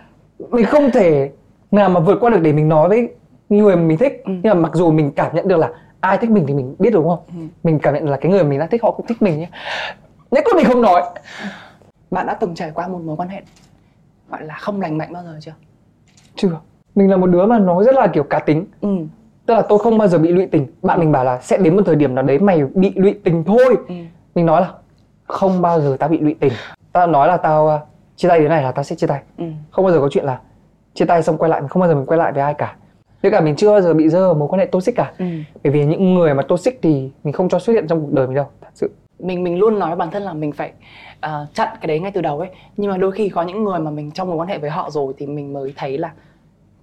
mình 0.49 0.65
không 0.65 0.91
thể 0.91 1.31
nào 1.71 1.89
mà 1.89 1.99
vượt 1.99 2.17
qua 2.21 2.29
được 2.29 2.39
để 2.41 2.53
mình 2.53 2.69
nói 2.69 2.89
với 2.89 3.09
người 3.49 3.75
mình 3.75 3.97
thích. 3.97 4.21
Ừ. 4.25 4.31
nhưng 4.43 4.43
mà 4.43 4.53
mặc 4.53 4.71
dù 4.75 4.91
mình 4.91 5.11
cảm 5.15 5.35
nhận 5.35 5.47
được 5.47 5.57
là 5.57 5.69
ai 5.99 6.17
thích 6.17 6.29
mình 6.29 6.45
thì 6.47 6.53
mình 6.53 6.75
biết 6.79 6.89
đúng 6.93 7.09
không? 7.09 7.19
Ừ. 7.27 7.41
mình 7.63 7.79
cảm 7.79 7.93
nhận 7.93 8.09
là 8.09 8.17
cái 8.17 8.31
người 8.31 8.43
mình 8.43 8.59
đang 8.59 8.69
thích 8.69 8.83
họ 8.83 8.91
cũng 8.91 9.05
thích 9.05 9.21
mình 9.21 9.39
nhé 9.39 9.49
nhất 10.31 10.43
quyết 10.45 10.55
mình 10.55 10.65
không 10.65 10.81
nói. 10.81 11.01
Bạn 12.11 12.27
đã 12.27 12.33
từng 12.33 12.55
trải 12.55 12.71
qua 12.75 12.87
một 12.87 12.99
mối 13.05 13.15
quan 13.15 13.29
hệ 13.29 13.41
gọi 14.29 14.43
là 14.43 14.53
không 14.53 14.81
lành 14.81 14.97
mạnh 14.97 15.13
bao 15.13 15.23
giờ 15.23 15.37
chưa? 15.41 15.53
Chưa. 16.35 16.59
Mình 16.95 17.09
là 17.09 17.17
một 17.17 17.27
đứa 17.27 17.45
mà 17.45 17.59
nó 17.59 17.83
rất 17.83 17.95
là 17.95 18.07
kiểu 18.07 18.23
cá 18.23 18.39
tính. 18.39 18.65
Ừ 18.81 18.89
tức 19.49 19.55
là 19.55 19.61
tôi 19.61 19.79
không 19.79 19.97
bao 19.97 20.07
giờ 20.07 20.17
bị 20.17 20.29
lụy 20.29 20.45
tình. 20.45 20.67
Bạn 20.81 20.99
mình 20.99 21.11
bảo 21.11 21.23
là 21.23 21.39
sẽ 21.41 21.57
đến 21.57 21.75
một 21.75 21.81
thời 21.85 21.95
điểm 21.95 22.15
nào 22.15 22.23
đấy 22.23 22.39
mày 22.39 22.63
bị 22.65 22.93
lụy 22.95 23.15
tình 23.23 23.43
thôi. 23.43 23.77
Ừ. 23.87 23.95
Mình 24.35 24.45
nói 24.45 24.61
là 24.61 24.71
không 25.27 25.61
bao 25.61 25.81
giờ 25.81 25.97
tao 25.99 26.09
bị 26.09 26.19
lụy 26.19 26.35
tình. 26.39 26.53
Tao 26.91 27.07
nói 27.07 27.27
là 27.27 27.37
tao 27.37 27.65
uh, 27.65 27.81
chia 28.15 28.27
tay 28.27 28.39
thế 28.39 28.47
này 28.47 28.63
là 28.63 28.71
tao 28.71 28.83
sẽ 28.83 28.95
chia 28.95 29.07
tay. 29.07 29.21
Ừ. 29.37 29.45
Không 29.71 29.85
bao 29.85 29.93
giờ 29.93 29.99
có 29.99 30.09
chuyện 30.11 30.25
là 30.25 30.39
chia 30.93 31.05
tay 31.05 31.23
xong 31.23 31.37
quay 31.37 31.49
lại 31.49 31.61
mình 31.61 31.69
không 31.69 31.79
bao 31.79 31.89
giờ 31.89 31.95
mình 31.95 32.05
quay 32.05 32.17
lại 32.17 32.31
với 32.31 32.43
ai 32.43 32.53
cả. 32.53 32.75
Với 33.21 33.31
cả 33.31 33.41
mình 33.41 33.55
chưa 33.55 33.71
bao 33.71 33.81
giờ 33.81 33.93
bị 33.93 34.09
rơi 34.09 34.21
vào 34.21 34.33
mối 34.33 34.47
quan 34.47 34.59
hệ 34.59 34.65
toxic 34.65 34.95
cả. 34.95 35.11
Ừ. 35.19 35.25
Bởi 35.63 35.73
vì 35.73 35.85
những 35.85 36.13
người 36.13 36.33
mà 36.33 36.43
toxic 36.43 36.79
thì 36.81 37.11
mình 37.23 37.33
không 37.33 37.49
cho 37.49 37.59
xuất 37.59 37.73
hiện 37.73 37.87
trong 37.87 38.01
cuộc 38.01 38.13
đời 38.13 38.27
mình 38.27 38.35
đâu 38.35 38.45
thật 38.61 38.71
sự. 38.73 38.91
Mình 39.19 39.43
mình 39.43 39.59
luôn 39.59 39.79
nói 39.79 39.89
với 39.89 39.97
bản 39.97 40.11
thân 40.11 40.23
là 40.23 40.33
mình 40.33 40.51
phải 40.51 40.71
ờ, 41.19 41.45
chặn 41.53 41.67
cái 41.81 41.87
đấy 41.87 41.99
ngay 41.99 42.11
từ 42.11 42.21
đầu 42.21 42.39
ấy. 42.39 42.49
Nhưng 42.77 42.91
mà 42.91 42.97
đôi 42.97 43.11
khi 43.11 43.29
có 43.29 43.41
những 43.41 43.63
người 43.63 43.79
mà 43.79 43.91
mình 43.91 44.11
trong 44.11 44.27
mối 44.27 44.37
quan 44.37 44.47
hệ 44.47 44.57
với 44.57 44.69
họ 44.69 44.89
rồi 44.89 45.13
thì 45.17 45.27
mình 45.27 45.53
mới 45.53 45.73
thấy 45.77 45.97
là 45.97 46.11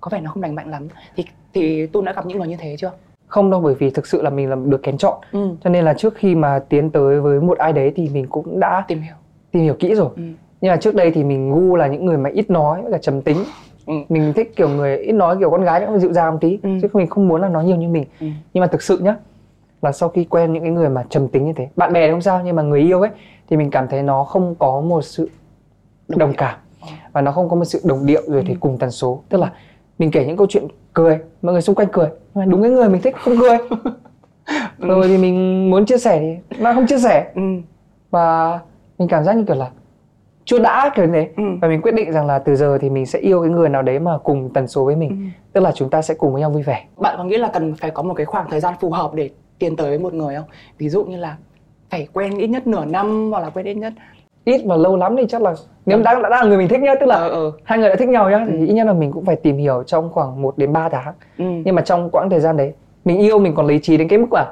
có 0.00 0.08
vẻ 0.12 0.20
nó 0.20 0.30
không 0.30 0.42
lành 0.42 0.54
mạnh 0.54 0.70
lắm. 0.70 0.88
Thì 1.16 1.24
thì 1.56 1.86
tôi 1.86 2.02
đã 2.02 2.12
gặp 2.12 2.26
những 2.26 2.38
người 2.38 2.48
như 2.48 2.56
thế 2.60 2.76
chưa? 2.78 2.90
Không 3.26 3.50
đâu 3.50 3.60
bởi 3.60 3.74
vì 3.74 3.90
thực 3.90 4.06
sự 4.06 4.22
là 4.22 4.30
mình 4.30 4.50
là 4.50 4.56
được 4.66 4.82
kén 4.82 4.98
chọn. 4.98 5.18
Ừ. 5.32 5.48
Cho 5.64 5.70
nên 5.70 5.84
là 5.84 5.94
trước 5.94 6.14
khi 6.14 6.34
mà 6.34 6.58
tiến 6.68 6.90
tới 6.90 7.20
với 7.20 7.40
một 7.40 7.58
ai 7.58 7.72
đấy 7.72 7.92
thì 7.96 8.08
mình 8.14 8.26
cũng 8.26 8.60
đã 8.60 8.84
tìm 8.88 9.00
hiểu. 9.00 9.14
tìm 9.50 9.62
hiểu 9.62 9.74
kỹ 9.78 9.94
rồi. 9.94 10.08
Ừ. 10.16 10.22
Nhưng 10.60 10.70
mà 10.70 10.76
trước 10.76 10.94
đây 10.94 11.10
thì 11.10 11.24
mình 11.24 11.50
gu 11.52 11.76
là 11.76 11.86
những 11.86 12.04
người 12.06 12.16
mà 12.18 12.30
ít 12.30 12.50
nói 12.50 12.82
với 12.82 12.92
cả 12.92 12.98
trầm 12.98 13.22
tính. 13.22 13.36
Ừ. 13.86 13.92
Mình 14.08 14.32
thích 14.32 14.56
kiểu 14.56 14.68
người 14.68 14.96
ít 14.98 15.12
nói 15.12 15.36
kiểu 15.38 15.50
con 15.50 15.64
gái 15.64 15.80
nó 15.80 15.98
dịu 15.98 16.12
dàng 16.12 16.32
một 16.32 16.38
tí 16.40 16.58
Ừ. 16.62 16.68
chứ 16.82 16.88
mình 16.92 17.06
không 17.06 17.28
muốn 17.28 17.40
là 17.40 17.48
nói 17.48 17.64
nhiều 17.64 17.76
như 17.76 17.88
mình. 17.88 18.04
Ừ. 18.20 18.26
Nhưng 18.54 18.60
mà 18.60 18.66
thực 18.66 18.82
sự 18.82 18.98
nhá 18.98 19.16
là 19.82 19.92
sau 19.92 20.08
khi 20.08 20.24
quen 20.24 20.52
những 20.52 20.62
cái 20.62 20.72
người 20.72 20.88
mà 20.88 21.04
trầm 21.10 21.28
tính 21.28 21.44
như 21.46 21.52
thế 21.56 21.68
bạn 21.76 21.92
bè 21.92 22.06
thì 22.06 22.10
không 22.12 22.20
sao 22.22 22.40
nhưng 22.44 22.56
mà 22.56 22.62
người 22.62 22.80
yêu 22.80 23.00
ấy 23.00 23.10
thì 23.50 23.56
mình 23.56 23.70
cảm 23.70 23.88
thấy 23.88 24.02
nó 24.02 24.24
không 24.24 24.54
có 24.58 24.80
một 24.80 25.02
sự 25.02 25.30
Đồng 26.08 26.18
đồng 26.18 26.32
cảm. 26.36 26.54
Ờ. 26.80 26.88
và 27.12 27.20
nó 27.20 27.32
không 27.32 27.48
có 27.48 27.56
một 27.56 27.64
sự 27.64 27.80
đồng 27.84 28.06
điệu 28.06 28.22
rồi 28.28 28.42
thì 28.46 28.52
Ừ. 28.54 28.56
cùng 28.60 28.78
tần 28.78 28.90
số. 28.90 29.22
Tức 29.28 29.38
là 29.40 29.52
mình 29.98 30.10
kể 30.10 30.26
những 30.26 30.36
câu 30.36 30.46
chuyện 30.50 30.64
cười. 30.96 31.18
Mọi 31.42 31.52
người 31.52 31.62
xung 31.62 31.74
quanh 31.74 31.88
cười. 31.92 32.08
Mà 32.34 32.44
đúng 32.44 32.62
cái 32.62 32.70
người 32.70 32.88
mình 32.88 33.02
thích 33.02 33.16
không 33.16 33.34
cười. 33.40 33.58
Rồi 34.78 35.08
thì 35.08 35.18
mình 35.18 35.70
muốn 35.70 35.86
chia 35.86 35.98
sẻ 35.98 36.20
thì 36.20 36.56
nó 36.58 36.74
không 36.74 36.86
chia 36.86 36.98
sẻ. 36.98 37.30
Ừ. 37.34 37.42
Và 38.10 38.58
mình 38.98 39.08
cảm 39.08 39.24
giác 39.24 39.36
như 39.36 39.44
kiểu 39.44 39.56
là 39.56 39.70
chưa 40.44 40.58
đã 40.58 40.90
kiểu 40.96 41.06
thế. 41.12 41.30
Ừ. 41.36 41.42
Và 41.60 41.68
mình 41.68 41.82
quyết 41.82 41.94
định 41.94 42.12
rằng 42.12 42.26
là 42.26 42.38
từ 42.38 42.56
giờ 42.56 42.78
thì 42.78 42.90
mình 42.90 43.06
sẽ 43.06 43.18
yêu 43.18 43.42
cái 43.42 43.50
người 43.50 43.68
nào 43.68 43.82
đấy 43.82 43.98
mà 43.98 44.18
cùng 44.18 44.50
tần 44.54 44.68
số 44.68 44.84
với 44.84 44.96
mình. 44.96 45.10
Ừ. 45.10 45.16
tức 45.52 45.60
là 45.60 45.72
chúng 45.72 45.90
ta 45.90 46.02
sẽ 46.02 46.14
cùng 46.14 46.32
với 46.32 46.40
nhau 46.40 46.50
vui 46.50 46.62
vẻ. 46.62 46.84
Bạn 46.96 47.14
có 47.18 47.24
nghĩ 47.24 47.36
là 47.36 47.50
cần 47.52 47.74
phải 47.74 47.90
có 47.90 48.02
một 48.02 48.14
cái 48.14 48.26
khoảng 48.26 48.50
thời 48.50 48.60
gian 48.60 48.74
phù 48.80 48.90
hợp 48.90 49.14
để 49.14 49.30
tiến 49.58 49.76
tới 49.76 49.88
với 49.88 49.98
một 49.98 50.14
người 50.14 50.34
không? 50.34 50.46
Ví 50.78 50.88
dụ 50.88 51.04
như 51.04 51.16
là 51.16 51.36
phải 51.90 52.08
quen 52.12 52.38
ít 52.38 52.46
nhất 52.46 52.66
nửa 52.66 52.84
năm 52.84 53.30
hoặc 53.30 53.40
là 53.40 53.50
quen 53.50 53.66
ít 53.66 53.74
nhất 53.74 53.92
ít 54.46 54.60
và 54.66 54.76
lâu 54.76 54.96
lắm 54.96 55.16
thì 55.18 55.24
chắc 55.28 55.42
là 55.42 55.54
nếu 55.86 56.02
đã 56.02 56.14
đã 56.22 56.28
là 56.28 56.42
người 56.44 56.58
mình 56.58 56.68
thích 56.68 56.80
nhá 56.80 56.94
tức 57.00 57.06
là 57.06 57.14
ờ 57.14 57.28
ờ. 57.28 57.52
hai 57.64 57.78
người 57.78 57.88
đã 57.88 57.96
thích 57.96 58.08
nhau 58.08 58.30
nhá 58.30 58.38
Ừ. 58.38 58.52
thì 58.60 58.66
ít 58.66 58.72
nhất 58.72 58.86
là 58.86 58.92
mình 58.92 59.12
cũng 59.12 59.24
phải 59.24 59.36
tìm 59.36 59.56
hiểu 59.58 59.82
trong 59.86 60.10
khoảng 60.12 60.42
1 60.42 60.58
đến 60.58 60.72
3 60.72 60.88
tháng. 60.88 61.14
Ừ. 61.38 61.44
Nhưng 61.64 61.74
mà 61.74 61.82
trong 61.82 62.10
quãng 62.10 62.30
thời 62.30 62.40
gian 62.40 62.56
đấy 62.56 62.72
mình 63.04 63.18
yêu 63.18 63.38
mình 63.38 63.54
còn 63.54 63.66
lý 63.66 63.78
trí 63.78 63.96
đến 63.96 64.08
cái 64.08 64.18
mức 64.18 64.32
là 64.32 64.46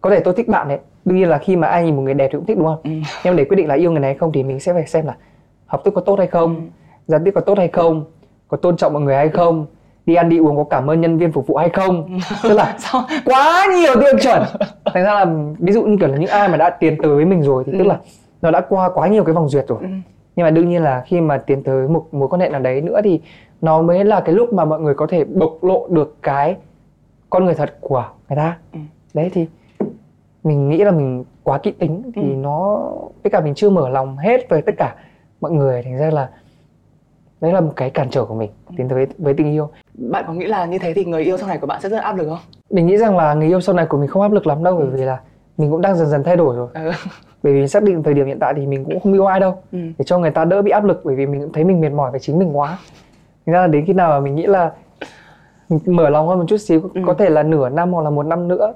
có 0.00 0.10
thể 0.10 0.20
tôi 0.20 0.34
thích 0.34 0.48
bạn 0.48 0.68
đấy 0.68 0.78
đương 1.04 1.16
nhiên 1.18 1.28
là 1.28 1.38
khi 1.38 1.56
mà 1.56 1.68
ai 1.68 1.84
nhìn 1.84 1.96
một 1.96 2.02
người 2.02 2.14
đẹp 2.14 2.28
thì 2.32 2.38
cũng 2.38 2.46
thích 2.46 2.56
đúng 2.58 2.66
không? 2.66 2.78
Ừ. 2.84 2.90
Nhưng 3.24 3.36
để 3.36 3.44
quyết 3.44 3.56
định 3.56 3.68
là 3.68 3.74
yêu 3.74 3.90
người 3.90 4.00
này 4.00 4.10
hay 4.10 4.18
không 4.18 4.32
thì 4.32 4.42
mình 4.42 4.60
sẽ 4.60 4.72
phải 4.72 4.86
xem 4.86 5.06
là 5.06 5.16
học 5.66 5.80
tiếp 5.84 5.90
có 5.94 6.00
tốt 6.00 6.18
hay 6.18 6.26
không 6.26 6.54
Ừ. 6.56 6.60
giao 7.06 7.20
tiếp 7.24 7.30
có 7.34 7.40
tốt 7.40 7.58
hay 7.58 7.68
không 7.68 8.04
có 8.48 8.56
tôn 8.56 8.76
trọng 8.76 8.92
mọi 8.92 9.02
người 9.02 9.14
hay 9.16 9.28
không 9.28 9.66
đi 10.06 10.14
ăn 10.14 10.28
đi 10.28 10.38
uống 10.38 10.56
có 10.56 10.64
cảm 10.64 10.90
ơn 10.90 11.00
nhân 11.00 11.18
viên 11.18 11.32
phục 11.32 11.46
vụ 11.46 11.56
hay 11.56 11.68
không. 11.68 12.18
Tức 12.42 12.52
là 12.52 12.74
sao 12.78 13.02
quá 13.24 13.66
nhiều 13.80 13.94
tiêu 13.94 14.12
chuẩn. 14.22 14.42
Thành 14.84 15.04
ra 15.04 15.14
là 15.14 15.26
ví 15.58 15.72
dụ 15.72 15.82
như 15.82 15.96
kiểu 16.00 16.08
là 16.08 16.16
những 16.16 16.30
ai 16.30 16.48
mà 16.48 16.56
đã 16.56 16.70
tiến 16.70 16.96
tới 17.02 17.14
với 17.14 17.24
mình 17.24 17.42
rồi 17.42 17.64
thì 17.66 17.72
tức 17.72 17.84
Ừ. 17.84 17.88
là 17.88 17.98
nó 18.42 18.50
đã 18.50 18.60
qua 18.68 18.90
quá 18.94 19.08
nhiều 19.08 19.24
cái 19.24 19.34
vòng 19.34 19.48
duyệt 19.48 19.64
rồi. 19.68 19.78
Ừ. 19.82 19.86
Nhưng 20.36 20.44
mà 20.44 20.50
đương 20.50 20.68
nhiên 20.68 20.82
là 20.82 21.02
khi 21.06 21.20
mà 21.20 21.38
tiến 21.38 21.62
tới 21.62 21.88
một 21.88 22.06
mối 22.12 22.28
quan 22.28 22.40
hệ 22.40 22.48
nào 22.48 22.60
đấy 22.60 22.80
nữa 22.80 23.00
thì 23.04 23.20
nó 23.60 23.82
mới 23.82 24.04
là 24.04 24.20
cái 24.20 24.34
lúc 24.34 24.52
mà 24.52 24.64
mọi 24.64 24.80
người 24.80 24.94
có 24.94 25.06
thể 25.06 25.24
bộc 25.24 25.64
lộ 25.64 25.86
được 25.90 26.16
cái 26.22 26.56
con 27.30 27.44
người 27.44 27.54
thật 27.54 27.74
của 27.80 28.04
người 28.28 28.36
ta. 28.36 28.58
Ừ. 28.72 28.78
đấy 29.14 29.30
thì 29.34 29.46
mình 30.44 30.68
nghĩ 30.68 30.84
là 30.84 30.90
mình 30.90 31.24
quá 31.42 31.58
kỹ 31.58 31.70
tính 31.70 32.02
thì 32.14 32.22
Ừ. 32.22 32.26
nó 32.36 32.88
với 33.22 33.30
cả 33.30 33.40
mình 33.40 33.54
chưa 33.54 33.70
mở 33.70 33.88
lòng 33.88 34.16
hết 34.18 34.48
về 34.48 34.60
tất 34.60 34.74
cả 34.78 34.94
mọi 35.40 35.52
người 35.52 35.82
thành 35.82 35.96
ra 35.96 36.10
là 36.10 36.28
đấy 37.40 37.52
là 37.52 37.60
một 37.60 37.72
cái 37.76 37.90
cản 37.90 38.10
trở 38.10 38.24
của 38.24 38.34
mình 38.34 38.50
tiến 38.76 38.88
tới 38.88 38.96
với, 38.96 39.06
với 39.18 39.34
tình 39.34 39.52
yêu. 39.52 39.68
Bạn 39.94 40.24
có 40.26 40.32
nghĩ 40.32 40.44
là 40.46 40.64
như 40.66 40.78
thế 40.78 40.92
thì 40.94 41.04
người 41.04 41.24
yêu 41.24 41.36
sau 41.38 41.48
này 41.48 41.58
của 41.58 41.66
bạn 41.66 41.80
sẽ 41.80 41.88
rất 41.88 41.98
áp 42.02 42.16
lực 42.16 42.28
không? 42.28 42.38
Mình 42.70 42.86
nghĩ 42.86 42.96
rằng 42.96 43.16
là 43.16 43.34
người 43.34 43.46
yêu 43.48 43.60
sau 43.60 43.74
này 43.74 43.86
của 43.86 43.98
mình 43.98 44.08
không 44.08 44.22
áp 44.22 44.32
lực 44.32 44.46
lắm 44.46 44.64
đâu 44.64 44.76
bởi 44.76 44.86
vì 44.86 45.02
là 45.04 45.20
mình 45.58 45.70
cũng 45.70 45.80
đang 45.80 45.96
dần 45.96 46.06
dần 46.08 46.22
thay 46.24 46.36
đổi 46.36 46.56
rồi. 46.56 46.68
Ừ. 46.74 46.90
bởi 47.42 47.52
vì 47.52 47.68
xác 47.68 47.82
định 47.82 48.02
thời 48.02 48.14
điểm 48.14 48.26
hiện 48.26 48.38
tại 48.40 48.54
thì 48.56 48.66
mình 48.66 48.84
cũng 48.84 49.00
không 49.00 49.12
yêu 49.12 49.26
ai 49.26 49.40
đâu 49.40 49.62
Ừ. 49.72 49.78
để 49.98 50.04
cho 50.04 50.18
người 50.18 50.30
ta 50.30 50.44
đỡ 50.44 50.62
bị 50.62 50.70
áp 50.70 50.84
lực 50.84 51.00
bởi 51.04 51.14
vì 51.16 51.26
mình 51.26 51.40
cũng 51.40 51.52
thấy 51.52 51.64
mình 51.64 51.80
mệt 51.80 51.88
mỏi 51.92 52.10
với 52.10 52.20
chính 52.20 52.38
mình 52.38 52.56
quá 52.56 52.78
thành 53.46 53.52
ra 53.52 53.60
là 53.60 53.66
đến 53.66 53.84
khi 53.86 53.92
nào 53.92 54.08
mà 54.10 54.20
mình 54.20 54.34
nghĩ 54.34 54.46
là 54.46 54.72
mình 55.68 55.80
mở 55.86 56.08
lòng 56.10 56.28
hơn 56.28 56.38
một 56.38 56.44
chút 56.48 56.56
xíu 56.56 56.80
Ừ. 56.94 57.00
có 57.06 57.14
thể 57.14 57.28
là 57.30 57.42
nửa 57.42 57.68
năm 57.68 57.92
hoặc 57.92 58.02
là 58.02 58.10
một 58.10 58.26
năm 58.26 58.48
nữa 58.48 58.72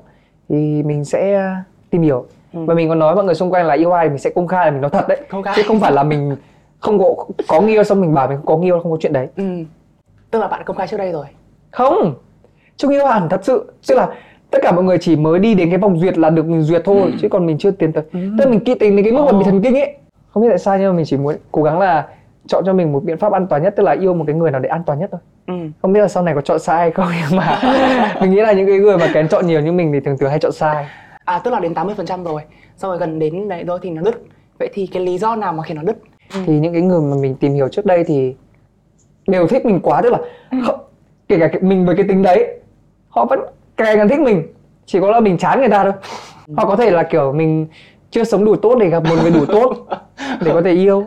thì 0.49 0.83
mình 0.83 1.05
sẽ 1.05 1.51
tìm 1.91 2.03
hiểu 2.03 2.27
Ừ. 2.53 2.65
và 2.65 2.75
mình 2.75 2.89
còn 2.89 2.99
nói 2.99 3.15
mọi 3.15 3.25
người 3.25 3.35
xung 3.35 3.51
quanh 3.51 3.67
là 3.67 3.75
yêu 3.75 3.93
ai 3.93 4.07
thì 4.07 4.09
mình 4.11 4.19
sẽ 4.19 4.31
công 4.31 4.47
khai 4.47 4.67
là 4.67 4.71
mình 4.71 4.81
nói 4.81 4.91
thật 4.91 5.09
đấy 5.09 5.21
Công 5.31 5.43
khai. 5.43 5.55
chứ 5.57 5.63
không 5.67 5.81
phải 5.81 5.93
là 5.93 6.03
mình 6.03 6.37
không 6.81 6.99
có 6.99 7.15
có 7.49 7.61
yêu 7.61 7.85
xong 7.85 8.01
mình 8.01 8.15
bảo 8.15 8.29
mình 8.29 8.37
không 8.37 8.47
có 8.61 8.65
yêu 8.67 8.81
không 8.83 8.93
có 8.93 8.99
chuyện 9.01 9.13
đấy 9.13 9.29
ừ. 9.37 9.45
tức 10.31 10.39
là 10.39 10.49
bạn 10.49 10.63
công 10.65 10.77
khai 10.77 10.87
trước 10.87 10.97
đây 10.97 11.13
rồi 11.13 11.27
không 11.71 12.15
chung 12.77 12.91
yêu 12.91 13.07
hẳn 13.07 13.29
thật 13.29 13.41
sự 13.45 13.73
tức 13.89 13.95
là 13.95 14.09
tất 14.53 14.59
cả 14.63 14.73
mọi 14.73 14.85
người 14.85 14.99
chỉ 14.99 15.17
mới 15.17 15.39
đi 15.39 15.55
đến 15.55 15.71
cái 15.71 15.79
vòng 15.79 15.99
duyệt 15.99 16.19
là 16.19 16.31
được 16.31 16.47
mình 16.47 16.63
duyệt 16.63 16.83
thôi 16.85 17.13
chứ 17.21 17.29
còn 17.29 17.47
mình 17.47 17.59
chưa 17.59 17.71
tiến 17.71 17.93
tới. 17.93 18.05
Ừ. 18.13 18.19
tức 18.39 18.45
là 18.45 18.51
mình 18.51 18.61
kỹ 18.61 18.75
tính 18.75 18.97
đến 18.97 19.05
cái 19.05 19.13
mức 19.13 19.25
mà 19.33 19.39
bị 19.39 19.45
thần 19.45 19.63
kinh 19.63 19.75
ấy. 19.75 19.97
Không 20.31 20.43
biết 20.43 20.49
tại 20.49 20.59
sao 20.59 20.79
nhưng 20.79 20.87
mà 20.91 20.97
mình 20.97 21.05
chỉ 21.07 21.17
muốn 21.17 21.37
cố 21.53 21.63
gắng 21.63 21.79
là 21.79 22.07
chọn 22.47 22.65
cho 22.67 22.73
mình 22.73 22.93
một 22.93 23.05
biện 23.05 23.19
pháp 23.19 23.33
an 23.33 23.47
toàn 23.47 23.63
nhất 23.63 23.75
tức 23.77 23.83
là 23.83 23.93
yêu 23.93 24.15
một 24.15 24.25
cái 24.27 24.37
người 24.37 24.51
nào 24.51 24.61
để 24.61 24.69
an 24.69 24.83
toàn 24.87 24.99
nhất 24.99 25.09
thôi. 25.13 25.21
Ừ. 25.47 25.55
không 25.83 25.93
biết 25.93 26.01
là 26.01 26.09
sau 26.09 26.23
này 26.23 26.35
có 26.35 26.41
chọn 26.41 26.59
sai 26.59 26.79
hay 26.79 26.91
không 26.91 27.07
nhưng 27.21 27.39
mà 27.39 27.61
mình 28.21 28.31
nghĩ 28.31 28.41
là 28.41 28.53
những 28.53 28.67
cái 28.67 28.79
người 28.79 28.99
mà 28.99 29.11
kén 29.15 29.29
chọn 29.29 29.47
nhiều 29.47 29.61
như 29.61 29.73
mình 29.73 29.93
thì 29.93 30.01
thường 30.01 30.19
thường 30.19 30.31
hay 30.31 30.39
chọn 30.39 30.53
sai. 30.53 30.87
À 31.25 31.39
tức 31.45 31.51
là 31.51 31.61
đến 31.61 31.73
80% 31.73 32.25
rồi. 32.25 32.43
Xong 32.77 32.91
rồi 32.91 32.99
gần 32.99 33.19
đến 33.19 33.49
đấy 33.49 33.65
thôi 33.67 33.79
thì 33.83 33.91
nó 33.91 34.03
đứt. 34.03 34.23
Vậy 34.59 34.69
thì 34.73 34.87
cái 34.87 35.03
lý 35.03 35.19
do 35.19 35.37
nào 35.37 35.53
mà 35.53 35.63
khiến 35.63 35.77
nó 35.77 35.83
đứt? 35.83 35.97
Thì 36.47 36.59
những 36.59 36.73
cái 36.73 36.83
người 36.83 37.01
mà 37.01 37.17
mình 37.21 37.35
tìm 37.35 37.55
hiểu 37.55 37.69
trước 37.69 37.87
đây 37.87 38.05
thì 38.05 38.35
đều 39.27 39.47
thích 39.47 39.67
mình 39.67 39.81
quá 39.81 40.03
tức 40.03 40.13
là 40.13 40.19
không, 40.67 40.81
kể 41.29 41.39
cả 41.39 41.59
mình 41.61 41.87
với 41.87 41.97
cái 41.97 42.07
tính 42.09 42.23
đấy 42.23 42.61
họ 43.09 43.25
vẫn 43.25 43.41
càng 43.85 43.97
càng 43.99 44.09
thích 44.09 44.21
mình 44.21 44.43
chỉ 44.87 45.01
có 45.01 45.11
là 45.11 45.21
mình 45.21 45.39
chán 45.39 45.61
người 45.61 45.69
ta 45.69 45.83
thôi. 45.85 45.93
Hoặc 46.57 46.65
có 46.69 46.77
thể 46.77 46.91
là 46.91 47.03
kiểu 47.03 47.33
mình 47.33 47.67
chưa 48.11 48.25
sống 48.25 48.45
đủ 48.45 48.57
tốt 48.57 48.75
để 48.81 48.89
gặp 48.89 49.05
một 49.05 49.15
người 49.23 49.31
đủ 49.31 49.47
tốt 49.47 49.77
để 50.45 50.53
có 50.53 50.63
thể 50.65 50.71
yêu. 50.73 51.07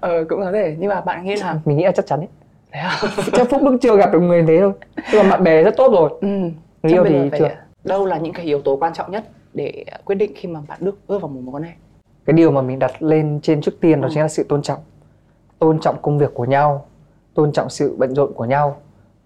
Ờ 0.00 0.24
cũng 0.28 0.40
có 0.40 0.52
thể 0.52 0.76
nhưng 0.78 0.88
mà 0.88 1.00
bạn 1.00 1.24
nghĩ 1.24 1.36
là 1.36 1.56
mình 1.64 1.76
nghĩ 1.76 1.84
là 1.84 1.92
chắc 1.92 2.06
chắn 2.06 2.20
ấy. 2.20 2.28
Thế 2.72 2.80
à? 2.80 3.00
chắc 3.32 3.50
phúc 3.50 3.62
đức 3.62 3.76
chưa 3.82 3.96
gặp 3.96 4.12
được 4.12 4.20
người 4.20 4.44
thế 4.48 4.58
thôi. 4.60 4.72
Chứ 5.12 5.18
còn 5.18 5.30
bạn 5.30 5.44
bè 5.44 5.62
rất 5.62 5.76
tốt 5.76 5.92
rồi. 5.92 6.10
Ừ. 6.20 6.28
Người 6.82 6.92
yêu 6.92 7.04
thì 7.04 7.30
chưa. 7.38 7.48
đâu 7.84 8.06
là 8.06 8.18
những 8.18 8.32
cái 8.32 8.46
yếu 8.46 8.62
tố 8.62 8.76
quan 8.76 8.92
trọng 8.92 9.10
nhất 9.10 9.24
để 9.54 9.84
quyết 10.04 10.14
định 10.14 10.32
khi 10.36 10.48
mà 10.48 10.60
bạn 10.68 10.78
bước 10.80 10.98
bước 11.08 11.22
vào 11.22 11.28
một 11.28 11.40
mối 11.44 11.52
quan 11.54 11.62
hệ? 11.62 11.72
Cái 12.26 12.34
điều 12.34 12.50
mà 12.50 12.62
mình 12.62 12.78
đặt 12.78 13.02
lên 13.02 13.40
trên 13.42 13.60
trước 13.60 13.80
tiên 13.80 14.00
đó 14.00 14.08
Ừ. 14.08 14.10
chính 14.14 14.22
là 14.22 14.28
sự 14.28 14.46
tôn 14.48 14.62
trọng. 14.62 14.78
Tôn 15.58 15.78
trọng 15.80 15.96
công 16.02 16.18
việc 16.18 16.34
của 16.34 16.44
nhau 16.44 16.84
tôn 17.34 17.52
trọng 17.52 17.70
sự 17.70 17.94
bận 17.98 18.14
rộn 18.14 18.32
của 18.34 18.44
nhau 18.44 18.76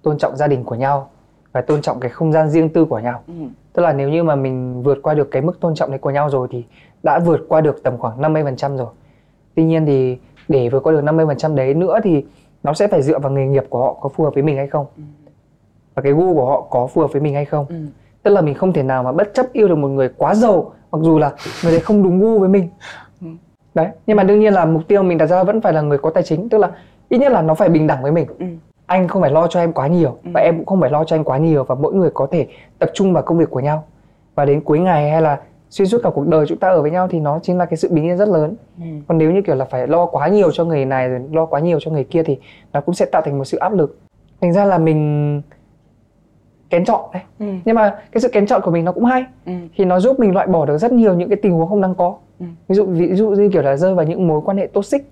tôn 0.02 0.18
trọng 0.18 0.36
gia 0.36 0.46
đình 0.46 0.64
của 0.64 0.74
nhau 0.74 1.10
và 1.56 1.62
tôn 1.62 1.82
trọng 1.82 2.00
cái 2.00 2.10
không 2.10 2.32
gian 2.32 2.50
riêng 2.50 2.68
tư 2.68 2.84
của 2.84 2.98
nhau 2.98 3.22
ừ. 3.26 3.34
tức 3.72 3.82
là 3.82 3.92
nếu 3.92 4.08
như 4.08 4.22
mà 4.22 4.36
mình 4.36 4.82
vượt 4.82 4.98
qua 5.02 5.14
được 5.14 5.30
cái 5.30 5.42
mức 5.42 5.60
tôn 5.60 5.74
trọng 5.74 5.90
đấy 5.90 5.98
của 5.98 6.10
nhau 6.10 6.30
rồi 6.30 6.48
thì 6.50 6.64
đã 7.02 7.18
vượt 7.18 7.40
qua 7.48 7.60
được 7.60 7.82
tầm 7.82 7.98
khoảng 7.98 8.20
50% 8.20 8.76
rồi 8.76 8.86
tuy 9.54 9.64
nhiên 9.64 9.86
thì 9.86 10.18
để 10.48 10.68
vượt 10.68 10.82
qua 10.82 10.92
được 10.92 11.00
50% 11.04 11.54
đấy 11.54 11.74
nữa 11.74 11.98
thì 12.04 12.24
nó 12.62 12.74
sẽ 12.74 12.88
phải 12.88 13.02
dựa 13.02 13.18
vào 13.18 13.32
nghề 13.32 13.46
nghiệp 13.46 13.64
của 13.70 13.82
họ 13.82 13.92
có 14.00 14.08
phù 14.08 14.24
hợp 14.24 14.34
với 14.34 14.42
mình 14.42 14.56
hay 14.56 14.66
không 14.66 14.86
Ừ. 14.96 15.02
và 15.94 16.02
cái 16.02 16.12
gu 16.12 16.34
của 16.34 16.46
họ 16.46 16.60
có 16.70 16.86
phù 16.86 17.00
hợp 17.00 17.12
với 17.12 17.20
mình 17.22 17.34
hay 17.34 17.44
không 17.44 17.66
Ừ. 17.68 17.74
tức 18.22 18.30
là 18.30 18.40
mình 18.40 18.54
không 18.54 18.72
thể 18.72 18.82
nào 18.82 19.02
mà 19.02 19.12
bất 19.12 19.34
chấp 19.34 19.46
yêu 19.52 19.68
được 19.68 19.78
một 19.78 19.88
người 19.88 20.08
quá 20.16 20.34
giàu 20.34 20.72
mặc 20.92 20.98
dù 21.02 21.18
là 21.18 21.32
người 21.64 21.72
đấy 21.72 21.80
không 21.80 22.02
đúng 22.02 22.20
gu 22.20 22.38
với 22.38 22.48
mình 22.48 22.68
Ừ. 23.22 23.26
đấy 23.74 23.88
nhưng 24.06 24.16
mà 24.16 24.22
đương 24.22 24.40
nhiên 24.40 24.52
là 24.54 24.64
mục 24.64 24.82
tiêu 24.88 25.02
mình 25.02 25.18
đặt 25.18 25.26
ra 25.26 25.44
vẫn 25.44 25.60
phải 25.60 25.72
là 25.72 25.80
người 25.80 25.98
có 25.98 26.10
tài 26.10 26.22
chính 26.22 26.48
tức 26.48 26.58
là 26.58 26.70
ít 27.08 27.18
nhất 27.18 27.32
là 27.32 27.42
nó 27.42 27.54
phải 27.54 27.68
bình 27.68 27.86
đẳng 27.86 28.02
với 28.02 28.12
mình 28.12 28.26
Ừ. 28.38 28.46
anh 28.86 29.08
không 29.08 29.22
phải 29.22 29.30
lo 29.30 29.46
cho 29.46 29.60
em 29.60 29.72
quá 29.72 29.86
nhiều 29.86 30.10
Ừ. 30.24 30.30
và 30.34 30.40
em 30.40 30.56
cũng 30.56 30.66
không 30.66 30.80
phải 30.80 30.90
lo 30.90 31.04
cho 31.04 31.16
anh 31.16 31.24
quá 31.24 31.38
nhiều 31.38 31.64
và 31.64 31.74
mỗi 31.74 31.94
người 31.94 32.10
có 32.14 32.26
thể 32.30 32.46
tập 32.78 32.90
trung 32.94 33.12
vào 33.12 33.22
công 33.22 33.38
việc 33.38 33.50
của 33.50 33.60
nhau 33.60 33.84
và 34.34 34.44
đến 34.44 34.60
cuối 34.60 34.78
ngày 34.78 35.10
hay 35.10 35.22
là 35.22 35.40
xuyên 35.70 35.88
suốt 35.88 35.98
cả 36.02 36.10
cuộc 36.14 36.26
đời 36.28 36.46
chúng 36.48 36.58
ta 36.58 36.68
ở 36.68 36.82
với 36.82 36.90
nhau 36.90 37.08
thì 37.10 37.20
nó 37.20 37.38
chính 37.42 37.58
là 37.58 37.64
cái 37.66 37.76
sự 37.76 37.88
bình 37.92 38.04
yên 38.04 38.16
rất 38.16 38.28
lớn 38.28 38.54
Ừ. 38.78 38.84
còn 39.08 39.18
nếu 39.18 39.30
như 39.30 39.42
kiểu 39.42 39.54
là 39.54 39.64
phải 39.64 39.86
lo 39.86 40.06
quá 40.06 40.28
nhiều 40.28 40.50
cho 40.52 40.64
người 40.64 40.84
này 40.84 41.08
rồi 41.08 41.20
lo 41.32 41.46
quá 41.46 41.60
nhiều 41.60 41.78
cho 41.80 41.90
người 41.90 42.04
kia 42.04 42.22
thì 42.22 42.38
nó 42.72 42.80
cũng 42.80 42.94
sẽ 42.94 43.06
tạo 43.06 43.22
thành 43.24 43.38
một 43.38 43.44
sự 43.44 43.58
áp 43.58 43.72
lực 43.74 43.98
thành 44.40 44.52
ra 44.52 44.64
là 44.64 44.78
mình 44.78 45.42
kén 46.70 46.84
chọn 46.84 47.00
đấy 47.12 47.22
Ừ. 47.38 47.46
nhưng 47.64 47.74
mà 47.76 47.98
cái 48.12 48.20
sự 48.20 48.28
kén 48.28 48.46
chọn 48.46 48.60
của 48.64 48.70
mình 48.70 48.84
nó 48.84 48.92
cũng 48.92 49.04
hay 49.04 49.24
Ừ. 49.46 49.52
thì 49.76 49.84
nó 49.84 50.00
giúp 50.00 50.20
mình 50.20 50.34
loại 50.34 50.46
bỏ 50.46 50.66
được 50.66 50.78
rất 50.78 50.92
nhiều 50.92 51.14
những 51.14 51.28
cái 51.28 51.38
tình 51.42 51.52
huống 51.52 51.68
không 51.68 51.80
đáng 51.80 51.94
có 51.94 52.16
Ừ. 52.40 52.46
ví 52.68 52.74
dụ 52.74 52.84
ví 52.86 53.14
dụ 53.14 53.30
như 53.30 53.48
kiểu 53.52 53.62
là 53.62 53.76
rơi 53.76 53.94
vào 53.94 54.06
những 54.06 54.28
mối 54.28 54.40
quan 54.44 54.56
hệ 54.56 54.66
toxic 54.66 55.02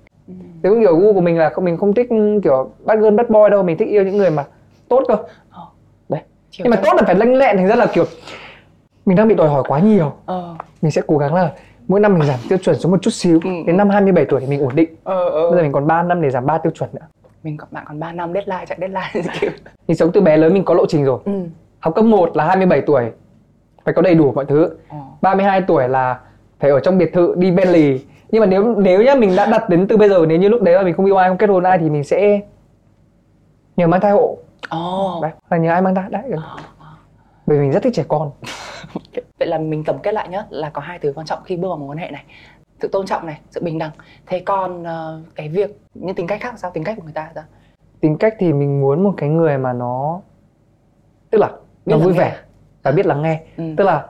Ừ. 0.65 0.69
thế 0.69 0.71
cũng 0.71 0.81
kiểu 0.81 0.97
gu 0.97 1.13
của 1.13 1.21
mình 1.21 1.39
là 1.39 1.51
không 1.51 1.65
mình 1.65 1.77
không 1.77 1.95
thích 1.95 2.09
kiểu 2.45 2.71
bad 2.85 2.99
girl 3.01 3.15
bad 3.15 3.27
boy 3.29 3.41
đâu 3.51 3.63
mình 3.63 3.77
thích 3.79 3.89
yêu 3.89 4.03
những 4.05 4.17
người 4.17 4.31
mà 4.31 4.45
tốt 4.89 5.03
cơ 5.09 5.15
Ờ. 5.51 5.63
đấy 6.09 6.21
Hiểu 6.53 6.65
nhưng 6.65 6.71
mà 6.71 6.77
tốt 6.77 6.93
là 6.97 7.03
phải 7.07 7.15
lanh 7.15 7.35
lẹn 7.35 7.57
thành 7.57 7.67
ra 7.67 7.75
là 7.77 7.87
kiểu 7.87 8.05
mình 9.07 9.17
đang 9.17 9.29
bị 9.29 9.35
đòi 9.35 9.49
hỏi 9.49 9.63
quá 9.69 9.79
nhiều 9.79 10.13
ờ 10.27 10.55
mình 10.83 10.91
sẽ 10.93 11.03
cố 11.07 11.19
gắng 11.19 11.35
là 11.35 11.53
mỗi 11.89 12.01
năm 12.01 12.19
mình 12.19 12.29
giảm 12.29 12.39
tiêu 12.49 12.59
chuẩn 12.59 12.77
xuống 12.77 12.93
một 12.93 12.99
chút 13.03 13.11
xíu 13.11 13.41
Ừ. 13.45 13.51
đến 13.67 13.77
năm 13.77 13.91
27 13.91 14.25
tuổi 14.25 14.41
thì 14.41 14.47
mình 14.47 14.61
ổn 14.61 14.75
định 14.77 14.89
ờ 15.05 15.31
bây 15.31 15.43
ờ 15.43 15.57
giờ 15.57 15.63
mình 15.63 15.73
còn 15.73 15.87
3 15.87 16.03
năm 16.03 16.23
để 16.23 16.31
giảm 16.31 16.47
3 16.47 16.59
tiêu 16.59 16.73
chuẩn 16.75 16.91
nữa 16.93 17.07
mình 17.43 17.57
còn 17.57 17.69
bạn 17.73 17.85
còn 17.89 18.01
3 18.01 18.13
năm 18.13 18.33
deadline 18.35 18.65
chạy 18.67 18.79
deadline 18.81 19.33
kiểu 19.41 19.51
mình 19.89 19.97
sống 19.97 20.11
từ 20.13 20.21
bé 20.21 20.37
lớn 20.37 20.55
mình 20.55 20.65
có 20.65 20.75
lộ 20.75 20.87
trình 20.89 21.05
rồi 21.05 21.19
ừ. 21.25 21.33
học 21.81 21.95
cấp 21.95 22.05
1 22.05 22.37
là 22.37 22.45
27 22.45 22.81
tuổi 22.81 23.11
phải 23.85 23.95
có 23.95 24.03
đầy 24.03 24.15
đủ 24.15 24.33
mọi 24.33 24.45
thứ 24.45 24.69
ờ. 24.89 24.97
32 25.23 25.61
tuổi 25.61 25.89
là 25.89 26.19
phải 26.61 26.71
ở 26.71 26.81
trong 26.81 26.99
biệt 26.99 27.13
thự 27.13 27.35
đi 27.37 27.51
Bentley 27.51 28.01
nhưng 28.31 28.41
mà 28.41 28.47
nếu 28.47 28.75
nếu 28.79 29.03
nhá 29.03 29.15
mình 29.15 29.37
đã 29.37 29.47
đặt 29.47 29.69
đến 29.69 29.87
từ 29.89 29.97
bây 29.97 30.09
giờ 30.09 30.25
nếu 30.29 30.39
như 30.39 30.49
lúc 30.49 30.63
đấy 30.63 30.77
mà 30.77 30.83
mình 30.83 30.95
không 30.95 31.07
yêu 31.07 31.17
ai 31.17 31.29
không 31.29 31.39
kết 31.39 31.51
hôn 31.51 31.63
ai 31.65 31.79
thì 31.79 31.91
mình 31.91 32.05
sẽ 32.05 32.41
nhờ 33.77 33.87
mang 33.87 34.01
thai 34.01 34.13
hộ. 34.13 34.39
Ồ. 34.69 35.19
đấy 35.23 35.31
là 35.51 35.57
nhờ 35.57 35.71
ai 35.71 35.83
mang 35.83 35.95
thai? 35.95 36.05
Đấy 36.11 36.23
bởi 37.47 37.59
vì 37.59 37.63
mình 37.63 37.73
rất 37.73 37.83
thích 37.83 37.93
trẻ 37.97 38.05
con. 38.09 38.31
Vậy 39.39 39.49
là 39.49 39.59
mình 39.59 39.85
tổng 39.85 39.99
kết 40.03 40.13
lại 40.15 40.29
nhé 40.29 40.43
là 40.51 40.71
có 40.71 40.81
hai 40.81 40.99
từ 40.99 41.13
quan 41.13 41.27
trọng 41.27 41.39
khi 41.45 41.57
bước 41.57 41.69
vào 41.69 41.77
mối 41.77 41.89
quan 41.89 41.99
hệ 41.99 42.11
này. 42.11 42.25
Sự 42.83 42.89
tôn 42.89 43.07
trọng 43.07 43.27
này 43.27 43.41
sự 43.51 43.61
bình 43.65 43.79
đẳng. 43.79 43.91
Thế 44.27 44.41
còn 44.41 44.85
ờ, 44.85 45.21
cái 45.35 45.49
việc 45.49 45.79
những 45.95 46.15
tính 46.15 46.27
cách 46.27 46.41
khác 46.41 46.55
sao 46.59 46.71
tính 46.75 46.85
cách 46.85 46.97
của 46.97 47.03
người 47.05 47.13
ta 47.13 47.31
sao 47.35 47.45
tính 48.01 48.17
cách 48.19 48.35
thì 48.39 48.53
mình 48.53 48.81
muốn 48.81 49.05
một 49.05 49.15
cái 49.17 49.29
người 49.29 49.59
mà 49.59 49.73
nó 49.73 50.21
tức 51.31 51.39
là 51.39 51.49
Biết 51.87 51.97
nó 51.97 51.99
vui 51.99 52.13
nghe. 52.13 52.19
vẻ 52.19 52.37
và 52.83 52.91
biết 52.91 53.07
lắng 53.07 53.23
nghe. 53.23 53.41
Ừ. 53.57 53.65
tức 53.77 53.85
là 53.85 54.07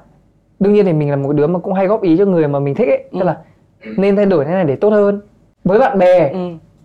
đương 0.61 0.73
nhiên 0.73 0.85
thì 0.87 0.93
mình 0.93 1.11
là 1.11 1.17
một 1.17 1.33
đứa 1.33 1.47
mà 1.47 1.59
cũng 1.59 1.75
hay 1.75 1.87
góp 1.87 2.03
ý 2.03 2.17
cho 2.19 2.25
người 2.25 2.49
mà 2.49 2.59
mình 2.59 2.75
thích 2.75 2.89
ấy. 2.89 3.05
Tức 3.13 3.19
Ừ. 3.21 3.25
là 3.25 3.39
nên 3.85 4.17
thay 4.17 4.27
đổi 4.27 4.45
thế 4.45 4.51
này 4.51 4.65
để 4.65 4.77
tốt 4.77 4.91
hơn 4.91 5.21
với 5.65 5.79
bạn 5.79 5.99
bè 5.99 6.29
Ừ. 6.33 6.39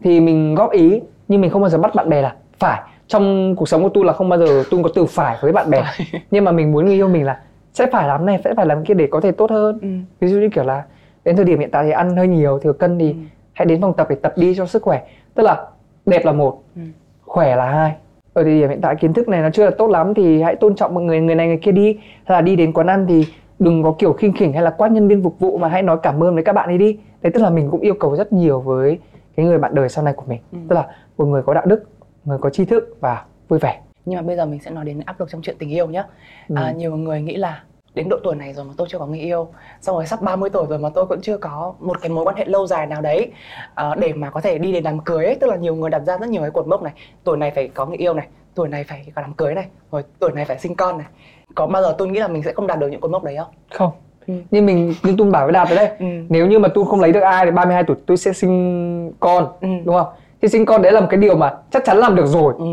thì 0.03 0.19
mình 0.21 0.55
góp 0.55 0.71
ý 0.71 1.01
nhưng 1.27 1.41
mình 1.41 1.49
không 1.51 1.61
bao 1.61 1.69
giờ 1.69 1.77
bắt 1.77 1.95
bạn 1.95 2.09
bè 2.09 2.21
là 2.21 2.35
phải 2.59 2.81
trong 3.07 3.55
cuộc 3.55 3.69
sống 3.69 3.83
của 3.83 3.89
tu 3.89 4.03
là 4.03 4.13
không 4.13 4.29
bao 4.29 4.39
giờ 4.39 4.63
tu 4.71 4.83
có 4.83 4.89
từ 4.95 5.05
phải 5.05 5.37
với 5.41 5.51
bạn 5.51 5.69
bè 5.69 5.83
nhưng 6.31 6.45
mà 6.45 6.51
mình 6.51 6.71
muốn 6.71 6.85
người 6.85 6.95
yêu 6.95 7.07
mình 7.09 7.25
là 7.25 7.39
sẽ 7.73 7.85
phải 7.91 8.07
làm 8.07 8.25
này 8.25 8.39
sẽ 8.43 8.53
phải 8.57 8.65
làm 8.65 8.85
kia 8.85 8.93
để 8.93 9.07
có 9.11 9.21
thể 9.21 9.31
tốt 9.31 9.51
hơn 9.51 9.79
Ừ. 9.81 9.87
ví 10.19 10.27
dụ 10.27 10.37
như 10.39 10.49
kiểu 10.49 10.63
là 10.63 10.83
đến 11.25 11.35
thời 11.35 11.45
điểm 11.45 11.59
hiện 11.59 11.69
tại 11.71 11.83
thì 11.85 11.91
ăn 11.91 12.15
hơi 12.17 12.27
nhiều 12.27 12.59
thừa 12.59 12.73
cân 12.73 12.99
thì 12.99 13.09
Ừ. 13.11 13.15
hãy 13.53 13.65
đến 13.65 13.81
phòng 13.81 13.93
tập 13.93 14.07
để 14.09 14.15
tập 14.15 14.33
đi 14.37 14.55
cho 14.55 14.65
sức 14.65 14.81
khỏe 14.83 15.01
tức 15.35 15.43
là 15.43 15.65
đẹp 16.05 16.25
là 16.25 16.31
một 16.31 16.61
Ừ. 16.75 16.81
khỏe 17.25 17.55
là 17.55 17.65
hai 17.71 17.95
ở 18.33 18.43
thời 18.43 18.59
điểm 18.59 18.69
hiện 18.69 18.81
tại 18.81 18.95
kiến 18.95 19.13
thức 19.13 19.27
này 19.27 19.41
nó 19.41 19.49
chưa 19.49 19.65
là 19.65 19.71
tốt 19.77 19.87
lắm 19.89 20.13
thì 20.13 20.41
hãy 20.41 20.55
tôn 20.55 20.75
trọng 20.75 20.93
mọi 20.93 21.03
người 21.03 21.19
người 21.21 21.35
này 21.35 21.47
người 21.47 21.57
kia 21.57 21.71
đi 21.71 21.93
hay 22.25 22.37
là 22.37 22.41
đi 22.41 22.55
đến 22.55 22.73
quán 22.73 22.87
ăn 22.87 23.05
thì 23.09 23.25
đừng 23.59 23.83
có 23.83 23.95
kiểu 23.99 24.13
khinh 24.13 24.33
khỉnh 24.33 24.53
hay 24.53 24.61
là 24.63 24.69
quát 24.69 24.91
nhân 24.91 25.07
viên 25.07 25.23
phục 25.23 25.39
vụ 25.39 25.57
mà 25.57 25.67
hãy 25.67 25.81
nói 25.81 25.97
cảm 26.03 26.23
ơn 26.23 26.33
với 26.33 26.43
các 26.43 26.53
bạn 26.53 26.69
ấy 26.69 26.77
đi 26.77 26.97
đấy 27.21 27.31
tức 27.33 27.41
là 27.41 27.49
mình 27.49 27.67
cũng 27.71 27.79
yêu 27.81 27.93
cầu 27.99 28.15
rất 28.15 28.33
nhiều 28.33 28.59
với 28.59 28.99
cái 29.35 29.45
người 29.45 29.57
bạn 29.57 29.75
đời 29.75 29.89
sau 29.89 30.03
này 30.03 30.13
của 30.13 30.25
mình 30.27 30.39
Ừ. 30.51 30.57
tức 30.69 30.75
là 30.75 30.87
một 31.17 31.25
người 31.25 31.41
có 31.43 31.53
đạo 31.53 31.65
đức 31.65 31.83
người 32.25 32.37
có 32.37 32.49
tri 32.49 32.65
thức 32.65 32.97
và 32.99 33.23
vui 33.47 33.59
vẻ 33.59 33.81
nhưng 34.05 34.15
mà 34.15 34.21
bây 34.21 34.35
giờ 34.35 34.45
mình 34.45 34.59
sẽ 34.59 34.71
nói 34.71 34.85
đến 34.85 34.99
áp 35.05 35.19
lực 35.19 35.29
trong 35.31 35.41
chuyện 35.41 35.55
tình 35.59 35.69
yêu 35.69 35.87
nhé 35.87 36.03
Ừ. 36.49 36.55
à, 36.55 36.71
nhiều 36.71 36.95
người 36.97 37.21
nghĩ 37.21 37.35
là 37.35 37.63
đến 37.95 38.09
độ 38.09 38.17
tuổi 38.23 38.35
này 38.35 38.53
rồi 38.53 38.65
mà 38.65 38.73
tôi 38.77 38.87
chưa 38.89 38.97
có 38.99 39.05
người 39.05 39.19
yêu 39.19 39.47
xong 39.81 39.95
rồi 39.95 40.05
sắp 40.05 40.21
30 40.21 40.49
tuổi 40.49 40.65
rồi 40.69 40.79
mà 40.79 40.89
tôi 40.89 41.05
cũng 41.05 41.21
chưa 41.21 41.37
có 41.37 41.73
một 41.79 42.01
cái 42.01 42.09
mối 42.09 42.25
quan 42.25 42.35
hệ 42.35 42.45
lâu 42.45 42.67
dài 42.67 42.87
nào 42.87 43.01
đấy 43.01 43.31
à, 43.75 43.95
để 43.99 44.13
mà 44.13 44.29
có 44.29 44.41
thể 44.41 44.57
đi 44.57 44.71
đến 44.73 44.83
đám 44.83 44.99
cưới 44.99 45.25
ấy. 45.25 45.35
tức 45.35 45.47
là 45.47 45.55
nhiều 45.55 45.75
người 45.75 45.89
đặt 45.89 45.99
ra 45.99 46.17
rất 46.17 46.29
nhiều 46.29 46.41
cái 46.41 46.51
cột 46.51 46.67
mốc 46.67 46.81
này 46.83 46.93
tuổi 47.23 47.37
này 47.37 47.51
phải 47.55 47.67
có 47.67 47.85
người 47.85 47.97
yêu 47.97 48.13
này 48.13 48.27
tuổi 48.59 48.67
này 48.69 48.83
phải 48.83 49.05
có 49.15 49.21
đám 49.21 49.33
cưới 49.33 49.53
này 49.55 49.65
rồi 49.91 50.03
tuổi 50.19 50.31
này 50.35 50.45
phải 50.45 50.59
sinh 50.59 50.75
con 50.75 50.97
này 50.97 51.07
có 51.55 51.67
bao 51.67 51.81
giờ 51.81 51.95
tôi 51.97 52.07
nghĩ 52.07 52.19
là 52.19 52.27
mình 52.27 52.43
sẽ 52.43 52.53
không 52.53 52.67
đạt 52.67 52.79
được 52.79 52.87
những 52.87 53.01
cột 53.01 53.11
mốc 53.11 53.23
đấy 53.23 53.35
không 53.37 53.47
không 53.73 53.91
Ừ. 54.27 54.33
như 54.51 54.61
mình 54.61 54.93
như 55.03 55.15
tu 55.17 55.25
bảo 55.31 55.45
với 55.45 55.53
đạt 55.53 55.69
rồi 55.69 55.75
đấy 55.77 55.89
Ừ. 55.99 56.05
nếu 56.29 56.47
như 56.47 56.59
mà 56.59 56.67
tu 56.69 56.85
không 56.85 56.99
lấy 57.01 57.11
được 57.11 57.19
ai 57.19 57.45
thì 57.45 57.51
32 57.51 57.83
tuổi 57.83 57.97
tôi 58.05 58.17
sẽ 58.17 58.33
sinh 58.33 59.11
con 59.19 59.47
Ừ. 59.61 59.67
đúng 59.85 59.95
không 59.95 60.07
thì 60.41 60.47
sinh 60.47 60.65
con 60.65 60.81
đấy 60.81 60.91
là 60.91 60.99
một 61.01 61.07
cái 61.09 61.19
điều 61.19 61.35
mà 61.35 61.53
chắc 61.71 61.85
chắn 61.85 61.97
làm 61.97 62.15
được 62.15 62.25
rồi 62.25 62.53
ừ. 62.57 62.65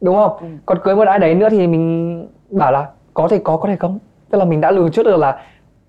đúng 0.00 0.16
không 0.16 0.32
Ừ. 0.40 0.46
còn 0.66 0.78
cưới 0.84 0.96
một 0.96 1.06
ai 1.08 1.18
đấy 1.18 1.34
nữa 1.34 1.48
thì 1.50 1.66
mình 1.66 2.28
bảo 2.50 2.72
là 2.72 2.86
có 3.14 3.28
thể 3.28 3.40
có 3.44 3.56
có 3.56 3.68
thể 3.68 3.76
không 3.76 3.98
tức 4.30 4.38
là 4.38 4.44
mình 4.44 4.60
đã 4.60 4.70
lường 4.70 4.90
trước 4.90 5.02
được 5.06 5.16
là 5.16 5.42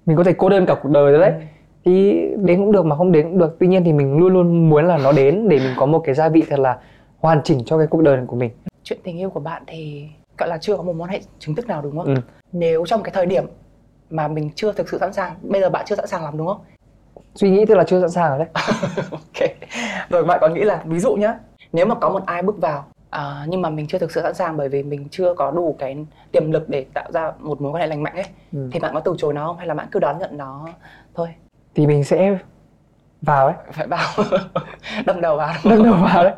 mình 0.05 0.17
có 0.17 0.23
thể 0.23 0.33
cô 0.37 0.49
đơn 0.49 0.65
cả 0.65 0.75
cuộc 0.83 0.89
đời 0.89 1.11
rồi 1.11 1.19
đấy 1.21 1.31
Ừ. 1.31 1.41
thì 1.85 2.21
đến 2.37 2.59
cũng 2.59 2.71
được 2.71 2.85
mà 2.85 2.95
không 2.95 3.11
đến 3.11 3.23
cũng 3.29 3.37
được 3.39 3.55
tuy 3.59 3.67
nhiên 3.67 3.83
thì 3.83 3.93
mình 3.93 4.17
luôn 4.17 4.33
luôn 4.33 4.69
muốn 4.69 4.85
là 4.85 4.97
nó 4.97 5.11
đến 5.11 5.49
để 5.49 5.57
mình 5.59 5.73
có 5.77 5.85
một 5.85 5.99
cái 6.05 6.15
gia 6.15 6.29
vị 6.29 6.43
thật 6.49 6.59
là 6.59 6.77
hoàn 7.19 7.41
chỉnh 7.43 7.59
cho 7.65 7.77
cái 7.77 7.87
cuộc 7.87 8.01
đời 8.01 8.19
của 8.27 8.35
mình 8.35 8.51
chuyện 8.85 8.99
tình 9.03 9.19
yêu 9.19 9.29
của 9.29 9.39
bạn 9.39 9.63
thì 9.67 10.07
gọi 10.37 10.49
là 10.49 10.57
chưa 10.57 10.77
có 10.77 10.83
một 10.83 10.95
mối 10.95 11.07
hệ 11.11 11.19
chính 11.39 11.55
thức 11.55 11.67
nào 11.67 11.81
đúng 11.81 11.97
không? 11.97 12.05
Ừ. 12.05 12.21
nếu 12.51 12.85
trong 12.85 13.03
cái 13.03 13.11
thời 13.13 13.25
điểm 13.25 13.45
mà 14.09 14.27
mình 14.27 14.49
chưa 14.55 14.73
thực 14.73 14.89
sự 14.89 14.97
sẵn 14.99 15.13
sàng 15.13 15.35
bây 15.41 15.61
giờ 15.61 15.69
bạn 15.69 15.85
chưa 15.87 15.95
sẵn 15.95 16.07
sàng 16.07 16.23
lắm 16.23 16.37
đúng 16.37 16.47
không? 16.47 16.61
Suy 17.35 17.49
nghĩ 17.49 17.65
tức 17.65 17.75
là 17.75 17.83
chưa 17.83 18.01
sẵn 18.01 18.09
sàng 18.09 18.29
rồi 18.29 18.39
đấy. 18.39 18.47
Ok. 19.11 19.49
Rồi 20.09 20.23
bạn 20.23 20.37
có 20.41 20.47
nghĩ 20.47 20.61
là 20.61 20.83
ví 20.85 20.99
dụ 20.99 21.15
nhá 21.15 21.39
nếu 21.73 21.85
mà 21.85 21.95
có 21.95 22.09
một 22.09 22.25
ai 22.25 22.41
bước 22.41 22.61
vào 22.61 22.85
à, 23.09 23.45
nhưng 23.47 23.61
mà 23.61 23.69
mình 23.69 23.87
chưa 23.87 23.97
thực 23.97 24.11
sự 24.11 24.21
sẵn 24.21 24.33
sàng 24.33 24.57
bởi 24.57 24.69
vì 24.69 24.83
mình 24.83 25.07
chưa 25.11 25.33
có 25.33 25.51
đủ 25.51 25.75
cái 25.79 26.05
tiềm 26.31 26.51
lực 26.51 26.69
để 26.69 26.85
tạo 26.93 27.11
ra 27.11 27.31
một 27.39 27.61
mối 27.61 27.71
quan 27.71 27.81
hệ 27.81 27.87
lành 27.87 28.03
mạnh 28.03 28.15
ấy 28.15 28.25
ừ. 28.53 28.69
thì 28.71 28.79
bạn 28.79 28.93
có 28.93 28.99
từ 28.99 29.15
chối 29.17 29.33
nó 29.33 29.47
không? 29.47 29.57
Hay 29.57 29.67
là 29.67 29.73
bạn 29.73 29.87
cứ 29.91 29.99
đón 29.99 30.19
nhận 30.19 30.37
nó 30.37 30.67
thôi? 31.13 31.27
Thì 31.75 31.87
mình 31.87 32.03
sẽ 32.03 32.37
vào 33.25 33.45
ấy. 33.45 33.55
Phải 33.71 33.87
vào. 33.87 34.07
Đâm 35.05 35.21
đầu 35.21 35.37
vào. 35.37 35.53
Đâm 35.63 35.83
đầu 35.83 35.93
vào 35.93 36.23
đấy. 36.23 36.33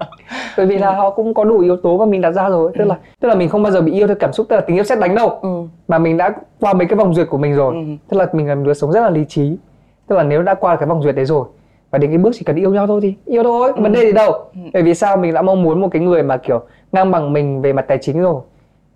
Bởi 0.58 0.66
vì 0.66 0.78
là 0.78 0.96
họ 0.96 1.10
cũng 1.10 1.34
có 1.34 1.44
đủ 1.44 1.60
yếu 1.60 1.78
tố 1.78 1.98
mà 1.98 2.06
mình 2.06 2.22
đặt 2.22 2.32
ra 2.32 2.50
rồi 2.50 2.72
tức 2.78 2.86
là 2.86 2.98
tức 3.20 3.28
là 3.28 3.36
mình 3.36 3.50
không 3.50 3.64
bao 3.64 3.72
giờ 3.72 3.82
bị 3.82 3.92
yêu 3.92 4.08
theo 4.08 4.16
cảm 4.20 4.34
xúc 4.34 4.46
tức 4.50 4.56
là 4.56 4.62
tình 4.62 4.78
yêu 4.78 4.84
xét 4.84 5.00
đánh 5.00 5.16
đâu. 5.16 5.30
Ừ. 5.42 5.50
mà 5.88 5.98
mình 6.00 6.18
đã 6.18 6.34
qua 6.60 6.74
mấy 6.74 6.88
cái 6.88 6.98
vòng 6.98 7.14
duyệt 7.14 7.28
của 7.30 7.38
mình 7.38 7.56
rồi. 7.56 7.76
Ừ. 7.76 7.82
tức 8.10 8.18
là 8.18 8.28
mình 8.34 8.48
là 8.48 8.56
một 8.56 8.64
đứa 8.66 8.74
sống 8.74 8.92
rất 8.92 9.02
là 9.02 9.10
lý 9.10 9.26
trí. 9.28 9.58
Tức 10.08 10.16
là 10.16 10.24
nếu 10.24 10.42
đã 10.42 10.54
qua 10.54 10.76
cái 10.76 10.88
vòng 10.88 11.04
duyệt 11.04 11.16
đấy 11.16 11.26
rồi 11.26 11.48
và 11.92 11.98
đến 11.98 12.12
cái 12.12 12.18
bước 12.18 12.32
chỉ 12.34 12.44
cần 12.46 12.56
yêu 12.56 12.74
nhau 12.74 12.88
thôi 12.88 13.00
thì 13.04 13.14
yêu 13.26 13.44
thôi 13.44 13.72
ừ. 13.76 13.82
vấn 13.82 13.94
đề 13.94 14.02
gì 14.02 14.12
đâu. 14.12 14.32
Ừ. 14.32 14.60
bởi 14.74 14.84
vì 14.84 14.94
sao? 14.94 15.18
Mình 15.18 15.34
đã 15.34 15.42
mong 15.42 15.64
muốn 15.64 15.82
một 15.82 15.88
cái 15.92 16.02
người 16.02 16.24
mà 16.24 16.38
kiểu 16.38 16.62
ngang 16.92 17.12
bằng 17.12 17.34
mình 17.34 17.62
về 17.62 17.74
mặt 17.74 17.86
tài 17.88 17.98
chính 18.02 18.22
rồi 18.22 18.42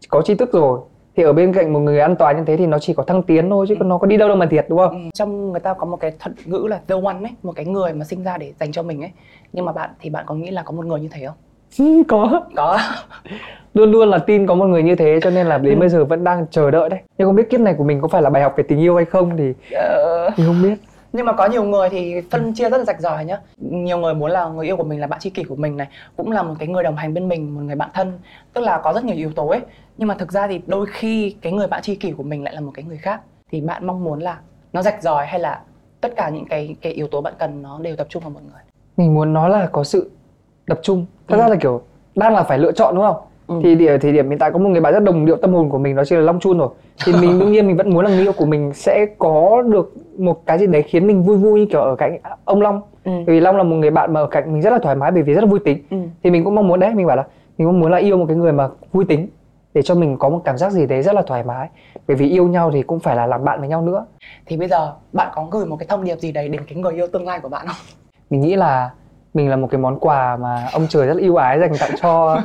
có 0.10 0.22
tri 0.22 0.36
thức 0.36 0.54
rồi 0.54 0.80
thì 1.22 1.26
ở 1.26 1.34
bên 1.34 1.54
cạnh 1.54 1.74
một 1.74 1.80
người 1.80 2.00
an 2.00 2.16
toàn 2.16 2.38
như 2.38 2.44
thế 2.48 2.58
thì 2.58 2.66
nó 2.66 2.80
chỉ 2.80 2.94
có 2.94 3.04
thăng 3.04 3.24
tiến 3.24 3.50
thôi 3.50 3.66
chứ 3.70 3.76
ừ. 3.80 3.84
nó 3.84 3.98
có 3.98 4.08
đi 4.08 4.18
đâu 4.18 4.28
đâu 4.28 4.38
mà 4.38 4.46
thiệt 4.46 4.66
đúng 4.70 4.80
không? 4.80 4.92
Ừ. 4.92 5.10
Trong 5.14 5.52
người 5.52 5.60
ta 5.60 5.74
có 5.74 5.86
một 5.86 5.98
cái 5.98 6.12
thuật 6.20 6.36
ngữ 6.46 6.68
là 6.70 6.80
the 6.88 6.96
one 7.04 7.18
ấy, 7.22 7.32
một 7.44 7.52
cái 7.56 7.66
người 7.66 7.94
mà 7.94 8.06
sinh 8.06 8.24
ra 8.24 8.38
để 8.38 8.54
dành 8.60 8.72
cho 8.72 8.84
mình 8.84 9.02
ấy. 9.02 9.12
Nhưng 9.54 9.66
mà 9.66 9.72
bạn 9.72 9.90
thì 10.00 10.10
bạn 10.10 10.26
có 10.28 10.36
nghĩ 10.36 10.52
là 10.52 10.64
có 10.64 10.72
một 10.72 10.86
người 10.86 11.00
như 11.00 11.10
thế 11.12 11.26
không? 11.26 11.36
Ừ, 11.80 12.04
có. 12.08 12.42
Có. 12.56 12.80
luôn 13.74 13.92
luôn 13.92 14.10
là 14.10 14.18
tin 14.18 14.48
có 14.48 14.56
một 14.56 14.66
người 14.66 14.84
như 14.84 14.96
thế 14.96 15.20
cho 15.24 15.30
nên 15.30 15.48
là 15.48 15.58
đến 15.58 15.74
ừ. 15.74 15.80
bây 15.80 15.90
giờ 15.90 16.06
vẫn 16.06 16.24
đang 16.24 16.46
chờ 16.52 16.72
đợi 16.72 16.90
đấy. 16.90 17.00
Nhưng 17.18 17.28
không 17.28 17.36
biết 17.36 17.50
kiếp 17.50 17.60
này 17.60 17.74
của 17.78 17.84
mình 17.84 18.02
có 18.02 18.08
phải 18.08 18.22
là 18.22 18.30
bài 18.30 18.44
học 18.44 18.54
về 18.58 18.64
tình 18.68 18.80
yêu 18.80 18.96
hay 18.96 19.06
không 19.06 19.38
thì 19.38 19.54
ờ... 19.72 20.30
thì 20.36 20.44
không 20.46 20.62
biết 20.64 20.76
nhưng 21.14 21.26
mà 21.26 21.34
có 21.34 21.46
nhiều 21.46 21.64
người 21.64 21.90
thì 21.90 22.22
phân 22.32 22.54
chia 22.54 22.70
rất 22.70 22.78
là 22.78 22.84
rạch 22.84 23.02
ròi 23.02 23.26
nhá 23.26 23.38
nhiều 23.58 23.98
người 23.98 24.14
muốn 24.14 24.32
là 24.32 24.46
người 24.48 24.66
yêu 24.66 24.78
của 24.78 24.84
mình 24.84 25.00
là 25.00 25.08
bạn 25.08 25.20
tri 25.20 25.30
kỷ 25.30 25.44
của 25.44 25.56
mình 25.56 25.78
này 25.78 25.88
cũng 26.18 26.32
là 26.32 26.44
một 26.44 26.56
cái 26.60 26.68
người 26.68 26.84
đồng 26.84 26.96
hành 26.96 27.14
bên 27.14 27.28
mình 27.28 27.56
một 27.56 27.62
người 27.62 27.76
bạn 27.76 27.90
thân 27.94 28.20
tức 28.54 28.62
là 28.62 28.82
có 28.84 28.94
rất 28.94 29.06
nhiều 29.06 29.16
yếu 29.16 29.32
tố 29.32 29.48
ấy 29.48 29.62
nhưng 30.02 30.08
mà 30.08 30.16
thực 30.16 30.32
ra 30.32 30.48
thì 30.48 30.62
đôi 30.68 30.86
khi 30.86 31.36
cái 31.42 31.54
người 31.54 31.68
bạn 31.68 31.82
tri 31.82 31.96
kỷ 31.96 32.12
của 32.12 32.24
mình 32.24 32.44
lại 32.44 32.54
là 32.54 32.62
một 32.62 32.72
cái 32.74 32.86
người 32.86 32.98
khác 32.98 33.22
thì 33.52 33.62
bạn 33.62 33.88
mong 33.88 34.04
muốn 34.04 34.20
là 34.20 34.40
nó 34.74 34.82
rạch 34.82 35.02
ròi 35.04 35.26
hay 35.26 35.40
là 35.40 35.62
tất 36.02 36.16
cả 36.16 36.30
những 36.30 36.46
cái 36.46 36.76
cái 36.82 36.94
yếu 36.94 37.08
tố 37.08 37.22
bạn 37.22 37.34
cần 37.40 37.62
nó 37.62 37.80
đều 37.82 37.96
tập 37.96 38.08
trung 38.10 38.24
vào 38.24 38.30
một 38.30 38.40
người 38.52 38.62
mình 38.98 39.14
muốn 39.14 39.34
nó 39.34 39.48
là 39.48 39.70
có 39.72 39.84
sự 39.84 40.12
tập 40.68 40.80
trung 40.84 41.06
thật 41.28 41.36
ừ. 41.36 41.40
ra 41.40 41.48
là 41.48 41.56
kiểu 41.56 41.82
đang 42.16 42.34
là 42.34 42.44
phải 42.44 42.60
lựa 42.60 42.72
chọn 42.72 42.96
đúng 42.96 43.04
không 43.04 43.16
ừ. 43.48 43.56
thì 43.64 43.86
ở 43.86 43.98
thời 43.98 44.12
điểm 44.12 44.30
hiện 44.30 44.40
tại 44.40 44.52
có 44.52 44.60
một 44.60 44.70
người 44.70 44.82
bạn 44.82 44.94
rất 44.94 45.04
đồng 45.04 45.26
điệu 45.26 45.36
tâm 45.36 45.54
hồn 45.54 45.70
của 45.70 45.78
mình 45.78 45.96
đó 45.96 46.04
chính 46.06 46.18
là 46.18 46.24
long 46.24 46.40
chun 46.40 46.58
rồi 46.58 46.70
thì 47.06 47.14
mình 47.22 47.40
đương 47.40 47.52
nhiên 47.52 47.68
mình 47.68 47.78
vẫn 47.78 47.90
muốn 47.90 48.06
là 48.06 48.12
người 48.12 48.22
yêu 48.22 48.34
của 48.34 48.46
mình 48.46 48.74
sẽ 48.74 49.06
có 49.18 49.62
được 49.62 49.94
một 50.18 50.46
cái 50.46 50.60
gì 50.60 50.68
đấy 50.68 50.84
khiến 50.84 51.08
mình 51.08 51.24
vui 51.24 51.38
vui 51.38 51.60
như 51.60 51.66
kiểu 51.66 51.82
ở 51.82 51.96
cạnh 51.96 52.18
ông 52.46 52.62
long 52.62 52.82
ừ. 53.04 53.12
vì 53.28 53.40
long 53.40 53.58
là 53.58 53.64
một 53.64 53.76
người 53.76 53.92
bạn 53.92 54.14
mà 54.14 54.20
ở 54.20 54.28
cạnh 54.28 54.54
mình 54.54 54.62
rất 54.62 54.70
là 54.70 54.80
thoải 54.80 54.96
mái 54.96 55.12
bởi 55.12 55.24
vì 55.24 55.34
rất 55.34 55.42
là 55.42 55.48
vui 55.48 55.60
tính 55.60 55.78
ừ. 55.90 55.98
thì 56.24 56.32
mình 56.32 56.44
cũng 56.44 56.56
mong 56.56 56.68
muốn 56.68 56.80
đấy 56.80 56.94
mình 56.94 57.08
bảo 57.08 57.18
là 57.18 57.24
mình 57.58 57.68
cũng 57.68 57.80
muốn 57.80 57.92
là 57.92 57.98
yêu 57.98 58.18
một 58.18 58.26
cái 58.28 58.38
người 58.38 58.52
mà 58.52 58.70
vui 58.92 59.06
tính 59.06 59.28
để 59.74 59.82
cho 59.82 59.96
mình 59.96 60.18
có 60.18 60.30
một 60.30 60.42
cảm 60.46 60.58
giác 60.58 60.72
gì 60.72 60.86
đấy 60.86 61.04
rất 61.04 61.16
là 61.16 61.22
thoải 61.28 61.44
mái. 61.44 61.70
Bởi 62.08 62.18
vì 62.18 62.30
yêu 62.30 62.48
nhau 62.48 62.72
thì 62.74 62.82
cũng 62.82 63.00
phải 63.00 63.16
là 63.16 63.28
làm 63.28 63.44
bạn 63.44 63.60
với 63.60 63.70
nhau 63.70 63.82
nữa. 63.82 64.06
Thì 64.46 64.58
bây 64.58 64.68
giờ 64.68 64.94
bạn 65.14 65.32
có 65.36 65.48
gửi 65.52 65.66
một 65.66 65.76
cái 65.76 65.88
thông 65.88 66.04
điệp 66.04 66.20
gì 66.20 66.32
đấy 66.32 66.50
đến 66.50 66.62
cái 66.68 66.78
người 66.78 66.94
yêu 66.94 67.08
tương 67.08 67.28
lai 67.28 67.40
của 67.40 67.50
bạn 67.50 67.68
không? 67.68 67.76
Mình 68.30 68.42
nghĩ 68.42 68.56
là 68.56 68.90
mình 69.34 69.50
là 69.50 69.56
một 69.56 69.68
cái 69.72 69.82
món 69.82 70.00
quà 70.00 70.38
mà 70.38 70.68
ông 70.74 70.88
trời 70.90 71.08
rất 71.08 71.14
là 71.14 71.22
yêu 71.22 71.36
ái 71.36 71.60
dành 71.60 71.74
tặng 71.80 71.92
cho 72.02 72.42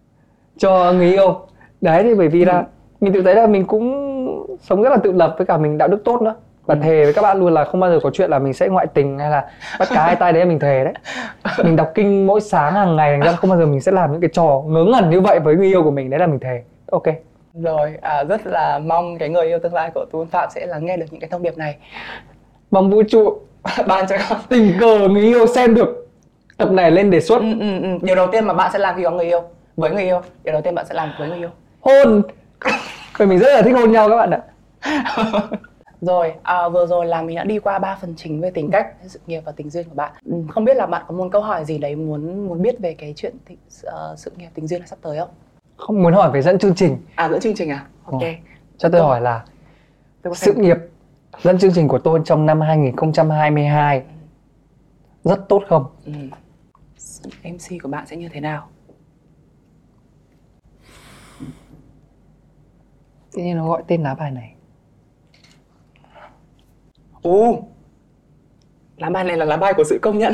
cho 0.56 0.92
người 0.92 1.10
yêu. 1.10 1.40
Đấy 1.80 2.02
thì 2.02 2.14
bởi 2.14 2.28
vì 2.28 2.44
là 2.44 2.58
ừ. 2.58 2.64
mình 3.00 3.12
tự 3.12 3.22
thấy 3.22 3.34
là 3.34 3.46
mình 3.46 3.66
cũng 3.66 4.06
sống 4.60 4.82
rất 4.82 4.90
là 4.90 4.96
tự 4.96 5.12
lập 5.12 5.34
với 5.38 5.46
cả 5.46 5.56
mình 5.56 5.78
đạo 5.78 5.88
đức 5.88 6.02
tốt 6.04 6.22
nữa 6.22 6.34
và 6.66 6.74
thề 6.74 7.04
với 7.04 7.12
các 7.12 7.22
bạn 7.22 7.38
luôn 7.38 7.54
là 7.54 7.64
không 7.64 7.80
bao 7.80 7.90
giờ 7.90 7.98
có 8.02 8.10
chuyện 8.10 8.30
là 8.30 8.38
mình 8.38 8.52
sẽ 8.52 8.68
ngoại 8.68 8.86
tình 8.94 9.18
hay 9.18 9.30
là 9.30 9.44
bắt 9.78 9.88
cá 9.94 10.04
hai 10.04 10.16
tay 10.16 10.32
đấy 10.32 10.44
mình 10.44 10.58
thề 10.58 10.84
đấy. 10.84 10.94
Mình 11.64 11.76
đọc 11.76 11.92
kinh 11.94 12.26
mỗi 12.26 12.40
sáng 12.40 12.74
hàng 12.74 12.96
ngày 12.96 13.16
ra 13.16 13.32
không 13.32 13.50
bao 13.50 13.58
giờ 13.58 13.66
mình 13.66 13.80
sẽ 13.80 13.92
làm 13.92 14.12
những 14.12 14.20
cái 14.20 14.30
trò 14.32 14.62
ngớ 14.66 14.84
ngẩn 14.84 15.10
như 15.10 15.20
vậy 15.20 15.40
với 15.40 15.56
người 15.56 15.66
yêu 15.66 15.82
của 15.82 15.90
mình 15.90 16.10
đấy 16.10 16.20
là 16.20 16.26
mình 16.26 16.40
thề. 16.40 16.62
Ok. 16.90 17.02
Rồi 17.54 17.94
à, 18.00 18.24
rất 18.24 18.46
là 18.46 18.78
mong 18.78 19.18
cái 19.18 19.28
người 19.28 19.46
yêu 19.46 19.58
tương 19.58 19.74
lai 19.74 19.90
của 19.94 20.06
tuấn 20.12 20.26
phạm 20.26 20.48
sẽ 20.54 20.66
lắng 20.66 20.86
nghe 20.86 20.96
được 20.96 21.06
những 21.10 21.20
cái 21.20 21.30
thông 21.30 21.42
điệp 21.42 21.58
này. 21.58 21.76
Mong 22.70 22.90
vũ 22.90 23.02
trụ 23.08 23.38
ban 23.86 24.06
cho 24.06 24.16
con. 24.28 24.38
tình 24.48 24.72
cờ 24.80 25.08
người 25.08 25.22
yêu 25.22 25.46
xem 25.46 25.74
được 25.74 26.08
tập 26.56 26.70
này 26.70 26.90
lên 26.90 27.10
đề 27.10 27.20
xuất. 27.20 27.38
Ừ, 27.38 27.60
ừ, 27.60 27.82
ừ. 27.82 27.88
điều 28.02 28.16
đầu 28.16 28.26
tiên 28.32 28.44
mà 28.44 28.54
bạn 28.54 28.70
sẽ 28.72 28.78
làm 28.78 28.96
khi 28.96 29.04
có 29.04 29.10
người 29.10 29.26
yêu 29.26 29.40
với 29.76 29.90
người 29.90 30.04
yêu. 30.04 30.20
Điều 30.44 30.52
đầu 30.52 30.62
tiên 30.62 30.74
bạn 30.74 30.86
sẽ 30.86 30.94
làm 30.94 31.12
với 31.18 31.28
người 31.28 31.38
yêu. 31.38 31.50
Hôn. 31.80 32.22
Vì 33.18 33.26
mình 33.26 33.38
rất 33.38 33.54
là 33.54 33.62
thích 33.62 33.74
hôn 33.74 33.92
nhau 33.92 34.08
các 34.08 34.16
bạn 34.16 34.30
ạ 34.30 34.40
rồi 36.00 36.32
à, 36.42 36.68
vừa 36.68 36.86
rồi 36.86 37.06
là 37.06 37.22
mình 37.22 37.36
đã 37.36 37.44
đi 37.44 37.58
qua 37.58 37.78
ba 37.78 37.98
phần 38.00 38.14
chính 38.16 38.40
về 38.40 38.50
tính 38.50 38.70
cách 38.72 38.94
sự 39.06 39.20
nghiệp 39.26 39.42
và 39.44 39.52
tình 39.52 39.70
duyên 39.70 39.88
của 39.88 39.94
bạn. 39.94 40.12
Ừ, 40.24 40.32
không 40.48 40.64
biết 40.64 40.76
là 40.76 40.86
bạn 40.86 41.04
có 41.08 41.14
một 41.14 41.28
câu 41.32 41.42
hỏi 41.42 41.64
gì 41.64 41.78
đấy 41.78 41.96
muốn 41.96 42.48
muốn 42.48 42.62
biết 42.62 42.78
về 42.78 42.94
cái 42.94 43.12
chuyện 43.16 43.34
thị, 43.46 43.56
uh, 43.86 44.18
sự 44.18 44.32
nghiệp 44.36 44.48
tình 44.54 44.66
duyên 44.66 44.86
sắp 44.86 44.98
tới 45.02 45.18
không? 45.18 45.28
Không 45.76 46.02
muốn 46.02 46.12
hỏi 46.12 46.30
về 46.30 46.42
dẫn 46.42 46.58
chương 46.58 46.74
trình. 46.74 46.98
À 47.14 47.28
dẫn 47.28 47.40
chương 47.40 47.54
trình 47.54 47.70
à? 47.70 47.86
Ok. 48.04 48.20
Ừ. 48.20 48.28
cho 48.78 48.88
tôi 48.92 49.00
hỏi 49.00 49.20
là 49.20 49.44
sự 50.34 50.54
nghiệp 50.54 50.76
dẫn 51.42 51.58
chương 51.58 51.72
trình 51.74 51.88
của 51.88 51.98
tôi 51.98 52.20
trong 52.24 52.46
năm 52.46 52.60
2022 52.60 54.02
rất 55.24 55.48
tốt 55.48 55.62
không? 55.68 55.86
Ừ. 56.04 56.12
MC 57.42 57.82
của 57.82 57.88
bạn 57.88 58.06
sẽ 58.06 58.16
như 58.16 58.28
thế 58.28 58.40
nào? 58.40 58.68
Tự 63.32 63.42
nhiên 63.42 63.56
nó 63.56 63.68
gọi 63.68 63.82
tên 63.86 64.02
lá 64.02 64.14
bài 64.14 64.30
này 64.30 64.55
Ồ 67.26 67.58
Lá 68.96 69.10
bài 69.10 69.24
này 69.24 69.36
là 69.36 69.44
lá 69.44 69.56
bài 69.56 69.74
của 69.76 69.84
sự 69.84 69.98
công 70.02 70.18
nhận. 70.18 70.32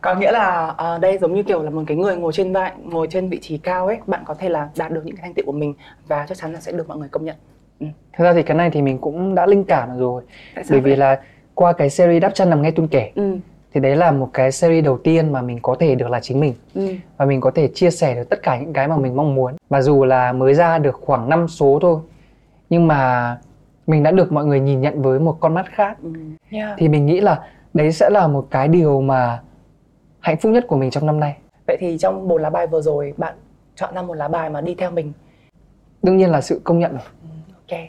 Có 0.00 0.14
nghĩa 0.14 0.32
là 0.32 0.74
uh, 0.94 1.00
đây 1.00 1.18
giống 1.18 1.34
như 1.34 1.42
kiểu 1.42 1.62
là 1.62 1.70
một 1.70 1.82
cái 1.86 1.96
người 1.96 2.16
ngồi 2.16 2.32
trên 2.32 2.52
vai 2.52 2.72
ngồi 2.84 3.06
trên 3.10 3.28
vị 3.28 3.38
trí 3.40 3.58
cao 3.58 3.86
ấy 3.86 3.98
bạn 4.06 4.22
có 4.26 4.34
thể 4.34 4.48
là 4.48 4.68
đạt 4.76 4.92
được 4.92 5.02
những 5.04 5.16
cái 5.16 5.22
thành 5.22 5.34
tựu 5.34 5.46
của 5.46 5.52
mình 5.52 5.74
và 6.08 6.26
chắc 6.28 6.38
chắn 6.38 6.52
là 6.52 6.60
sẽ 6.60 6.72
được 6.72 6.88
mọi 6.88 6.98
người 6.98 7.08
công 7.08 7.24
nhận. 7.24 7.36
Ừ. 7.80 7.86
thực 8.18 8.24
ra 8.24 8.32
thì 8.32 8.42
cái 8.42 8.56
này 8.56 8.70
thì 8.70 8.82
mình 8.82 8.98
cũng 8.98 9.34
đã 9.34 9.46
linh 9.46 9.64
cảm 9.64 9.98
rồi. 9.98 10.22
Bởi 10.54 10.64
vậy? 10.68 10.80
vì 10.80 10.96
là 10.96 11.20
qua 11.54 11.72
cái 11.72 11.90
series 11.90 12.22
đáp 12.22 12.30
chân 12.34 12.50
nằm 12.50 12.62
nghe 12.62 12.70
tuân 12.70 12.88
kể 12.88 13.12
ừ. 13.14 13.36
thì 13.74 13.80
đấy 13.80 13.96
là 13.96 14.10
một 14.10 14.30
cái 14.32 14.52
series 14.52 14.84
đầu 14.84 14.98
tiên 14.98 15.32
mà 15.32 15.42
mình 15.42 15.58
có 15.62 15.76
thể 15.80 15.94
được 15.94 16.10
là 16.10 16.20
chính 16.20 16.40
mình. 16.40 16.54
Ừ. 16.74 16.94
và 17.16 17.24
mình 17.24 17.40
có 17.40 17.50
thể 17.50 17.68
chia 17.74 17.90
sẻ 17.90 18.14
được 18.14 18.30
tất 18.30 18.42
cả 18.42 18.58
những 18.58 18.72
cái 18.72 18.88
mà 18.88 18.96
mình 18.96 19.16
mong 19.16 19.34
muốn. 19.34 19.56
Và 19.68 19.82
dù 19.82 20.04
là 20.04 20.32
mới 20.32 20.54
ra 20.54 20.78
được 20.78 21.00
khoảng 21.00 21.28
5 21.28 21.48
số 21.48 21.78
thôi 21.82 22.00
nhưng 22.72 22.86
mà 22.86 23.36
mình 23.86 24.02
đã 24.02 24.10
được 24.10 24.32
mọi 24.32 24.46
người 24.46 24.60
nhìn 24.60 24.80
nhận 24.80 25.02
với 25.02 25.18
một 25.18 25.36
con 25.40 25.54
mắt 25.54 25.66
khác. 25.70 25.96
Ừ. 26.02 26.10
yeah. 26.50 26.74
thì 26.78 26.88
mình 26.88 27.06
nghĩ 27.06 27.20
là 27.20 27.48
đấy 27.74 27.92
sẽ 27.92 28.10
là 28.10 28.26
một 28.26 28.46
cái 28.50 28.68
điều 28.68 29.00
mà 29.00 29.42
hạnh 30.20 30.36
phúc 30.36 30.52
nhất 30.52 30.64
của 30.68 30.76
mình 30.76 30.90
trong 30.90 31.06
năm 31.06 31.20
nay. 31.20 31.36
Vậy 31.66 31.76
thì 31.80 31.98
trong 31.98 32.28
một 32.28 32.38
lá 32.38 32.50
bài 32.50 32.66
vừa 32.66 32.80
rồi 32.80 33.14
bạn 33.16 33.34
chọn 33.76 33.94
ra 33.94 34.02
một 34.02 34.14
lá 34.14 34.28
bài 34.28 34.50
mà 34.50 34.60
đi 34.60 34.74
theo 34.74 34.90
mình. 34.90 35.12
Đương 36.02 36.16
nhiên 36.16 36.30
là 36.30 36.40
sự 36.40 36.60
công 36.64 36.78
nhận 36.78 36.92
rồi. 36.92 37.06
Ừ, 37.22 37.28
ok. 37.68 37.80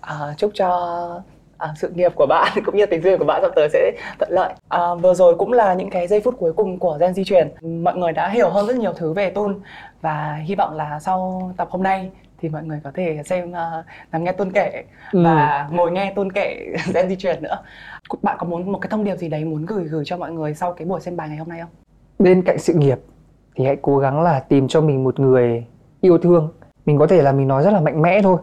À, 0.00 0.34
chúc 0.36 0.50
cho 0.54 1.22
à, 1.58 1.68
sự 1.76 1.88
nghiệp 1.94 2.12
của 2.14 2.26
bạn 2.26 2.52
cũng 2.64 2.76
như 2.76 2.86
tình 2.86 3.02
duyên 3.02 3.18
của 3.18 3.24
bạn 3.24 3.42
sắp 3.42 3.52
tới 3.56 3.68
sẽ 3.72 3.92
thuận 4.18 4.30
lợi. 4.32 4.52
À, 4.68 4.94
vừa 4.94 5.14
rồi 5.14 5.34
cũng 5.38 5.52
là 5.52 5.74
những 5.74 5.90
cái 5.90 6.06
giây 6.06 6.20
phút 6.20 6.34
cuối 6.38 6.52
cùng 6.52 6.78
của 6.78 6.96
gen 7.00 7.14
di 7.14 7.24
chuyển 7.24 7.48
mọi 7.84 7.96
người 7.96 8.12
đã 8.12 8.28
hiểu 8.28 8.50
hơn 8.50 8.66
rất 8.66 8.76
nhiều 8.76 8.92
thứ 8.92 9.12
về 9.12 9.30
tôn 9.30 9.60
và 10.00 10.38
hy 10.44 10.54
vọng 10.54 10.76
là 10.76 11.00
sau 11.00 11.52
tập 11.56 11.68
hôm 11.70 11.82
nay 11.82 12.10
thì 12.40 12.48
mọi 12.48 12.62
người 12.62 12.80
có 12.84 12.90
thể 12.94 13.22
xem 13.24 13.50
uh, 13.50 13.84
nằm 14.12 14.24
nghe 14.24 14.32
tôn 14.32 14.52
kể 14.52 14.84
ừ. 15.12 15.24
và 15.24 15.68
ngồi 15.72 15.92
nghe 15.92 16.12
tôn 16.16 16.32
kể 16.32 16.74
gen 16.94 17.08
di 17.08 17.16
chuyển 17.16 17.42
nữa. 17.42 17.58
Bạn 18.22 18.36
có 18.38 18.46
muốn 18.46 18.72
một 18.72 18.78
cái 18.78 18.88
thông 18.90 19.04
điệp 19.04 19.16
gì 19.16 19.28
đấy 19.28 19.44
muốn 19.44 19.66
gửi 19.66 19.84
gửi 19.84 20.04
cho 20.06 20.16
mọi 20.16 20.32
người 20.32 20.54
sau 20.54 20.72
cái 20.72 20.86
buổi 20.86 21.00
xem 21.00 21.16
bài 21.16 21.28
ngày 21.28 21.38
hôm 21.38 21.48
nay 21.48 21.60
không? 21.60 21.70
Bên 22.18 22.42
cạnh 22.42 22.58
sự 22.58 22.74
nghiệp 22.74 22.98
thì 23.56 23.64
hãy 23.64 23.76
cố 23.82 23.98
gắng 23.98 24.22
là 24.22 24.40
tìm 24.40 24.68
cho 24.68 24.80
mình 24.80 25.04
một 25.04 25.20
người 25.20 25.66
yêu 26.00 26.18
thương. 26.18 26.52
Mình 26.86 26.98
có 26.98 27.06
thể 27.06 27.22
là 27.22 27.32
mình 27.32 27.48
nói 27.48 27.62
rất 27.62 27.70
là 27.70 27.80
mạnh 27.80 28.02
mẽ 28.02 28.22
thôi 28.22 28.38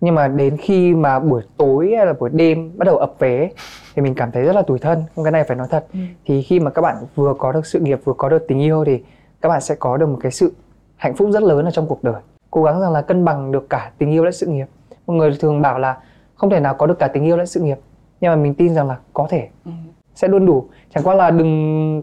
nhưng 0.00 0.14
mà 0.14 0.28
đến 0.28 0.56
khi 0.56 0.94
mà 0.94 1.18
buổi 1.18 1.42
tối 1.56 1.92
hay 1.96 2.06
là 2.06 2.12
buổi 2.12 2.30
đêm 2.30 2.78
bắt 2.78 2.84
đầu 2.84 2.96
ập 2.96 3.14
về 3.18 3.50
thì 3.94 4.02
mình 4.02 4.14
cảm 4.14 4.30
thấy 4.30 4.44
rất 4.44 4.56
là 4.56 4.62
tủi 4.62 4.78
thân 4.78 5.04
không 5.14 5.24
cái 5.24 5.32
này 5.32 5.44
phải 5.44 5.56
nói 5.56 5.66
thật. 5.70 5.86
Ừ. 5.92 5.98
thì 6.26 6.42
khi 6.42 6.60
mà 6.60 6.70
các 6.70 6.82
bạn 6.82 6.96
vừa 7.14 7.34
có 7.38 7.52
được 7.52 7.66
sự 7.66 7.80
nghiệp 7.80 8.00
vừa 8.04 8.12
có 8.12 8.28
được 8.28 8.44
tình 8.48 8.60
yêu 8.60 8.84
thì 8.84 9.02
các 9.40 9.48
bạn 9.48 9.60
sẽ 9.60 9.74
có 9.74 9.96
được 9.96 10.06
một 10.06 10.18
cái 10.20 10.32
sự 10.32 10.52
hạnh 10.96 11.14
phúc 11.14 11.28
rất 11.32 11.42
lớn 11.42 11.64
ở 11.64 11.70
trong 11.70 11.86
cuộc 11.86 12.04
đời 12.04 12.20
cố 12.50 12.62
gắng 12.62 12.80
rằng 12.80 12.92
là 12.92 13.02
cân 13.02 13.24
bằng 13.24 13.52
được 13.52 13.70
cả 13.70 13.90
tình 13.98 14.10
yêu 14.10 14.24
lẫn 14.24 14.32
sự 14.32 14.46
nghiệp. 14.46 14.66
Mọi 15.06 15.16
người 15.16 15.36
thường 15.40 15.62
bảo 15.62 15.78
là 15.78 15.96
không 16.34 16.50
thể 16.50 16.60
nào 16.60 16.74
có 16.74 16.86
được 16.86 16.98
cả 16.98 17.08
tình 17.08 17.24
yêu 17.24 17.36
lẫn 17.36 17.46
sự 17.46 17.60
nghiệp 17.60 17.78
nhưng 18.20 18.30
mà 18.30 18.36
mình 18.36 18.54
tin 18.54 18.74
rằng 18.74 18.88
là 18.88 18.96
có 19.12 19.26
thể. 19.30 19.48
Ừ. 19.64 19.70
sẽ 20.14 20.28
luôn 20.28 20.46
đủ. 20.46 20.68
Chẳng 20.94 21.04
qua 21.04 21.14
là 21.14 21.30
đừng 21.30 22.02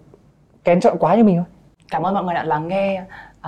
kén 0.64 0.80
chọn 0.80 0.98
quá 1.00 1.16
như 1.16 1.24
mình 1.24 1.36
thôi. 1.36 1.46
Cảm 1.91 2.04
ơn 2.04 2.14
mọi 2.14 2.24
người 2.24 2.34
đã 2.34 2.44
lắng 2.44 2.68
nghe 2.68 3.04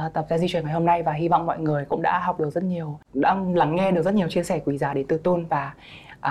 uh, 0.05 0.13
tập 0.13 0.25
ra 0.29 0.37
di 0.37 0.47
chuyển 0.47 0.65
ngày 0.65 0.73
hôm 0.73 0.85
nay 0.85 1.03
và 1.03 1.11
hy 1.11 1.27
vọng 1.27 1.45
mọi 1.45 1.59
người 1.59 1.85
cũng 1.85 2.01
đã 2.01 2.19
học 2.19 2.39
được 2.39 2.49
rất 2.49 2.63
nhiều 2.63 2.99
đã 3.13 3.37
lắng 3.53 3.75
nghe 3.75 3.91
được 3.91 4.01
rất 4.01 4.13
nhiều 4.13 4.27
chia 4.29 4.43
sẻ 4.43 4.59
quý 4.65 4.77
giá 4.77 4.93
đến 4.93 5.05
từ 5.07 5.17
tôn 5.17 5.45
và 5.45 5.73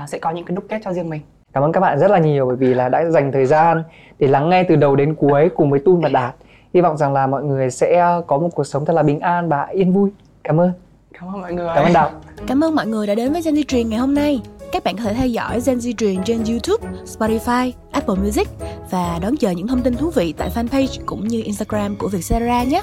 uh, 0.02 0.08
sẽ 0.08 0.18
có 0.18 0.30
những 0.30 0.44
cái 0.44 0.56
đúc 0.56 0.64
kết 0.68 0.80
cho 0.84 0.92
riêng 0.92 1.10
mình. 1.10 1.20
Cảm 1.52 1.62
ơn 1.62 1.72
các 1.72 1.80
bạn 1.80 1.98
rất 1.98 2.10
là 2.10 2.18
nhiều 2.18 2.46
bởi 2.46 2.56
vì 2.56 2.74
là 2.74 2.88
đã 2.88 3.04
dành 3.04 3.32
thời 3.32 3.46
gian 3.46 3.82
để 4.18 4.28
lắng 4.28 4.50
nghe 4.50 4.62
từ 4.62 4.76
đầu 4.76 4.96
đến 4.96 5.14
cuối 5.14 5.50
cùng 5.56 5.70
với 5.70 5.80
Tun 5.84 6.00
và 6.00 6.08
Đạt. 6.08 6.34
Hy 6.74 6.80
vọng 6.80 6.96
rằng 6.96 7.12
là 7.12 7.26
mọi 7.26 7.44
người 7.44 7.70
sẽ 7.70 8.20
có 8.26 8.38
một 8.38 8.48
cuộc 8.54 8.64
sống 8.64 8.84
thật 8.84 8.92
là 8.92 9.02
bình 9.02 9.20
an 9.20 9.48
và 9.48 9.66
yên 9.66 9.92
vui 9.92 10.10
cảm 10.44 10.60
ơn. 10.60 10.72
Cảm 11.12 11.28
ơn 11.28 11.40
mọi 11.40 11.52
người. 11.52 11.68
Cảm 11.74 11.84
ơn 11.84 11.92
Đào 11.92 12.10
cảm 12.46 12.64
ơn 12.64 12.74
mọi 12.74 12.86
người 12.86 13.06
đã 13.06 13.14
đến 13.14 13.32
với 13.32 13.42
Gen 13.42 13.56
Di 13.56 13.64
truyền 13.64 13.88
ngày 13.88 13.98
hôm 13.98 14.14
nay. 14.14 14.40
Các 14.72 14.84
bạn 14.84 14.96
có 14.96 15.02
thể 15.04 15.14
theo 15.14 15.26
dõi 15.26 15.60
Gen 15.66 15.78
Z 15.78 15.92
truyền 15.94 16.24
trên 16.24 16.44
YouTube, 16.44 16.88
Spotify, 17.04 17.72
Apple 17.92 18.14
Music 18.14 18.48
và 18.90 19.18
đón 19.22 19.36
chờ 19.36 19.50
những 19.50 19.66
thông 19.66 19.82
tin 19.82 19.96
thú 19.96 20.10
vị 20.10 20.34
tại 20.36 20.50
fanpage 20.54 21.00
cũng 21.06 21.28
như 21.28 21.42
Instagram 21.42 21.96
của 21.96 22.08
Vietcetera 22.08 22.64
nhé. 22.64 22.82